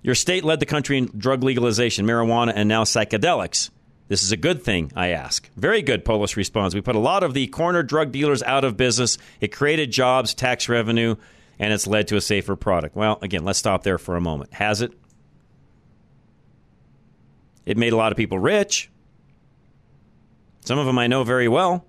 Your 0.02 0.16
state 0.16 0.44
led 0.44 0.60
the 0.60 0.66
country 0.66 0.98
in 0.98 1.12
drug 1.18 1.44
legalization, 1.44 2.06
marijuana, 2.06 2.54
and 2.56 2.68
now 2.68 2.84
psychedelics. 2.84 3.70
This 4.08 4.24
is 4.24 4.32
a 4.32 4.38
good 4.38 4.64
thing, 4.64 4.92
I 4.96 5.10
ask. 5.10 5.50
Very 5.58 5.82
good, 5.82 6.06
Polis 6.06 6.38
responds. 6.38 6.74
We 6.74 6.82
put 6.82 6.96
a 6.96 7.00
lot 7.00 7.24
of 7.24 7.34
the 7.34 7.48
corner 7.48 7.84
drug 7.84 8.12
dealers 8.12 8.42
out 8.44 8.64
of 8.64 8.78
business. 8.78 9.18
It 9.42 9.52
created 9.52 9.92
jobs, 9.92 10.34
tax 10.34 10.70
revenue, 10.70 11.16
and 11.60 11.74
it's 11.74 11.88
led 11.88 12.08
to 12.10 12.16
a 12.16 12.22
safer 12.22 12.56
product. 12.56 12.96
Well, 12.96 13.20
again, 13.22 13.44
let's 13.44 13.60
stop 13.60 13.84
there 13.84 13.98
for 13.98 14.16
a 14.16 14.22
moment. 14.22 14.54
Has 14.54 14.82
it? 14.82 14.94
It 17.66 17.78
made 17.78 17.92
a 17.92 17.98
lot 17.98 18.14
of 18.14 18.18
people 18.18 18.40
rich. 18.40 18.90
Some 20.62 20.80
of 20.80 20.86
them 20.86 20.98
I 20.98 21.08
know 21.08 21.26
very 21.26 21.50
well. 21.50 21.86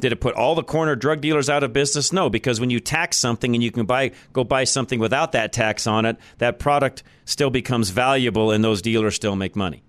Did 0.00 0.12
it 0.12 0.20
put 0.20 0.34
all 0.34 0.54
the 0.54 0.64
corner 0.64 0.96
drug 0.96 1.20
dealers 1.20 1.50
out 1.50 1.62
of 1.62 1.72
business? 1.72 2.12
No, 2.12 2.28
because 2.28 2.58
when 2.58 2.70
you 2.70 2.80
tax 2.80 3.18
something 3.18 3.54
and 3.54 3.62
you 3.62 3.70
can 3.70 3.86
buy 3.86 4.12
go 4.32 4.44
buy 4.44 4.64
something 4.64 4.98
without 4.98 5.32
that 5.32 5.52
tax 5.52 5.86
on 5.86 6.06
it, 6.06 6.16
that 6.38 6.58
product 6.58 7.02
still 7.24 7.50
becomes 7.50 7.90
valuable 7.90 8.50
and 8.50 8.64
those 8.64 8.82
dealers 8.82 9.14
still 9.14 9.36
make 9.36 9.54
money. 9.54 9.82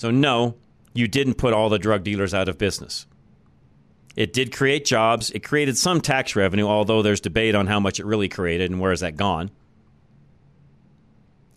So 0.00 0.10
no, 0.10 0.54
you 0.94 1.08
didn't 1.08 1.34
put 1.34 1.52
all 1.52 1.68
the 1.68 1.78
drug 1.78 2.04
dealers 2.04 2.32
out 2.32 2.48
of 2.48 2.56
business. 2.56 3.06
It 4.16 4.32
did 4.32 4.50
create 4.50 4.86
jobs. 4.86 5.30
It 5.30 5.40
created 5.40 5.76
some 5.76 6.00
tax 6.00 6.34
revenue, 6.34 6.66
although 6.66 7.02
there's 7.02 7.20
debate 7.20 7.54
on 7.54 7.66
how 7.66 7.80
much 7.80 8.00
it 8.00 8.06
really 8.06 8.26
created 8.26 8.70
and 8.70 8.80
where 8.80 8.92
is 8.92 9.00
that 9.00 9.18
gone. 9.18 9.50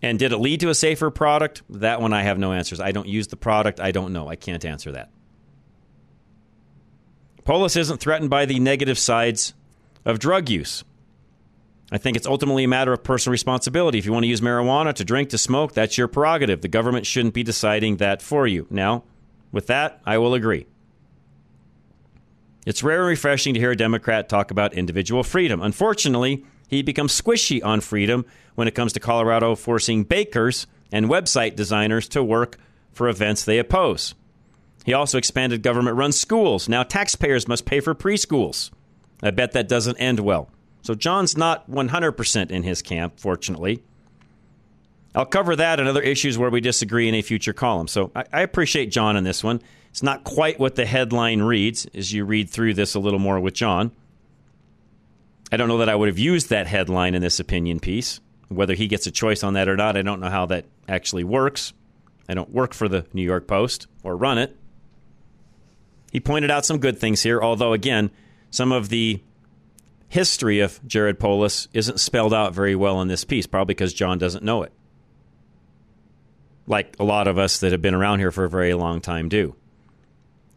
And 0.02 0.20
did 0.20 0.34
it 0.34 0.39
lead 0.39 0.60
to 0.60 0.68
a 0.68 0.76
safer 0.76 1.10
product? 1.10 1.62
That 1.70 2.02
one 2.02 2.12
I 2.12 2.24
have 2.24 2.38
no 2.38 2.52
answers. 2.52 2.82
I 2.82 2.91
don't 2.91 3.08
use 3.08 3.28
the 3.28 3.38
product. 3.38 3.80
I 3.80 3.91
don't 3.91 4.12
know. 4.12 4.28
I 4.28 4.36
can't 4.36 4.66
answer 4.66 4.91
that. 4.91 5.10
Polis 7.46 7.78
isn't 7.78 8.02
threatened 8.02 8.30
by 8.30 8.46
the 8.46 8.60
negative 8.60 9.00
sides 9.00 9.54
of 10.04 10.20
drug 10.20 10.50
use. 10.50 10.84
I 11.94 12.00
think 12.00 12.18
it's 12.18 12.26
ultimately 12.26 12.64
a 12.64 12.68
matter 12.68 12.91
of 12.91 13.04
personal 13.04 13.34
responsibility. 13.34 14.00
If 14.00 14.08
you 14.08 14.12
want 14.12 14.24
to 14.24 14.28
use 14.28 14.41
marijuana 14.41 14.96
to 14.96 15.06
drink, 15.06 15.30
to 15.30 15.38
smoke, 15.38 15.74
that's 15.74 15.96
your 15.96 16.08
prerogative. 16.08 16.62
The 16.62 16.68
government 16.68 17.06
shouldn't 17.06 17.36
be 17.36 17.44
deciding 17.44 17.98
that 17.98 18.20
for 18.20 18.48
you. 18.48 18.66
Now, 18.72 19.04
with 19.52 19.68
that, 19.68 20.02
I 20.04 20.18
will 20.18 20.34
agree. 20.34 20.66
It's 22.66 22.82
rare 22.82 23.02
and 23.02 23.10
refreshing 23.10 23.54
to 23.54 23.60
hear 23.60 23.70
a 23.70 23.76
Democrat 23.76 24.28
talk 24.28 24.50
about 24.50 24.74
individual 24.74 25.22
freedom. 25.22 25.62
Unfortunately, 25.62 26.44
he 26.68 26.82
becomes 26.82 27.22
squishy 27.22 27.64
on 27.64 27.80
freedom 27.80 28.26
when 28.56 28.68
it 28.68 28.74
comes 28.74 28.94
to 28.94 29.00
Colorado 29.00 29.54
forcing 29.54 30.04
bakers 30.04 30.66
and 30.91 31.06
website 31.06 31.56
designers 31.56 32.08
to 32.08 32.24
work 32.24 32.58
for 32.91 33.08
events 33.08 33.46
they 33.46 33.60
oppose. 33.60 34.16
He 34.84 34.96
also 34.96 35.20
expanded 35.20 35.62
government 35.62 35.98
run 35.98 36.12
schools. 36.12 36.68
Now 36.68 36.82
taxpayers 36.82 37.48
must 37.48 37.66
pay 37.66 37.82
for 37.82 37.94
preschools. 37.94 38.72
I 39.22 39.30
bet 39.30 39.52
that 39.52 39.68
doesn't 39.68 39.98
end 39.98 40.20
well. 40.20 40.50
So 40.84 40.94
John's 40.94 41.36
not 41.36 41.70
100% 41.72 42.52
in 42.52 42.64
his 42.64 42.82
camp, 42.82 43.20
fortunately. 43.20 43.82
I'll 45.16 45.26
cover 45.26 45.56
that 45.56 45.80
and 45.80 45.88
other 45.88 46.02
issues 46.02 46.38
where 46.38 46.50
we 46.50 46.60
disagree 46.60 47.08
in 47.08 47.16
a 47.16 47.22
future 47.22 47.54
column. 47.54 47.88
So 47.88 48.12
I, 48.16 48.26
I 48.34 48.42
appreciate 48.42 48.88
John 48.88 49.16
on 49.16 49.24
this 49.24 49.44
one. 49.44 49.62
It's 49.90 50.04
not 50.04 50.24
quite 50.24 50.60
what 50.60 50.76
the 50.76 50.86
headline 50.86 51.42
reads 51.42 51.86
as 51.94 52.12
you 52.12 52.26
read 52.26 52.50
through 52.50 52.74
this 52.74 52.96
a 52.96 53.00
little 53.00 53.20
more 53.20 53.40
with 53.40 53.54
John. 53.54 53.92
I 55.52 55.58
don't 55.58 55.68
know 55.68 55.78
that 55.78 55.90
I 55.90 55.96
would 55.96 56.08
have 56.10 56.20
used 56.20 56.50
that 56.50 56.68
headline 56.68 57.16
in 57.16 57.22
this 57.22 57.40
opinion 57.40 57.80
piece. 57.80 58.20
Whether 58.50 58.74
he 58.74 58.88
gets 58.88 59.08
a 59.08 59.12
choice 59.12 59.44
on 59.44 59.54
that 59.54 59.70
or 59.70 59.78
not, 59.78 59.96
I 59.96 60.02
don't 60.02 60.20
know 60.20 60.30
how 60.30 60.48
that 60.48 60.66
actually 60.90 61.24
works. 61.24 61.74
I 62.28 62.34
don't 62.34 62.50
work 62.50 62.74
for 62.74 62.90
the 62.90 63.06
New 63.14 63.24
York 63.24 63.48
Post 63.48 63.88
or 64.04 64.18
run 64.18 64.38
it. 64.38 64.58
He 66.12 66.20
pointed 66.20 66.52
out 66.52 66.66
some 66.66 66.80
good 66.80 67.00
things 67.00 67.22
here, 67.22 67.42
although, 67.42 67.74
again, 67.74 68.12
some 68.50 68.72
of 68.72 68.90
the 68.90 69.22
history 70.14 70.59
of 70.59 70.80
Jared 70.88 71.20
Polis 71.20 71.68
isn't 71.74 71.99
spelled 71.99 72.36
out 72.36 72.53
very 72.53 72.76
well 72.76 73.01
in 73.01 73.07
this 73.07 73.24
piece, 73.24 73.47
probably 73.47 73.74
because 73.74 73.95
John 73.95 74.20
doesn't 74.20 74.43
know 74.43 74.61
it. 74.61 74.72
Like 76.68 76.95
a 76.99 77.03
lot 77.03 77.28
of 77.28 77.39
us 77.39 77.59
that 77.61 77.72
have 77.72 77.82
been 77.82 77.95
around 77.95 78.20
here 78.20 78.32
for 78.32 78.43
a 78.43 78.49
very 78.49 78.76
long 78.76 79.01
time 79.01 79.28
do. 79.28 79.55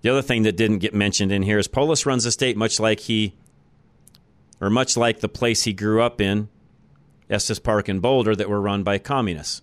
The 0.02 0.10
other 0.10 0.20
thing 0.20 0.42
that 0.42 0.58
didn't 0.58 0.80
get 0.80 0.92
mentioned 0.94 1.32
in 1.32 1.40
here 1.40 1.58
is 1.58 1.68
Polis 1.68 2.04
runs 2.04 2.26
a 2.26 2.32
state 2.32 2.54
much 2.54 2.78
like 2.78 3.00
he, 3.00 3.34
or 4.60 4.68
much 4.68 4.94
like 4.94 5.20
the 5.20 5.28
place 5.28 5.62
he 5.62 5.72
grew 5.72 6.02
up 6.02 6.20
in, 6.20 6.50
Estes 7.30 7.58
Park 7.58 7.88
and 7.88 8.02
Boulder, 8.02 8.36
that 8.36 8.50
were 8.50 8.60
run 8.60 8.82
by 8.82 8.98
communists 8.98 9.62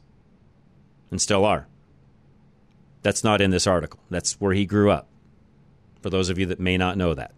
and 1.11 1.21
still 1.21 1.45
are. 1.45 1.67
That's 3.03 3.23
not 3.23 3.41
in 3.41 3.51
this 3.51 3.67
article. 3.67 3.99
That's 4.09 4.41
where 4.41 4.55
he 4.55 4.65
grew 4.65 4.89
up, 4.89 5.07
for 6.01 6.09
those 6.09 6.31
of 6.31 6.39
you 6.39 6.47
that 6.47 6.59
may 6.59 6.77
not 6.79 6.97
know 6.97 7.13
that. 7.13 7.35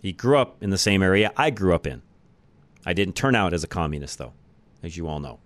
He 0.00 0.12
grew 0.12 0.38
up 0.38 0.62
in 0.62 0.70
the 0.70 0.78
same 0.78 1.02
area 1.02 1.32
I 1.36 1.50
grew 1.50 1.74
up 1.74 1.86
in. 1.86 2.02
I 2.86 2.92
didn't 2.92 3.16
turn 3.16 3.34
out 3.34 3.52
as 3.52 3.64
a 3.64 3.68
communist, 3.68 4.18
though, 4.18 4.32
as 4.82 4.96
you 4.96 5.08
all 5.08 5.20
know. 5.20 5.40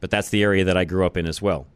But 0.00 0.10
that's 0.10 0.28
the 0.28 0.42
area 0.42 0.64
that 0.64 0.76
I 0.76 0.84
grew 0.84 1.06
up 1.06 1.16
in 1.16 1.26
as 1.26 1.40
well. 1.40 1.66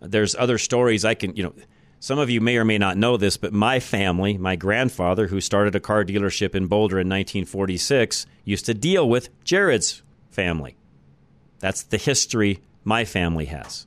There's 0.00 0.34
other 0.34 0.58
stories 0.58 1.04
I 1.04 1.14
can, 1.14 1.36
you 1.36 1.42
know, 1.42 1.54
some 2.00 2.18
of 2.18 2.30
you 2.30 2.40
may 2.40 2.56
or 2.56 2.64
may 2.64 2.78
not 2.78 2.96
know 2.96 3.16
this, 3.16 3.36
but 3.36 3.52
my 3.52 3.78
family, 3.78 4.38
my 4.38 4.56
grandfather, 4.56 5.26
who 5.26 5.40
started 5.40 5.74
a 5.74 5.80
car 5.80 6.04
dealership 6.04 6.54
in 6.54 6.66
Boulder 6.66 6.96
in 6.96 7.08
1946, 7.08 8.26
used 8.44 8.66
to 8.66 8.74
deal 8.74 9.08
with 9.08 9.28
Jared's 9.44 10.02
family. 10.30 10.76
That's 11.58 11.82
the 11.82 11.98
history 11.98 12.60
my 12.84 13.04
family 13.04 13.44
has. 13.46 13.86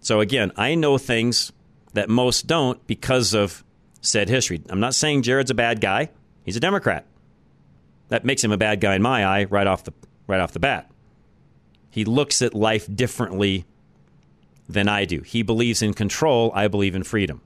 So 0.00 0.20
again, 0.20 0.52
I 0.56 0.74
know 0.74 0.98
things 0.98 1.52
that 1.94 2.10
most 2.10 2.46
don't 2.46 2.86
because 2.86 3.34
of 3.34 3.64
said 4.06 4.28
history. 4.28 4.62
I'm 4.68 4.80
not 4.80 4.94
saying 4.94 5.22
Jared's 5.22 5.50
a 5.50 5.54
bad 5.54 5.80
guy. 5.80 6.10
He's 6.44 6.56
a 6.56 6.60
Democrat. 6.60 7.06
That 8.08 8.24
makes 8.24 8.42
him 8.42 8.52
a 8.52 8.56
bad 8.56 8.80
guy 8.80 8.94
in 8.94 9.02
my 9.02 9.24
eye 9.24 9.44
right 9.44 9.66
off 9.66 9.84
the 9.84 9.92
right 10.26 10.40
off 10.40 10.52
the 10.52 10.60
bat. 10.60 10.90
He 11.90 12.04
looks 12.04 12.42
at 12.42 12.54
life 12.54 12.86
differently 12.94 13.64
than 14.68 14.88
I 14.88 15.04
do. 15.04 15.22
He 15.22 15.42
believes 15.42 15.82
in 15.82 15.94
control, 15.94 16.52
I 16.54 16.68
believe 16.68 16.94
in 16.94 17.04
freedom. 17.04 17.40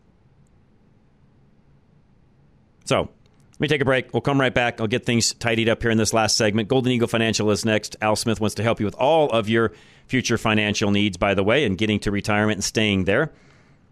So, 2.84 3.02
let 3.02 3.60
me 3.60 3.68
take 3.68 3.82
a 3.82 3.84
break. 3.84 4.12
We'll 4.12 4.22
come 4.22 4.40
right 4.40 4.52
back. 4.52 4.80
I'll 4.80 4.86
get 4.86 5.04
things 5.04 5.34
tidied 5.34 5.68
up 5.68 5.82
here 5.82 5.90
in 5.90 5.98
this 5.98 6.12
last 6.12 6.36
segment. 6.36 6.68
Golden 6.68 6.90
Eagle 6.92 7.08
Financial 7.08 7.50
is 7.50 7.64
next. 7.64 7.94
Al 8.00 8.16
Smith 8.16 8.40
wants 8.40 8.54
to 8.56 8.62
help 8.62 8.80
you 8.80 8.86
with 8.86 8.94
all 8.94 9.30
of 9.30 9.48
your 9.48 9.72
future 10.06 10.38
financial 10.38 10.90
needs, 10.90 11.16
by 11.16 11.34
the 11.34 11.44
way, 11.44 11.64
and 11.64 11.78
getting 11.78 12.00
to 12.00 12.10
retirement 12.10 12.56
and 12.56 12.64
staying 12.64 13.04
there. 13.04 13.32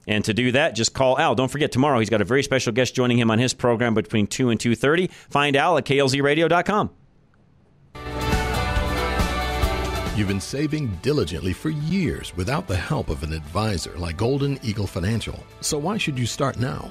And 0.09 0.25
to 0.25 0.35
do 0.35 0.51
that, 0.53 0.75
just 0.75 0.95
call 0.95 1.19
Al. 1.19 1.35
Don't 1.35 1.51
forget 1.51 1.71
tomorrow 1.71 1.99
he's 1.99 2.09
got 2.09 2.23
a 2.23 2.25
very 2.25 2.43
special 2.43 2.73
guest 2.73 2.95
joining 2.95 3.19
him 3.19 3.31
on 3.31 3.39
his 3.39 3.53
program 3.53 3.93
between 3.95 4.27
2 4.27 4.49
and 4.49 4.59
2:30. 4.59 5.11
Find 5.29 5.55
Al 5.55 5.77
at 5.77 5.85
klzradio.com. 5.85 6.91
You've 10.17 10.27
been 10.27 10.41
saving 10.41 10.99
diligently 11.03 11.53
for 11.53 11.71
years 11.71 12.37
without 12.37 12.67
the 12.67 12.77
help 12.77 13.09
of 13.09 13.23
an 13.23 13.33
advisor 13.33 13.97
like 13.97 14.17
Golden 14.17 14.59
Eagle 14.65 14.89
Financial. 14.89 15.39
So 15.61 15.79
why 15.79 15.97
should 15.97 16.19
you 16.19 16.27
start 16.27 16.59
now? 16.59 16.91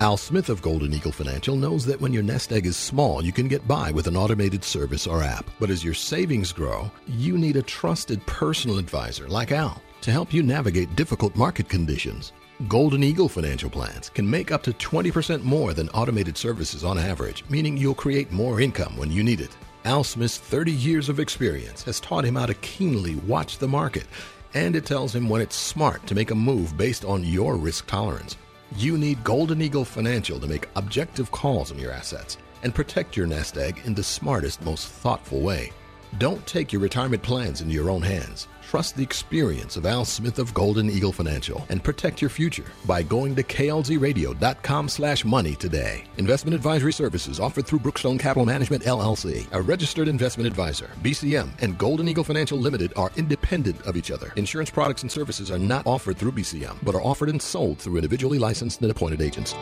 Al 0.00 0.18
Smith 0.18 0.50
of 0.50 0.60
Golden 0.60 0.92
Eagle 0.92 1.12
Financial 1.12 1.56
knows 1.56 1.86
that 1.86 1.98
when 1.98 2.12
your 2.12 2.22
nest 2.22 2.52
egg 2.52 2.66
is 2.66 2.76
small, 2.76 3.24
you 3.24 3.32
can 3.32 3.48
get 3.48 3.66
by 3.66 3.90
with 3.92 4.08
an 4.08 4.16
automated 4.16 4.62
service 4.62 5.06
or 5.06 5.22
app. 5.22 5.48
But 5.58 5.70
as 5.70 5.82
your 5.82 5.94
savings 5.94 6.52
grow, 6.52 6.90
you 7.06 7.38
need 7.38 7.56
a 7.56 7.62
trusted 7.62 8.26
personal 8.26 8.76
advisor 8.76 9.26
like 9.26 9.52
Al 9.52 9.80
to 10.02 10.10
help 10.10 10.34
you 10.34 10.42
navigate 10.42 10.94
difficult 10.96 11.34
market 11.34 11.70
conditions. 11.70 12.34
Golden 12.68 13.02
Eagle 13.02 13.28
financial 13.28 13.68
plans 13.68 14.08
can 14.08 14.28
make 14.28 14.50
up 14.50 14.62
to 14.62 14.72
20% 14.72 15.42
more 15.42 15.74
than 15.74 15.90
automated 15.90 16.38
services 16.38 16.84
on 16.84 16.96
average, 16.96 17.44
meaning 17.50 17.76
you'll 17.76 17.94
create 17.94 18.32
more 18.32 18.62
income 18.62 18.96
when 18.96 19.12
you 19.12 19.22
need 19.22 19.42
it. 19.42 19.54
Al 19.84 20.02
Smith's 20.02 20.38
30 20.38 20.72
years 20.72 21.10
of 21.10 21.20
experience 21.20 21.82
has 21.82 22.00
taught 22.00 22.24
him 22.24 22.34
how 22.34 22.46
to 22.46 22.54
keenly 22.54 23.16
watch 23.26 23.58
the 23.58 23.68
market, 23.68 24.06
and 24.54 24.74
it 24.74 24.86
tells 24.86 25.14
him 25.14 25.28
when 25.28 25.42
it's 25.42 25.54
smart 25.54 26.06
to 26.06 26.14
make 26.14 26.30
a 26.30 26.34
move 26.34 26.78
based 26.78 27.04
on 27.04 27.22
your 27.22 27.56
risk 27.56 27.86
tolerance. 27.88 28.38
You 28.76 28.96
need 28.96 29.22
Golden 29.22 29.60
Eagle 29.60 29.84
Financial 29.84 30.40
to 30.40 30.46
make 30.46 30.70
objective 30.76 31.30
calls 31.30 31.70
on 31.70 31.78
your 31.78 31.92
assets 31.92 32.38
and 32.62 32.74
protect 32.74 33.18
your 33.18 33.26
nest 33.26 33.58
egg 33.58 33.82
in 33.84 33.94
the 33.94 34.02
smartest, 34.02 34.62
most 34.62 34.88
thoughtful 34.88 35.40
way. 35.40 35.72
Don't 36.18 36.46
take 36.46 36.72
your 36.72 36.80
retirement 36.80 37.22
plans 37.22 37.60
into 37.60 37.74
your 37.74 37.90
own 37.90 38.00
hands. 38.00 38.48
Trust 38.62 38.96
the 38.96 39.02
experience 39.02 39.76
of 39.76 39.84
Al 39.84 40.04
Smith 40.04 40.38
of 40.38 40.54
Golden 40.54 40.88
Eagle 40.88 41.12
Financial 41.12 41.64
and 41.68 41.84
protect 41.84 42.22
your 42.22 42.30
future 42.30 42.64
by 42.86 43.02
going 43.02 43.36
to 43.36 43.42
klzradio.com 43.42 44.88
slash 44.88 45.24
money 45.24 45.54
today. 45.54 46.04
Investment 46.16 46.54
advisory 46.54 46.92
services 46.92 47.38
offered 47.38 47.66
through 47.66 47.80
Brookstone 47.80 48.18
Capital 48.18 48.46
Management 48.46 48.84
LLC, 48.84 49.46
a 49.52 49.60
registered 49.60 50.08
investment 50.08 50.46
advisor. 50.46 50.90
BCM 51.02 51.50
and 51.60 51.76
Golden 51.76 52.08
Eagle 52.08 52.24
Financial 52.24 52.58
Limited 52.58 52.92
are 52.96 53.12
independent 53.16 53.80
of 53.82 53.96
each 53.96 54.10
other. 54.10 54.32
Insurance 54.36 54.70
products 54.70 55.02
and 55.02 55.12
services 55.12 55.50
are 55.50 55.58
not 55.58 55.86
offered 55.86 56.16
through 56.16 56.32
BCM, 56.32 56.76
but 56.82 56.94
are 56.94 57.02
offered 57.02 57.28
and 57.28 57.40
sold 57.40 57.78
through 57.78 57.96
individually 57.96 58.38
licensed 58.38 58.80
and 58.80 58.90
appointed 58.90 59.20
agents. 59.20 59.54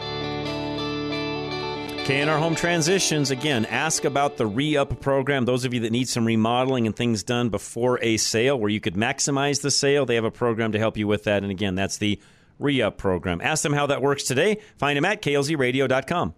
K&R 2.05 2.38
Home 2.38 2.55
Transitions, 2.55 3.30
again, 3.30 3.64
ask 3.64 4.05
about 4.05 4.36
the 4.36 4.46
re-up 4.46 5.00
program. 5.00 5.46
Those 5.46 5.64
of 5.64 5.72
you 5.72 5.80
that 5.80 5.90
need 5.90 6.07
some 6.07 6.26
remodeling 6.26 6.86
and 6.86 6.94
things 6.94 7.22
done 7.22 7.48
before 7.48 7.98
a 8.02 8.18
sale 8.18 8.61
where 8.61 8.68
you 8.68 8.78
could 8.78 8.92
maximize 8.92 9.62
the 9.62 9.70
sale, 9.70 10.05
they 10.05 10.16
have 10.16 10.24
a 10.24 10.30
program 10.30 10.72
to 10.72 10.78
help 10.78 10.98
you 10.98 11.07
with 11.07 11.24
that. 11.24 11.42
And 11.42 11.50
again, 11.50 11.76
that's 11.76 11.96
the 11.96 12.20
re-up 12.59 12.98
program. 12.98 13.40
Ask 13.40 13.62
them 13.62 13.72
how 13.72 13.86
that 13.86 14.02
works 14.02 14.24
today. 14.24 14.61
Find 14.76 14.98
them 14.98 15.07
at 15.07 15.22
klzradio.com. 15.22 16.34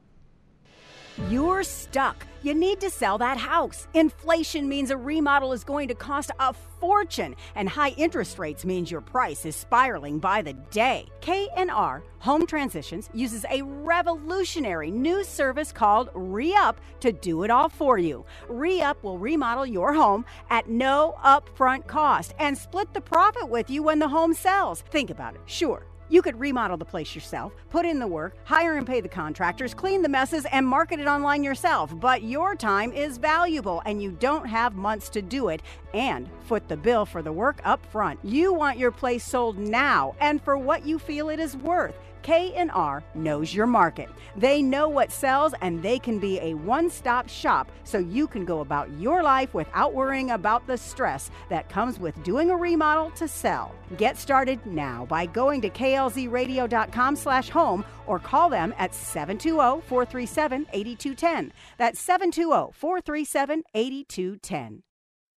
You're 1.30 1.62
stuck. 1.62 2.26
You 2.42 2.54
need 2.54 2.78
to 2.80 2.90
sell 2.90 3.16
that 3.18 3.38
house. 3.38 3.88
Inflation 3.94 4.68
means 4.68 4.90
a 4.90 4.96
remodel 4.96 5.52
is 5.52 5.64
going 5.64 5.88
to 5.88 5.94
cost 5.94 6.30
a 6.38 6.52
fortune, 6.52 7.34
and 7.54 7.68
high 7.68 7.94
interest 7.96 8.38
rates 8.38 8.64
means 8.64 8.90
your 8.90 9.00
price 9.00 9.46
is 9.46 9.56
spiraling 9.56 10.18
by 10.18 10.42
the 10.42 10.52
day. 10.52 11.08
K&R 11.22 12.04
Home 12.18 12.46
Transitions 12.46 13.08
uses 13.14 13.44
a 13.50 13.62
revolutionary 13.62 14.90
new 14.90 15.24
service 15.24 15.72
called 15.72 16.10
Re-Up 16.14 16.80
to 17.00 17.12
do 17.12 17.42
it 17.44 17.50
all 17.50 17.70
for 17.70 17.98
you. 17.98 18.24
Re-Up 18.48 19.02
will 19.02 19.18
remodel 19.18 19.66
your 19.66 19.94
home 19.94 20.24
at 20.50 20.68
no 20.68 21.16
upfront 21.24 21.86
cost 21.86 22.34
and 22.38 22.56
split 22.56 22.92
the 22.92 23.00
profit 23.00 23.48
with 23.48 23.70
you 23.70 23.82
when 23.82 23.98
the 23.98 24.08
home 24.08 24.34
sells. 24.34 24.82
Think 24.82 25.10
about 25.10 25.34
it. 25.34 25.40
Sure, 25.46 25.86
you 26.08 26.22
could 26.22 26.38
remodel 26.38 26.76
the 26.76 26.84
place 26.84 27.14
yourself, 27.14 27.52
put 27.70 27.84
in 27.84 27.98
the 27.98 28.06
work, 28.06 28.36
hire 28.44 28.76
and 28.76 28.86
pay 28.86 29.00
the 29.00 29.08
contractors, 29.08 29.74
clean 29.74 30.02
the 30.02 30.08
messes, 30.08 30.46
and 30.52 30.66
market 30.66 31.00
it 31.00 31.06
online 31.06 31.42
yourself. 31.42 31.98
But 31.98 32.22
your 32.22 32.54
time 32.54 32.92
is 32.92 33.18
valuable 33.18 33.82
and 33.86 34.02
you 34.02 34.12
don't 34.12 34.46
have 34.46 34.74
months 34.74 35.08
to 35.10 35.22
do 35.22 35.48
it 35.48 35.62
and 35.94 36.28
foot 36.44 36.68
the 36.68 36.76
bill 36.76 37.06
for 37.06 37.22
the 37.22 37.32
work 37.32 37.60
up 37.64 37.84
front. 37.86 38.18
You 38.22 38.52
want 38.52 38.78
your 38.78 38.92
place 38.92 39.24
sold 39.24 39.58
now 39.58 40.14
and 40.20 40.42
for 40.42 40.56
what 40.56 40.86
you 40.86 40.98
feel 40.98 41.28
it 41.28 41.40
is 41.40 41.56
worth. 41.56 41.94
K&R 42.26 43.02
knows 43.14 43.54
your 43.54 43.68
market. 43.68 44.08
They 44.36 44.60
know 44.60 44.88
what 44.88 45.12
sells 45.12 45.54
and 45.60 45.80
they 45.80 46.00
can 46.00 46.18
be 46.18 46.40
a 46.40 46.54
one-stop 46.54 47.28
shop 47.28 47.70
so 47.84 47.98
you 47.98 48.26
can 48.26 48.44
go 48.44 48.62
about 48.62 48.90
your 48.98 49.22
life 49.22 49.54
without 49.54 49.94
worrying 49.94 50.32
about 50.32 50.66
the 50.66 50.76
stress 50.76 51.30
that 51.50 51.68
comes 51.68 52.00
with 52.00 52.20
doing 52.24 52.50
a 52.50 52.56
remodel 52.56 53.12
to 53.12 53.28
sell. 53.28 53.76
Get 53.96 54.18
started 54.18 54.58
now 54.66 55.06
by 55.06 55.26
going 55.26 55.60
to 55.60 55.70
klzradio.com 55.70 57.14
slash 57.14 57.48
home 57.48 57.84
or 58.08 58.18
call 58.18 58.50
them 58.50 58.74
at 58.76 58.90
720-437-8210. 58.90 61.52
That's 61.78 62.04
720-437-8210. 62.04 64.80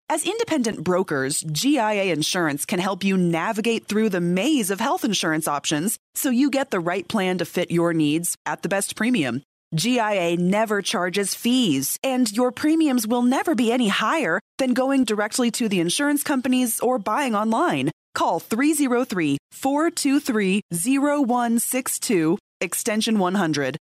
As 0.10 0.26
independent 0.26 0.86
brokers, 0.86 1.42
GIA 1.52 2.14
Insurance 2.14 2.66
can 2.66 2.80
help 2.80 3.04
you 3.04 3.18
navigate 3.18 3.88
through 3.88 4.08
the 4.08 4.22
maze 4.22 4.72
of 4.72 4.80
health 4.80 5.04
insurance 5.04 5.50
options 5.50 6.00
so 6.16 6.30
you 6.30 6.50
get 6.50 6.72
the 6.72 6.80
right 6.80 7.06
plan 7.06 7.40
to 7.40 7.46
fit 7.46 7.72
your 7.72 7.92
needs 7.94 8.38
at 8.46 8.62
the 8.62 8.70
best 8.70 8.96
premium. 8.96 9.44
GIA 9.76 10.38
never 10.38 10.82
charges 10.82 11.36
fees, 11.36 11.98
and 12.06 12.32
your 12.32 12.54
premiums 12.54 13.06
will 13.06 13.22
never 13.22 13.54
be 13.54 13.70
any 13.70 13.90
higher 13.90 14.40
than 14.60 14.74
going 14.74 15.04
directly 15.04 15.52
to 15.52 15.68
the 15.68 15.82
insurance 15.82 16.24
companies 16.24 16.80
or 16.80 16.98
buying 16.98 17.36
online. 17.36 17.92
Call 18.16 18.40
303 18.40 19.38
423 19.52 20.62
0162, 20.72 22.38
extension 22.62 23.20
100. 23.20 23.78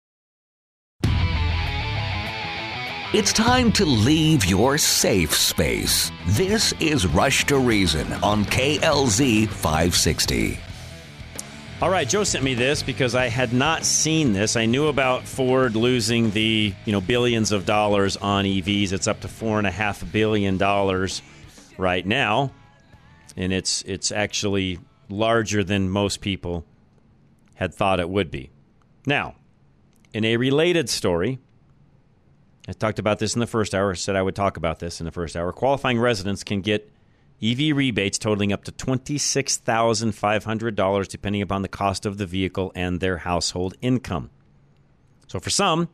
It's 3.15 3.31
time 3.31 3.71
to 3.71 3.85
leave 3.85 4.43
your 4.43 4.77
safe 4.77 5.33
space. 5.33 6.11
This 6.27 6.73
is 6.81 7.07
Rush 7.07 7.45
to 7.45 7.57
Reason 7.57 8.11
on 8.15 8.43
KLZ 8.43 9.47
560. 9.47 10.59
All 11.81 11.89
right, 11.89 12.09
Joe 12.09 12.25
sent 12.25 12.43
me 12.43 12.55
this 12.55 12.83
because 12.83 13.15
I 13.15 13.29
had 13.29 13.53
not 13.53 13.85
seen 13.85 14.33
this. 14.33 14.57
I 14.57 14.65
knew 14.65 14.87
about 14.87 15.23
Ford 15.23 15.77
losing 15.77 16.31
the 16.31 16.73
you 16.83 16.91
know 16.91 16.99
billions 16.99 17.53
of 17.53 17.65
dollars 17.65 18.17
on 18.17 18.43
EVs. 18.43 18.91
It's 18.91 19.07
up 19.07 19.21
to 19.21 19.29
four 19.29 19.59
and 19.59 19.65
a 19.65 19.71
half 19.71 20.11
billion 20.11 20.57
dollars 20.57 21.21
right 21.77 22.05
now, 22.05 22.51
and 23.37 23.53
it's 23.53 23.81
it's 23.83 24.11
actually 24.11 24.77
larger 25.07 25.63
than 25.63 25.89
most 25.89 26.19
people 26.19 26.65
had 27.53 27.73
thought 27.73 28.01
it 28.01 28.09
would 28.09 28.29
be. 28.29 28.49
Now, 29.05 29.35
in 30.13 30.25
a 30.25 30.35
related 30.35 30.89
story, 30.89 31.39
I 32.67 32.73
talked 32.73 32.99
about 32.99 33.19
this 33.19 33.35
in 33.35 33.39
the 33.39 33.47
first 33.47 33.75
hour. 33.75 33.93
Said 33.95 34.15
I 34.15 34.21
would 34.21 34.35
talk 34.35 34.57
about 34.57 34.79
this 34.79 34.99
in 34.99 35.05
the 35.05 35.11
first 35.11 35.35
hour. 35.35 35.51
Qualifying 35.51 35.99
residents 35.99 36.43
can 36.43 36.61
get 36.61 36.91
EV 37.43 37.75
rebates 37.75 38.17
totaling 38.17 38.53
up 38.53 38.63
to 38.63 38.71
$26,500 38.71 41.07
depending 41.07 41.41
upon 41.41 41.61
the 41.61 41.67
cost 41.67 42.05
of 42.05 42.17
the 42.17 42.25
vehicle 42.25 42.71
and 42.75 42.99
their 42.99 43.17
household 43.17 43.75
income. 43.81 44.29
So 45.27 45.39
for 45.39 45.49
some, 45.49 45.89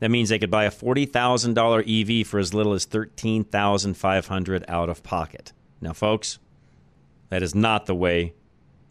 that 0.00 0.10
means 0.10 0.30
they 0.30 0.38
could 0.38 0.50
buy 0.50 0.64
a 0.64 0.70
$40,000 0.70 2.20
EV 2.20 2.26
for 2.26 2.40
as 2.40 2.52
little 2.52 2.72
as 2.72 2.86
$13,500 2.86 4.64
out 4.68 4.88
of 4.88 5.02
pocket. 5.02 5.52
Now 5.80 5.92
folks, 5.92 6.38
that 7.28 7.42
is 7.42 7.54
not 7.54 7.86
the 7.86 7.94
way 7.94 8.34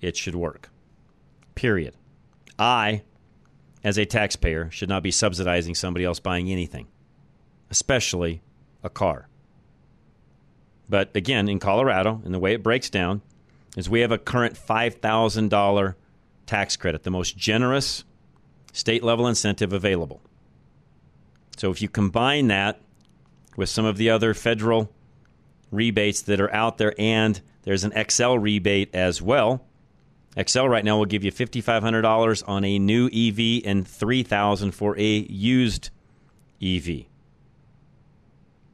it 0.01 0.15
should 0.15 0.35
work. 0.35 0.69
Period. 1.55 1.95
I 2.57 3.03
as 3.83 3.97
a 3.97 4.05
taxpayer 4.05 4.69
should 4.71 4.89
not 4.89 5.03
be 5.03 5.11
subsidizing 5.11 5.75
somebody 5.75 6.05
else 6.05 6.19
buying 6.19 6.49
anything, 6.49 6.87
especially 7.69 8.41
a 8.83 8.89
car. 8.89 9.27
But 10.87 11.15
again, 11.15 11.47
in 11.47 11.59
Colorado, 11.59 12.21
and 12.25 12.33
the 12.33 12.39
way 12.39 12.53
it 12.53 12.63
breaks 12.63 12.89
down 12.89 13.21
is 13.77 13.89
we 13.89 14.01
have 14.01 14.11
a 14.11 14.17
current 14.17 14.55
$5,000 14.55 15.95
tax 16.45 16.75
credit, 16.77 17.03
the 17.03 17.11
most 17.11 17.37
generous 17.37 18.03
state 18.73 19.03
level 19.03 19.27
incentive 19.27 19.71
available. 19.71 20.21
So 21.57 21.69
if 21.71 21.81
you 21.81 21.89
combine 21.89 22.47
that 22.47 22.81
with 23.55 23.69
some 23.69 23.85
of 23.85 23.97
the 23.97 24.09
other 24.09 24.33
federal 24.33 24.91
rebates 25.71 26.21
that 26.23 26.39
are 26.39 26.53
out 26.53 26.77
there, 26.77 26.93
and 26.97 27.39
there's 27.63 27.83
an 27.83 27.91
Xcel 27.91 28.41
rebate 28.41 28.93
as 28.95 29.21
well. 29.21 29.65
Xcel 30.37 30.69
right 30.69 30.85
now 30.85 30.97
will 30.97 31.05
give 31.05 31.23
you 31.23 31.31
$5,500 31.31 32.43
on 32.47 32.63
a 32.63 32.79
new 32.79 33.07
EV 33.07 33.63
and 33.65 33.85
$3,000 33.85 34.73
for 34.73 34.97
a 34.97 35.03
used 35.29 35.89
EV. 36.61 37.05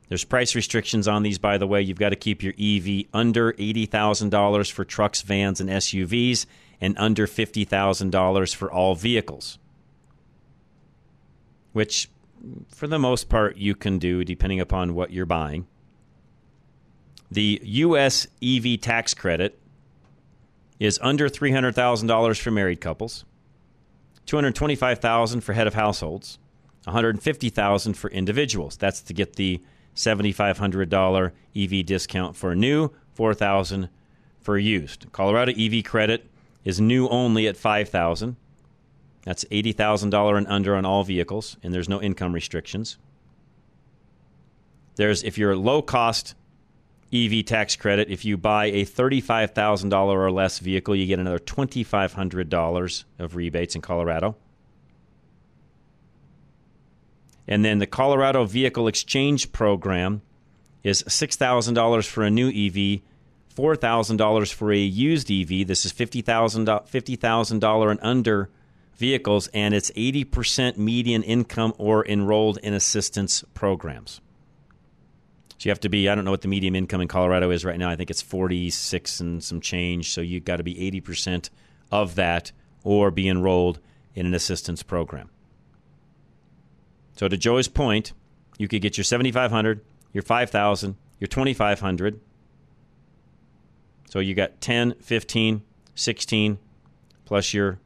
There's 0.08 0.24
price 0.24 0.56
restrictions 0.56 1.08
on 1.08 1.24
these, 1.24 1.38
by 1.38 1.58
the 1.58 1.68
way. 1.68 1.82
You've 1.82 2.00
got 2.00 2.10
to 2.10 2.16
keep 2.16 2.44
your 2.44 2.54
EV 2.60 3.06
under 3.14 3.54
$80,000 3.54 4.72
for 4.72 4.86
trucks, 4.86 5.22
vans, 5.22 5.60
and 5.60 5.70
SUVs, 5.70 6.46
and 6.80 6.96
under 6.98 7.26
$50,000 7.26 8.56
for 8.56 8.72
all 8.72 8.96
vehicles, 8.96 9.58
which, 11.74 12.10
for 12.70 12.88
the 12.88 13.00
most 13.00 13.30
part, 13.30 13.58
you 13.58 13.74
can 13.74 13.98
do 13.98 14.24
depending 14.24 14.60
upon 14.60 14.94
what 14.94 15.12
you're 15.12 15.26
buying. 15.26 15.66
The 17.32 17.60
U.S. 17.64 18.28
EV 18.44 18.80
tax 18.80 19.14
credit 19.14 19.60
is 20.80 21.00
under 21.02 21.28
$300,000 21.28 22.40
for 22.40 22.52
married 22.52 22.82
couples, 22.82 23.26
$225,000 24.28 25.42
for 25.42 25.54
head 25.54 25.68
of 25.68 25.74
households, 25.74 26.38
$150,000 26.86 27.96
for 27.96 28.12
individuals. 28.12 28.78
That's 28.78 29.02
to 29.02 29.14
get 29.14 29.38
the 29.38 29.62
$7,500 29.96 31.32
EV 31.56 31.86
discount 31.86 32.36
for 32.36 32.56
new, 32.56 32.92
4,000 33.14 33.90
for 34.40 34.58
used. 34.58 35.12
Colorado 35.12 35.52
EV 35.58 35.84
credit 35.84 36.30
is 36.64 36.82
new 36.82 37.08
only 37.08 37.48
at 37.48 37.58
5,000. 37.58 38.36
That's 39.24 39.46
$80,000 39.46 40.38
and 40.38 40.48
under 40.48 40.76
on 40.76 40.86
all 40.86 41.04
vehicles, 41.04 41.58
and 41.64 41.74
there's 41.74 41.90
no 41.90 42.02
income 42.02 42.34
restrictions. 42.34 42.98
There's 44.96 45.24
if 45.24 45.38
you're 45.38 45.52
a 45.52 45.58
low 45.58 45.82
cost 45.82 46.36
EV 47.14 47.46
tax 47.46 47.76
credit, 47.76 48.10
if 48.10 48.26
you 48.26 48.38
buy 48.38 48.66
a 48.66 48.86
$35,000 48.86 49.94
or 49.94 50.32
less 50.32 50.60
vehicle, 50.60 50.96
you 50.96 51.06
get 51.06 51.20
another 51.20 51.40
$2,500 51.40 53.04
of 53.20 53.36
rebates 53.36 53.76
in 53.76 53.82
Colorado. 53.82 54.36
And 57.48 57.64
then 57.64 57.80
the 57.80 57.88
Colorado 57.88 58.46
Vehicle 58.46 58.88
Exchange 58.88 59.52
Program 59.52 60.22
is 60.84 61.04
$6,000 61.04 62.08
for 62.08 62.24
a 62.24 62.30
new 62.30 62.50
EV, 62.50 63.02
$4,000 63.56 64.54
for 64.54 64.72
a 64.72 64.78
used 64.78 65.32
EV. 65.32 65.68
This 65.68 65.86
is 65.86 65.94
$50,000 65.94 66.66
$50, 66.66 67.92
and 67.92 68.00
under 68.02 68.50
vehicles, 68.96 69.48
and 69.48 69.74
it's 69.74 69.92
80% 69.92 70.78
median 70.78 71.24
income 71.24 71.74
or 71.78 72.06
enrolled 72.06 72.58
in 72.60 72.74
assistance 72.74 73.44
programs. 73.54 74.22
So 75.58 75.68
you 75.68 75.72
have 75.72 75.80
to 75.82 75.90
be, 75.90 76.10
I 76.10 76.16
don't 76.16 76.26
know 76.26 76.32
what 76.32 76.42
the 76.42 76.48
median 76.48 76.76
income 76.76 77.02
in 77.02 77.08
Colorado 77.08 77.50
is 77.50 77.64
right 77.64 77.80
now. 77.80 77.90
I 77.90 77.96
think 77.96 78.10
it's 78.10 78.22
46 78.22 79.20
and 79.20 79.44
some 79.44 79.62
change. 79.62 80.12
So 80.12 80.22
you've 80.22 80.46
got 80.46 80.58
to 80.58 80.64
be 80.64 80.76
80% 80.76 81.50
of 81.92 82.16
that 82.16 82.52
or 82.84 83.10
be 83.10 83.30
enrolled 83.30 83.80
in 84.14 84.26
an 84.26 84.34
assistance 84.34 84.84
program. 84.84 85.30
So 87.16 87.28
to 87.28 87.38
Joe's 87.38 87.68
point, 87.68 88.14
you 88.58 88.68
could 88.68 88.82
get 88.82 88.98
your 88.98 89.04
7500, 89.04 89.82
your 90.14 90.24
5000, 90.24 90.96
your 91.20 91.28
2500. 91.28 92.20
So 94.10 94.20
you 94.20 94.34
got 94.34 94.62
10, 94.62 94.96
15, 95.02 95.62
16 95.96 96.58
plus 97.26 97.54
your 97.54 97.80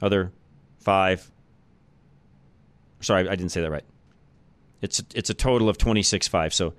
other 0.00 0.32
5. 0.80 1.30
Sorry, 3.00 3.28
I 3.28 3.36
didn't 3.36 3.50
say 3.50 3.60
that 3.60 3.70
right. 3.70 3.84
It's 4.80 5.02
it's 5.14 5.30
a 5.30 5.34
total 5.34 5.68
of 5.68 5.78
26.5. 5.78 6.52
So 6.52 6.74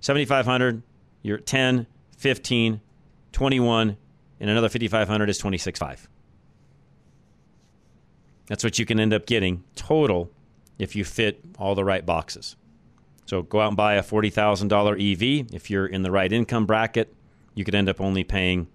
7500, 0.00 0.82
you're 1.22 1.38
10, 1.38 1.86
15, 2.16 2.80
21 3.32 3.96
and 4.40 4.50
another 4.50 4.68
5500 4.68 5.28
is 5.28 5.40
26.5. 5.40 6.06
That's 8.46 8.64
what 8.64 8.78
you 8.78 8.86
can 8.86 8.98
end 8.98 9.12
up 9.12 9.26
getting 9.26 9.62
total 9.76 10.30
if 10.80 10.96
you 10.96 11.04
fit 11.04 11.40
all 11.58 11.74
the 11.74 11.84
right 11.84 12.04
boxes. 12.04 12.56
So 13.26 13.42
go 13.42 13.60
out 13.60 13.68
and 13.68 13.76
buy 13.76 13.94
a 13.94 14.02
$40,000 14.02 15.12
EV. 15.12 15.54
If 15.54 15.70
you're 15.70 15.86
in 15.86 16.02
the 16.02 16.10
right 16.10 16.32
income 16.32 16.66
bracket, 16.66 17.14
you 17.54 17.64
could 17.64 17.74
end 17.74 17.88
up 17.88 18.00
only 18.00 18.24
paying 18.24 18.66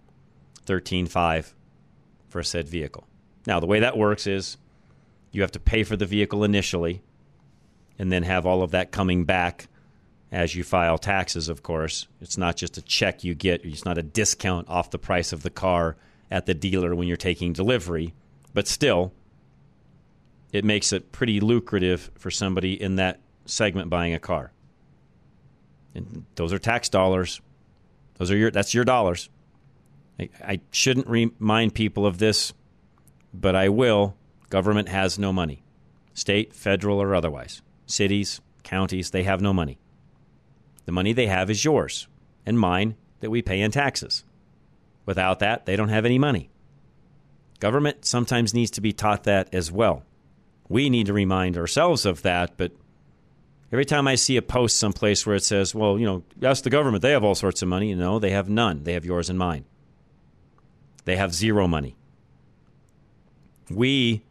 13.5 0.65 1.53
for 2.29 2.39
a 2.39 2.45
said 2.45 2.69
vehicle. 2.69 3.07
Now, 3.47 3.59
the 3.59 3.65
way 3.65 3.79
that 3.79 3.97
works 3.97 4.27
is 4.27 4.57
you 5.31 5.41
have 5.41 5.51
to 5.53 5.59
pay 5.59 5.83
for 5.83 5.97
the 5.97 6.05
vehicle 6.05 6.43
initially 6.43 7.01
and 7.97 8.11
then 8.11 8.23
have 8.23 8.45
all 8.45 8.61
of 8.61 8.71
that 8.71 8.91
coming 8.91 9.25
back 9.25 9.67
as 10.31 10.55
you 10.55 10.63
file 10.63 10.97
taxes, 10.97 11.49
of 11.49 11.63
course. 11.63 12.07
It's 12.21 12.37
not 12.37 12.55
just 12.55 12.77
a 12.77 12.81
check 12.81 13.23
you 13.23 13.33
get, 13.33 13.65
it's 13.65 13.85
not 13.85 13.97
a 13.97 14.03
discount 14.03 14.69
off 14.69 14.91
the 14.91 14.99
price 14.99 15.33
of 15.33 15.43
the 15.43 15.49
car 15.49 15.97
at 16.29 16.45
the 16.45 16.53
dealer 16.53 16.93
when 16.93 17.07
you're 17.07 17.17
taking 17.17 17.51
delivery. 17.51 18.13
But 18.53 18.67
still, 18.67 19.11
it 20.55 20.63
makes 20.63 20.93
it 20.93 21.11
pretty 21.11 21.41
lucrative 21.41 22.09
for 22.17 22.31
somebody 22.31 22.81
in 22.81 22.95
that 22.95 23.19
segment 23.45 23.89
buying 23.89 24.13
a 24.13 24.19
car. 24.19 24.53
And 25.93 26.25
those 26.35 26.53
are 26.53 26.59
tax 26.59 26.87
dollars. 26.87 27.41
Those 28.17 28.31
are 28.31 28.37
your 28.37 28.51
that's 28.51 28.73
your 28.73 28.85
dollars. 28.85 29.29
I, 30.17 30.29
I 30.41 30.61
shouldn't 30.71 31.07
remind 31.07 31.75
people 31.75 32.05
of 32.05 32.19
this, 32.19 32.53
but 33.33 33.53
I 33.53 33.67
will. 33.67 34.15
Government 34.49 34.87
has 34.87 35.19
no 35.19 35.33
money. 35.33 35.61
State, 36.13 36.53
federal, 36.53 37.01
or 37.01 37.13
otherwise. 37.13 37.61
Cities, 37.85 38.39
counties, 38.63 39.11
they 39.11 39.23
have 39.23 39.41
no 39.41 39.53
money. 39.53 39.77
The 40.85 40.93
money 40.93 41.11
they 41.11 41.27
have 41.27 41.49
is 41.49 41.65
yours 41.65 42.07
and 42.45 42.57
mine 42.57 42.95
that 43.19 43.29
we 43.29 43.41
pay 43.41 43.59
in 43.59 43.71
taxes. 43.71 44.23
Without 45.05 45.39
that, 45.39 45.65
they 45.65 45.75
don't 45.75 45.89
have 45.89 46.05
any 46.05 46.17
money. 46.17 46.49
Government 47.59 48.05
sometimes 48.05 48.53
needs 48.53 48.71
to 48.71 48.81
be 48.81 48.93
taught 48.93 49.25
that 49.25 49.53
as 49.53 49.69
well. 49.69 50.03
We 50.67 50.89
need 50.89 51.05
to 51.07 51.13
remind 51.13 51.57
ourselves 51.57 52.05
of 52.05 52.21
that, 52.23 52.57
but 52.57 52.71
Every 53.71 53.83
time 53.83 54.07
I 54.07 54.15
see 54.15 54.37
a 54.37 54.41
post 54.41 54.77
someplace 54.77 55.25
where 55.25 55.35
it 55.35 55.43
says, 55.43 55.73
well, 55.73 55.99
you 55.99 56.05
know, 56.05 56.23
ask 56.41 56.63
the 56.63 56.69
government, 56.69 57.01
they 57.01 57.11
have 57.11 57.25
all 57.25 57.35
sorts 57.35 57.61
of 57.61 57.67
money. 57.67 57.93
No, 57.93 58.19
they 58.19 58.29
have 58.29 58.47
none. 58.47 58.83
They 58.83 58.93
have 58.93 59.03
yours 59.03 59.29
and 59.29 59.39
mine. 59.39 59.65
They 61.05 61.17
have 61.17 61.33
zero 61.33 61.67
money. 61.67 61.97
We, 63.69 64.23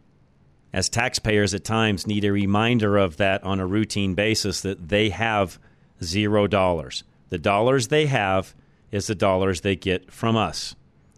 as 0.73 0.89
taxpayers 0.89 1.53
at 1.53 1.63
times, 1.63 2.07
need 2.07 2.25
a 2.25 2.33
reminder 2.33 2.97
of 2.97 3.17
that 3.19 3.43
on 3.45 3.61
a 3.61 3.67
routine 3.67 4.15
basis 4.15 4.61
that 4.63 4.89
they 4.89 5.11
have 5.11 5.59
zero 6.03 6.47
dollars. 6.47 7.05
The 7.29 7.39
dollars 7.39 7.89
they 7.89 8.07
have 8.07 8.55
is 8.93 9.09
the 9.09 9.15
dollars 9.15 9.61
they 9.61 9.77
get 9.77 10.11
from 10.11 10.37
us 10.37 10.75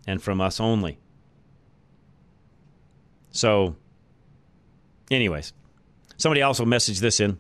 and 0.07 0.23
from 0.23 0.41
us 0.41 0.59
only. 0.59 0.99
So, 3.31 3.77
anyways, 5.11 5.53
somebody 6.17 6.43
also 6.43 6.65
messaged 6.65 7.01
this 7.01 7.21
in. 7.21 7.39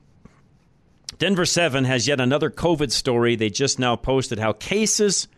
Denver 1.18 1.46
7 1.46 1.84
has 1.84 2.06
yet 2.06 2.20
another 2.20 2.50
COVID 2.50 2.90
story. 2.92 3.36
They 3.36 3.48
just 3.48 3.78
now 3.78 3.96
posted 3.96 4.38
how 4.38 4.52
cases 4.52 5.28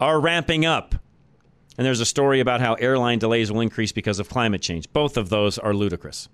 are 0.00 0.20
ramping 0.20 0.66
up. 0.66 0.94
And 1.78 1.86
there's 1.86 2.00
a 2.00 2.06
story 2.06 2.40
about 2.40 2.60
how 2.60 2.74
airline 2.74 3.18
delays 3.18 3.50
will 3.50 3.60
increase 3.60 3.92
because 3.92 4.18
of 4.18 4.28
climate 4.28 4.60
change. 4.60 4.92
Both 4.92 5.16
of 5.16 5.30
those 5.30 5.58
are 5.58 5.72
ludicrous. 5.72 6.28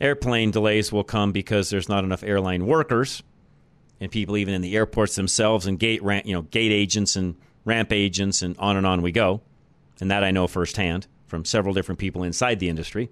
Airplane 0.00 0.50
delays 0.50 0.92
will 0.92 1.04
come 1.04 1.32
because 1.32 1.70
there's 1.70 1.88
not 1.88 2.04
enough 2.04 2.22
airline 2.22 2.66
workers 2.66 3.22
and 4.00 4.10
people 4.10 4.36
even 4.36 4.54
in 4.54 4.60
the 4.60 4.76
airports 4.76 5.14
themselves 5.14 5.66
and 5.66 5.78
gate 5.78 6.02
you 6.24 6.34
know 6.34 6.42
gate 6.42 6.72
agents 6.72 7.16
and 7.16 7.36
ramp 7.64 7.92
agents 7.92 8.42
and 8.42 8.56
on 8.58 8.76
and 8.76 8.86
on 8.86 9.02
we 9.02 9.12
go. 9.12 9.40
And 10.00 10.10
that 10.10 10.24
I 10.24 10.30
know 10.30 10.46
firsthand 10.46 11.06
from 11.26 11.44
several 11.44 11.74
different 11.74 11.98
people 11.98 12.22
inside 12.22 12.60
the 12.60 12.68
industry. 12.68 13.10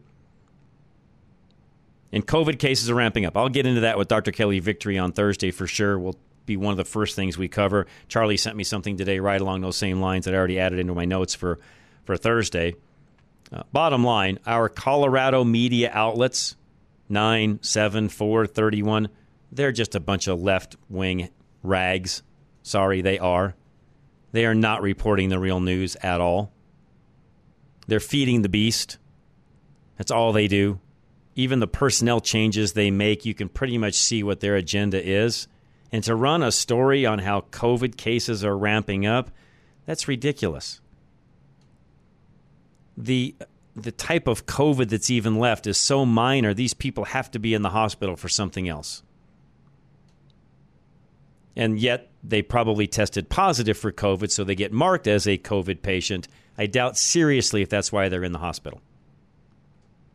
And 2.12 2.26
COVID 2.26 2.58
cases 2.58 2.90
are 2.90 2.94
ramping 2.94 3.24
up. 3.24 3.36
I'll 3.36 3.48
get 3.48 3.66
into 3.66 3.80
that 3.82 3.96
with 3.96 4.08
Dr. 4.08 4.32
Kelly 4.32 4.60
Victory 4.60 4.98
on 4.98 5.12
Thursday 5.12 5.50
for 5.50 5.66
sure. 5.66 5.98
We'll 5.98 6.18
be 6.44 6.56
one 6.56 6.72
of 6.72 6.76
the 6.76 6.84
first 6.84 7.16
things 7.16 7.38
we 7.38 7.48
cover. 7.48 7.86
Charlie 8.08 8.36
sent 8.36 8.56
me 8.56 8.64
something 8.64 8.96
today 8.96 9.18
right 9.18 9.40
along 9.40 9.62
those 9.62 9.76
same 9.76 10.00
lines 10.00 10.26
that 10.26 10.34
I 10.34 10.36
already 10.36 10.58
added 10.58 10.78
into 10.78 10.94
my 10.94 11.06
notes 11.06 11.34
for, 11.34 11.58
for 12.04 12.16
Thursday. 12.16 12.74
Uh, 13.50 13.62
bottom 13.72 14.04
line, 14.04 14.38
our 14.46 14.68
Colorado 14.68 15.44
media 15.44 15.90
outlets, 15.92 16.56
9, 17.08 17.60
7, 17.62 18.08
4, 18.08 18.46
31, 18.46 19.08
they're 19.50 19.72
just 19.72 19.94
a 19.94 20.00
bunch 20.00 20.26
of 20.26 20.40
left 20.40 20.76
wing 20.88 21.28
rags. 21.62 22.22
Sorry, 22.62 23.02
they 23.02 23.18
are. 23.18 23.54
They 24.32 24.46
are 24.46 24.54
not 24.54 24.82
reporting 24.82 25.28
the 25.28 25.38
real 25.38 25.60
news 25.60 25.96
at 25.96 26.20
all. 26.20 26.52
They're 27.86 28.00
feeding 28.00 28.42
the 28.42 28.48
beast. 28.48 28.98
That's 29.98 30.10
all 30.10 30.32
they 30.32 30.48
do 30.48 30.80
even 31.34 31.60
the 31.60 31.66
personnel 31.66 32.20
changes 32.20 32.72
they 32.72 32.90
make, 32.90 33.24
you 33.24 33.34
can 33.34 33.48
pretty 33.48 33.78
much 33.78 33.94
see 33.94 34.22
what 34.22 34.40
their 34.40 34.56
agenda 34.56 35.02
is. 35.04 35.48
And 35.90 36.02
to 36.04 36.14
run 36.14 36.42
a 36.42 36.52
story 36.52 37.04
on 37.06 37.18
how 37.20 37.42
COVID 37.50 37.96
cases 37.96 38.44
are 38.44 38.56
ramping 38.56 39.06
up, 39.06 39.30
that's 39.86 40.08
ridiculous. 40.08 40.80
The 42.96 43.34
the 43.74 43.92
type 43.92 44.26
of 44.26 44.44
COVID 44.44 44.90
that's 44.90 45.10
even 45.10 45.38
left 45.38 45.66
is 45.66 45.78
so 45.78 46.04
minor, 46.04 46.52
these 46.52 46.74
people 46.74 47.06
have 47.06 47.30
to 47.30 47.38
be 47.38 47.54
in 47.54 47.62
the 47.62 47.70
hospital 47.70 48.16
for 48.16 48.28
something 48.28 48.68
else. 48.68 49.02
And 51.56 51.78
yet 51.78 52.10
they 52.22 52.42
probably 52.42 52.86
tested 52.86 53.30
positive 53.30 53.78
for 53.78 53.90
COVID, 53.90 54.30
so 54.30 54.44
they 54.44 54.54
get 54.54 54.72
marked 54.72 55.06
as 55.06 55.26
a 55.26 55.38
COVID 55.38 55.82
patient. 55.82 56.28
I 56.58 56.66
doubt 56.66 56.98
seriously 56.98 57.62
if 57.62 57.70
that's 57.70 57.90
why 57.90 58.08
they're 58.08 58.24
in 58.24 58.32
the 58.32 58.38
hospital. 58.38 58.82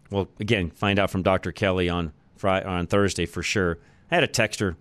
Well, 0.09 0.27
again, 0.39 0.69
find 0.71 0.99
out 0.99 1.09
from 1.09 1.23
Dr. 1.23 1.51
Kelly 1.51 1.89
on 1.89 2.13
Friday, 2.35 2.65
on 2.65 2.87
Thursday 2.87 3.25
for 3.25 3.43
sure. 3.43 3.79
I 4.09 4.15
had 4.15 4.23
a 4.23 4.27
texter 4.27 4.75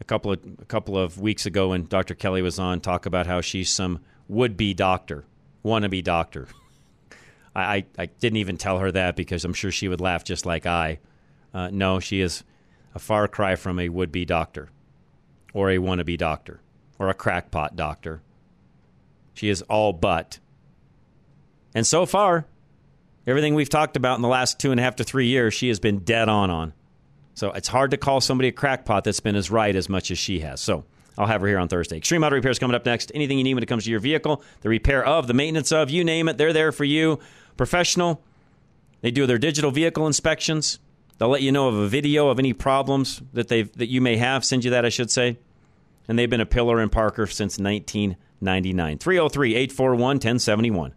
a 0.00 0.04
couple 0.04 0.32
of 0.32 0.40
a 0.60 0.64
couple 0.64 0.98
of 0.98 1.20
weeks 1.20 1.46
ago 1.46 1.68
when 1.68 1.84
Dr. 1.84 2.14
Kelly 2.14 2.42
was 2.42 2.58
on 2.58 2.80
talk 2.80 3.06
about 3.06 3.26
how 3.26 3.40
she's 3.40 3.70
some 3.70 4.00
would 4.28 4.56
be 4.56 4.74
doctor, 4.74 5.24
wannabe 5.64 6.02
doctor. 6.02 6.48
I, 7.54 7.76
I, 7.76 7.84
I 7.98 8.06
didn't 8.06 8.38
even 8.38 8.56
tell 8.56 8.78
her 8.78 8.90
that 8.92 9.14
because 9.16 9.44
I'm 9.44 9.54
sure 9.54 9.70
she 9.70 9.88
would 9.88 10.00
laugh 10.00 10.24
just 10.24 10.44
like 10.44 10.66
I. 10.66 10.98
Uh, 11.52 11.70
no, 11.70 12.00
she 12.00 12.20
is 12.20 12.42
a 12.94 12.98
far 12.98 13.28
cry 13.28 13.54
from 13.54 13.78
a 13.78 13.88
would 13.88 14.10
be 14.10 14.24
doctor 14.24 14.70
or 15.52 15.70
a 15.70 15.78
wannabe 15.78 16.18
doctor 16.18 16.60
or 16.98 17.08
a 17.08 17.14
crackpot 17.14 17.76
doctor. 17.76 18.22
She 19.34 19.48
is 19.48 19.62
all 19.62 19.92
but. 19.92 20.38
And 21.74 21.86
so 21.86 22.06
far, 22.06 22.46
Everything 23.26 23.54
we've 23.54 23.68
talked 23.68 23.96
about 23.96 24.16
in 24.16 24.22
the 24.22 24.28
last 24.28 24.60
two 24.60 24.70
and 24.70 24.78
a 24.78 24.82
half 24.82 24.96
to 24.96 25.04
three 25.04 25.26
years, 25.26 25.54
she 25.54 25.68
has 25.68 25.80
been 25.80 26.00
dead 26.00 26.28
on 26.28 26.50
on. 26.50 26.72
So 27.34 27.50
it's 27.52 27.68
hard 27.68 27.90
to 27.92 27.96
call 27.96 28.20
somebody 28.20 28.48
a 28.48 28.52
crackpot 28.52 29.04
that's 29.04 29.20
been 29.20 29.36
as 29.36 29.50
right 29.50 29.74
as 29.74 29.88
much 29.88 30.10
as 30.10 30.18
she 30.18 30.40
has. 30.40 30.60
So 30.60 30.84
I'll 31.16 31.26
have 31.26 31.40
her 31.40 31.46
here 31.46 31.58
on 31.58 31.68
Thursday. 31.68 31.96
Extreme 31.96 32.22
Auto 32.22 32.36
Repair 32.36 32.50
is 32.50 32.58
coming 32.58 32.74
up 32.74 32.84
next. 32.84 33.10
Anything 33.14 33.38
you 33.38 33.44
need 33.44 33.54
when 33.54 33.62
it 33.62 33.66
comes 33.66 33.84
to 33.84 33.90
your 33.90 34.00
vehicle, 34.00 34.42
the 34.60 34.68
repair 34.68 35.04
of, 35.04 35.26
the 35.26 35.34
maintenance 35.34 35.72
of, 35.72 35.90
you 35.90 36.04
name 36.04 36.28
it, 36.28 36.38
they're 36.38 36.52
there 36.52 36.72
for 36.72 36.84
you. 36.84 37.18
Professional. 37.56 38.22
They 39.00 39.10
do 39.10 39.26
their 39.26 39.38
digital 39.38 39.70
vehicle 39.70 40.06
inspections. 40.06 40.78
They'll 41.18 41.28
let 41.28 41.42
you 41.42 41.52
know 41.52 41.68
of 41.68 41.76
a 41.76 41.88
video 41.88 42.28
of 42.28 42.38
any 42.38 42.52
problems 42.52 43.22
that 43.32 43.48
they 43.48 43.62
that 43.62 43.88
you 43.88 44.00
may 44.00 44.16
have. 44.16 44.44
Send 44.44 44.64
you 44.64 44.72
that, 44.72 44.84
I 44.84 44.88
should 44.88 45.10
say. 45.10 45.38
And 46.08 46.18
they've 46.18 46.30
been 46.30 46.40
a 46.40 46.46
pillar 46.46 46.80
in 46.80 46.88
Parker 46.88 47.26
since 47.26 47.58
1999. 47.58 48.98
303 48.98 49.54
841 49.54 50.00
1071. 50.00 50.94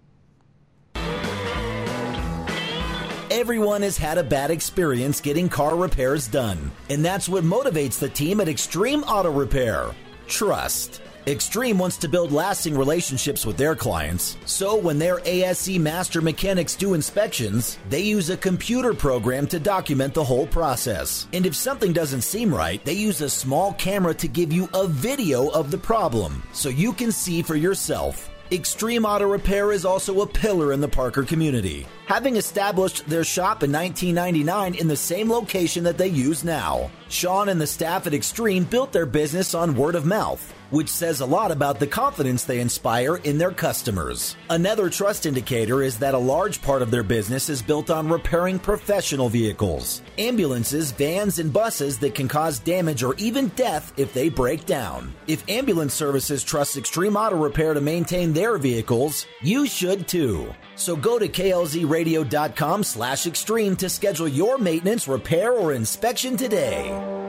Everyone 3.47 3.81
has 3.81 3.97
had 3.97 4.17
a 4.17 4.25
bad 4.25 4.51
experience 4.51 5.21
getting 5.21 5.47
car 5.47 5.77
repairs 5.77 6.27
done, 6.27 6.69
and 6.89 7.03
that's 7.03 7.29
what 7.29 7.45
motivates 7.45 7.97
the 7.97 8.09
team 8.09 8.41
at 8.41 8.49
Extreme 8.49 9.03
Auto 9.03 9.31
Repair. 9.31 9.95
Trust. 10.27 11.01
Extreme 11.27 11.79
wants 11.79 11.95
to 11.95 12.09
build 12.09 12.33
lasting 12.33 12.77
relationships 12.77 13.45
with 13.45 13.55
their 13.55 13.73
clients, 13.73 14.35
so 14.45 14.75
when 14.75 14.99
their 14.99 15.21
ASE 15.23 15.79
master 15.79 16.19
mechanics 16.19 16.75
do 16.75 16.93
inspections, 16.93 17.77
they 17.87 18.01
use 18.01 18.29
a 18.29 18.35
computer 18.35 18.93
program 18.93 19.47
to 19.47 19.61
document 19.61 20.13
the 20.13 20.25
whole 20.25 20.47
process. 20.47 21.29
And 21.31 21.45
if 21.45 21.55
something 21.55 21.93
doesn't 21.93 22.23
seem 22.23 22.53
right, 22.53 22.83
they 22.83 22.95
use 22.95 23.21
a 23.21 23.29
small 23.29 23.71
camera 23.75 24.13
to 24.15 24.27
give 24.27 24.51
you 24.51 24.67
a 24.73 24.89
video 24.89 25.47
of 25.51 25.71
the 25.71 25.77
problem 25.77 26.43
so 26.51 26.67
you 26.67 26.91
can 26.91 27.13
see 27.13 27.41
for 27.41 27.55
yourself. 27.55 28.29
Extreme 28.49 29.03
Auto 29.03 29.27
Repair 29.27 29.73
is 29.73 29.83
also 29.83 30.21
a 30.21 30.27
pillar 30.27 30.71
in 30.71 30.79
the 30.79 30.87
Parker 30.87 31.23
community, 31.23 31.85
having 32.05 32.37
established 32.37 33.05
their 33.05 33.25
shop 33.25 33.61
in 33.61 33.73
1999 33.73 34.75
in 34.75 34.87
the 34.87 34.95
same 34.95 35.29
location 35.29 35.83
that 35.83 35.97
they 35.97 36.07
use 36.07 36.45
now. 36.45 36.89
Sean 37.09 37.49
and 37.49 37.59
the 37.59 37.67
staff 37.67 38.07
at 38.07 38.13
Extreme 38.13 38.63
built 38.65 38.93
their 38.93 39.05
business 39.05 39.53
on 39.53 39.75
word 39.75 39.95
of 39.95 40.05
mouth 40.05 40.53
which 40.69 40.89
says 40.89 41.21
a 41.21 41.25
lot 41.25 41.51
about 41.51 41.79
the 41.79 41.87
confidence 41.87 42.43
they 42.43 42.59
inspire 42.59 43.17
in 43.17 43.37
their 43.37 43.51
customers. 43.51 44.35
Another 44.49 44.89
trust 44.89 45.25
indicator 45.25 45.81
is 45.81 45.97
that 45.99 46.13
a 46.13 46.17
large 46.17 46.61
part 46.61 46.81
of 46.81 46.91
their 46.91 47.03
business 47.03 47.49
is 47.49 47.61
built 47.61 47.89
on 47.89 48.09
repairing 48.09 48.59
professional 48.59 49.29
vehicles, 49.29 50.01
ambulances, 50.17 50.91
vans, 50.91 51.39
and 51.39 51.53
buses 51.53 51.97
that 51.99 52.15
can 52.15 52.27
cause 52.27 52.59
damage 52.59 53.03
or 53.03 53.15
even 53.15 53.47
death 53.49 53.93
if 53.97 54.13
they 54.13 54.29
break 54.29 54.65
down. 54.65 55.13
If 55.27 55.47
ambulance 55.49 55.93
services 55.93 56.43
trust 56.43 56.77
Extreme 56.77 57.15
Auto 57.15 57.37
Repair 57.37 57.73
to 57.73 57.81
maintain 57.81 58.33
their 58.33 58.57
vehicles, 58.57 59.25
you 59.41 59.67
should 59.67 60.07
too. 60.07 60.53
So 60.75 60.95
go 60.95 61.19
to 61.19 61.27
klzradio.com 61.27 62.83
slash 62.83 63.27
extreme 63.27 63.75
to 63.77 63.89
schedule 63.89 64.27
your 64.27 64.57
maintenance, 64.57 65.07
repair, 65.07 65.51
or 65.51 65.73
inspection 65.73 66.37
today. 66.37 67.26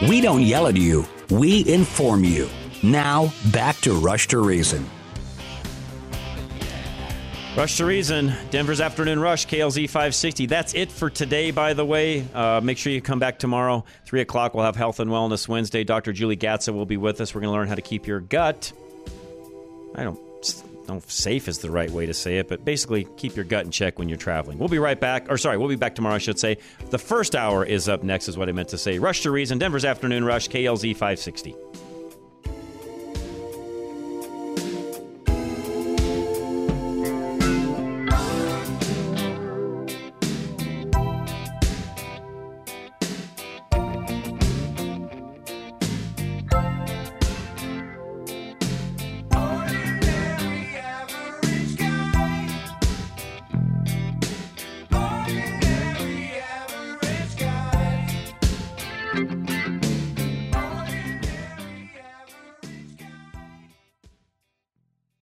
We 0.00 0.20
don't 0.20 0.42
yell 0.42 0.68
at 0.68 0.76
you, 0.76 1.04
we 1.28 1.66
inform 1.68 2.22
you. 2.22 2.48
Now, 2.84 3.32
back 3.50 3.76
to 3.78 3.94
Rush 3.94 4.28
to 4.28 4.38
Reason. 4.38 4.88
Rush 7.56 7.78
to 7.78 7.84
Reason, 7.84 8.32
Denver's 8.50 8.80
Afternoon 8.80 9.18
Rush, 9.18 9.48
KLZ 9.48 9.86
560. 9.86 10.46
That's 10.46 10.74
it 10.74 10.92
for 10.92 11.10
today, 11.10 11.50
by 11.50 11.74
the 11.74 11.84
way. 11.84 12.24
Uh, 12.32 12.60
make 12.62 12.78
sure 12.78 12.92
you 12.92 13.00
come 13.00 13.18
back 13.18 13.40
tomorrow. 13.40 13.84
3 14.04 14.20
o'clock, 14.20 14.54
we'll 14.54 14.64
have 14.64 14.76
Health 14.76 15.00
and 15.00 15.10
Wellness 15.10 15.48
Wednesday. 15.48 15.82
Dr. 15.82 16.12
Julie 16.12 16.36
Gatza 16.36 16.72
will 16.72 16.86
be 16.86 16.96
with 16.96 17.20
us. 17.20 17.34
We're 17.34 17.40
going 17.40 17.52
to 17.52 17.58
learn 17.58 17.66
how 17.66 17.74
to 17.74 17.82
keep 17.82 18.06
your 18.06 18.20
gut. 18.20 18.72
I 19.96 20.04
don't 20.04 20.27
know 20.88 20.96
if 20.96 21.10
safe 21.10 21.48
is 21.48 21.58
the 21.58 21.70
right 21.70 21.90
way 21.90 22.06
to 22.06 22.14
say 22.14 22.38
it, 22.38 22.48
but 22.48 22.64
basically 22.64 23.06
keep 23.16 23.36
your 23.36 23.44
gut 23.44 23.64
in 23.64 23.70
check 23.70 23.98
when 23.98 24.08
you're 24.08 24.18
traveling. 24.18 24.58
We'll 24.58 24.68
be 24.68 24.78
right 24.78 24.98
back. 24.98 25.30
Or 25.30 25.38
sorry, 25.38 25.58
we'll 25.58 25.68
be 25.68 25.76
back 25.76 25.94
tomorrow, 25.94 26.16
I 26.16 26.18
should 26.18 26.38
say. 26.38 26.58
The 26.90 26.98
first 26.98 27.34
hour 27.34 27.64
is 27.64 27.88
up 27.88 28.02
next, 28.02 28.28
is 28.28 28.36
what 28.36 28.48
I 28.48 28.52
meant 28.52 28.68
to 28.70 28.78
say. 28.78 28.98
Rush 28.98 29.22
to 29.22 29.30
Reason, 29.30 29.58
Denver's 29.58 29.84
Afternoon 29.84 30.24
Rush, 30.24 30.48
KLZ 30.48 30.92
560. 30.92 31.54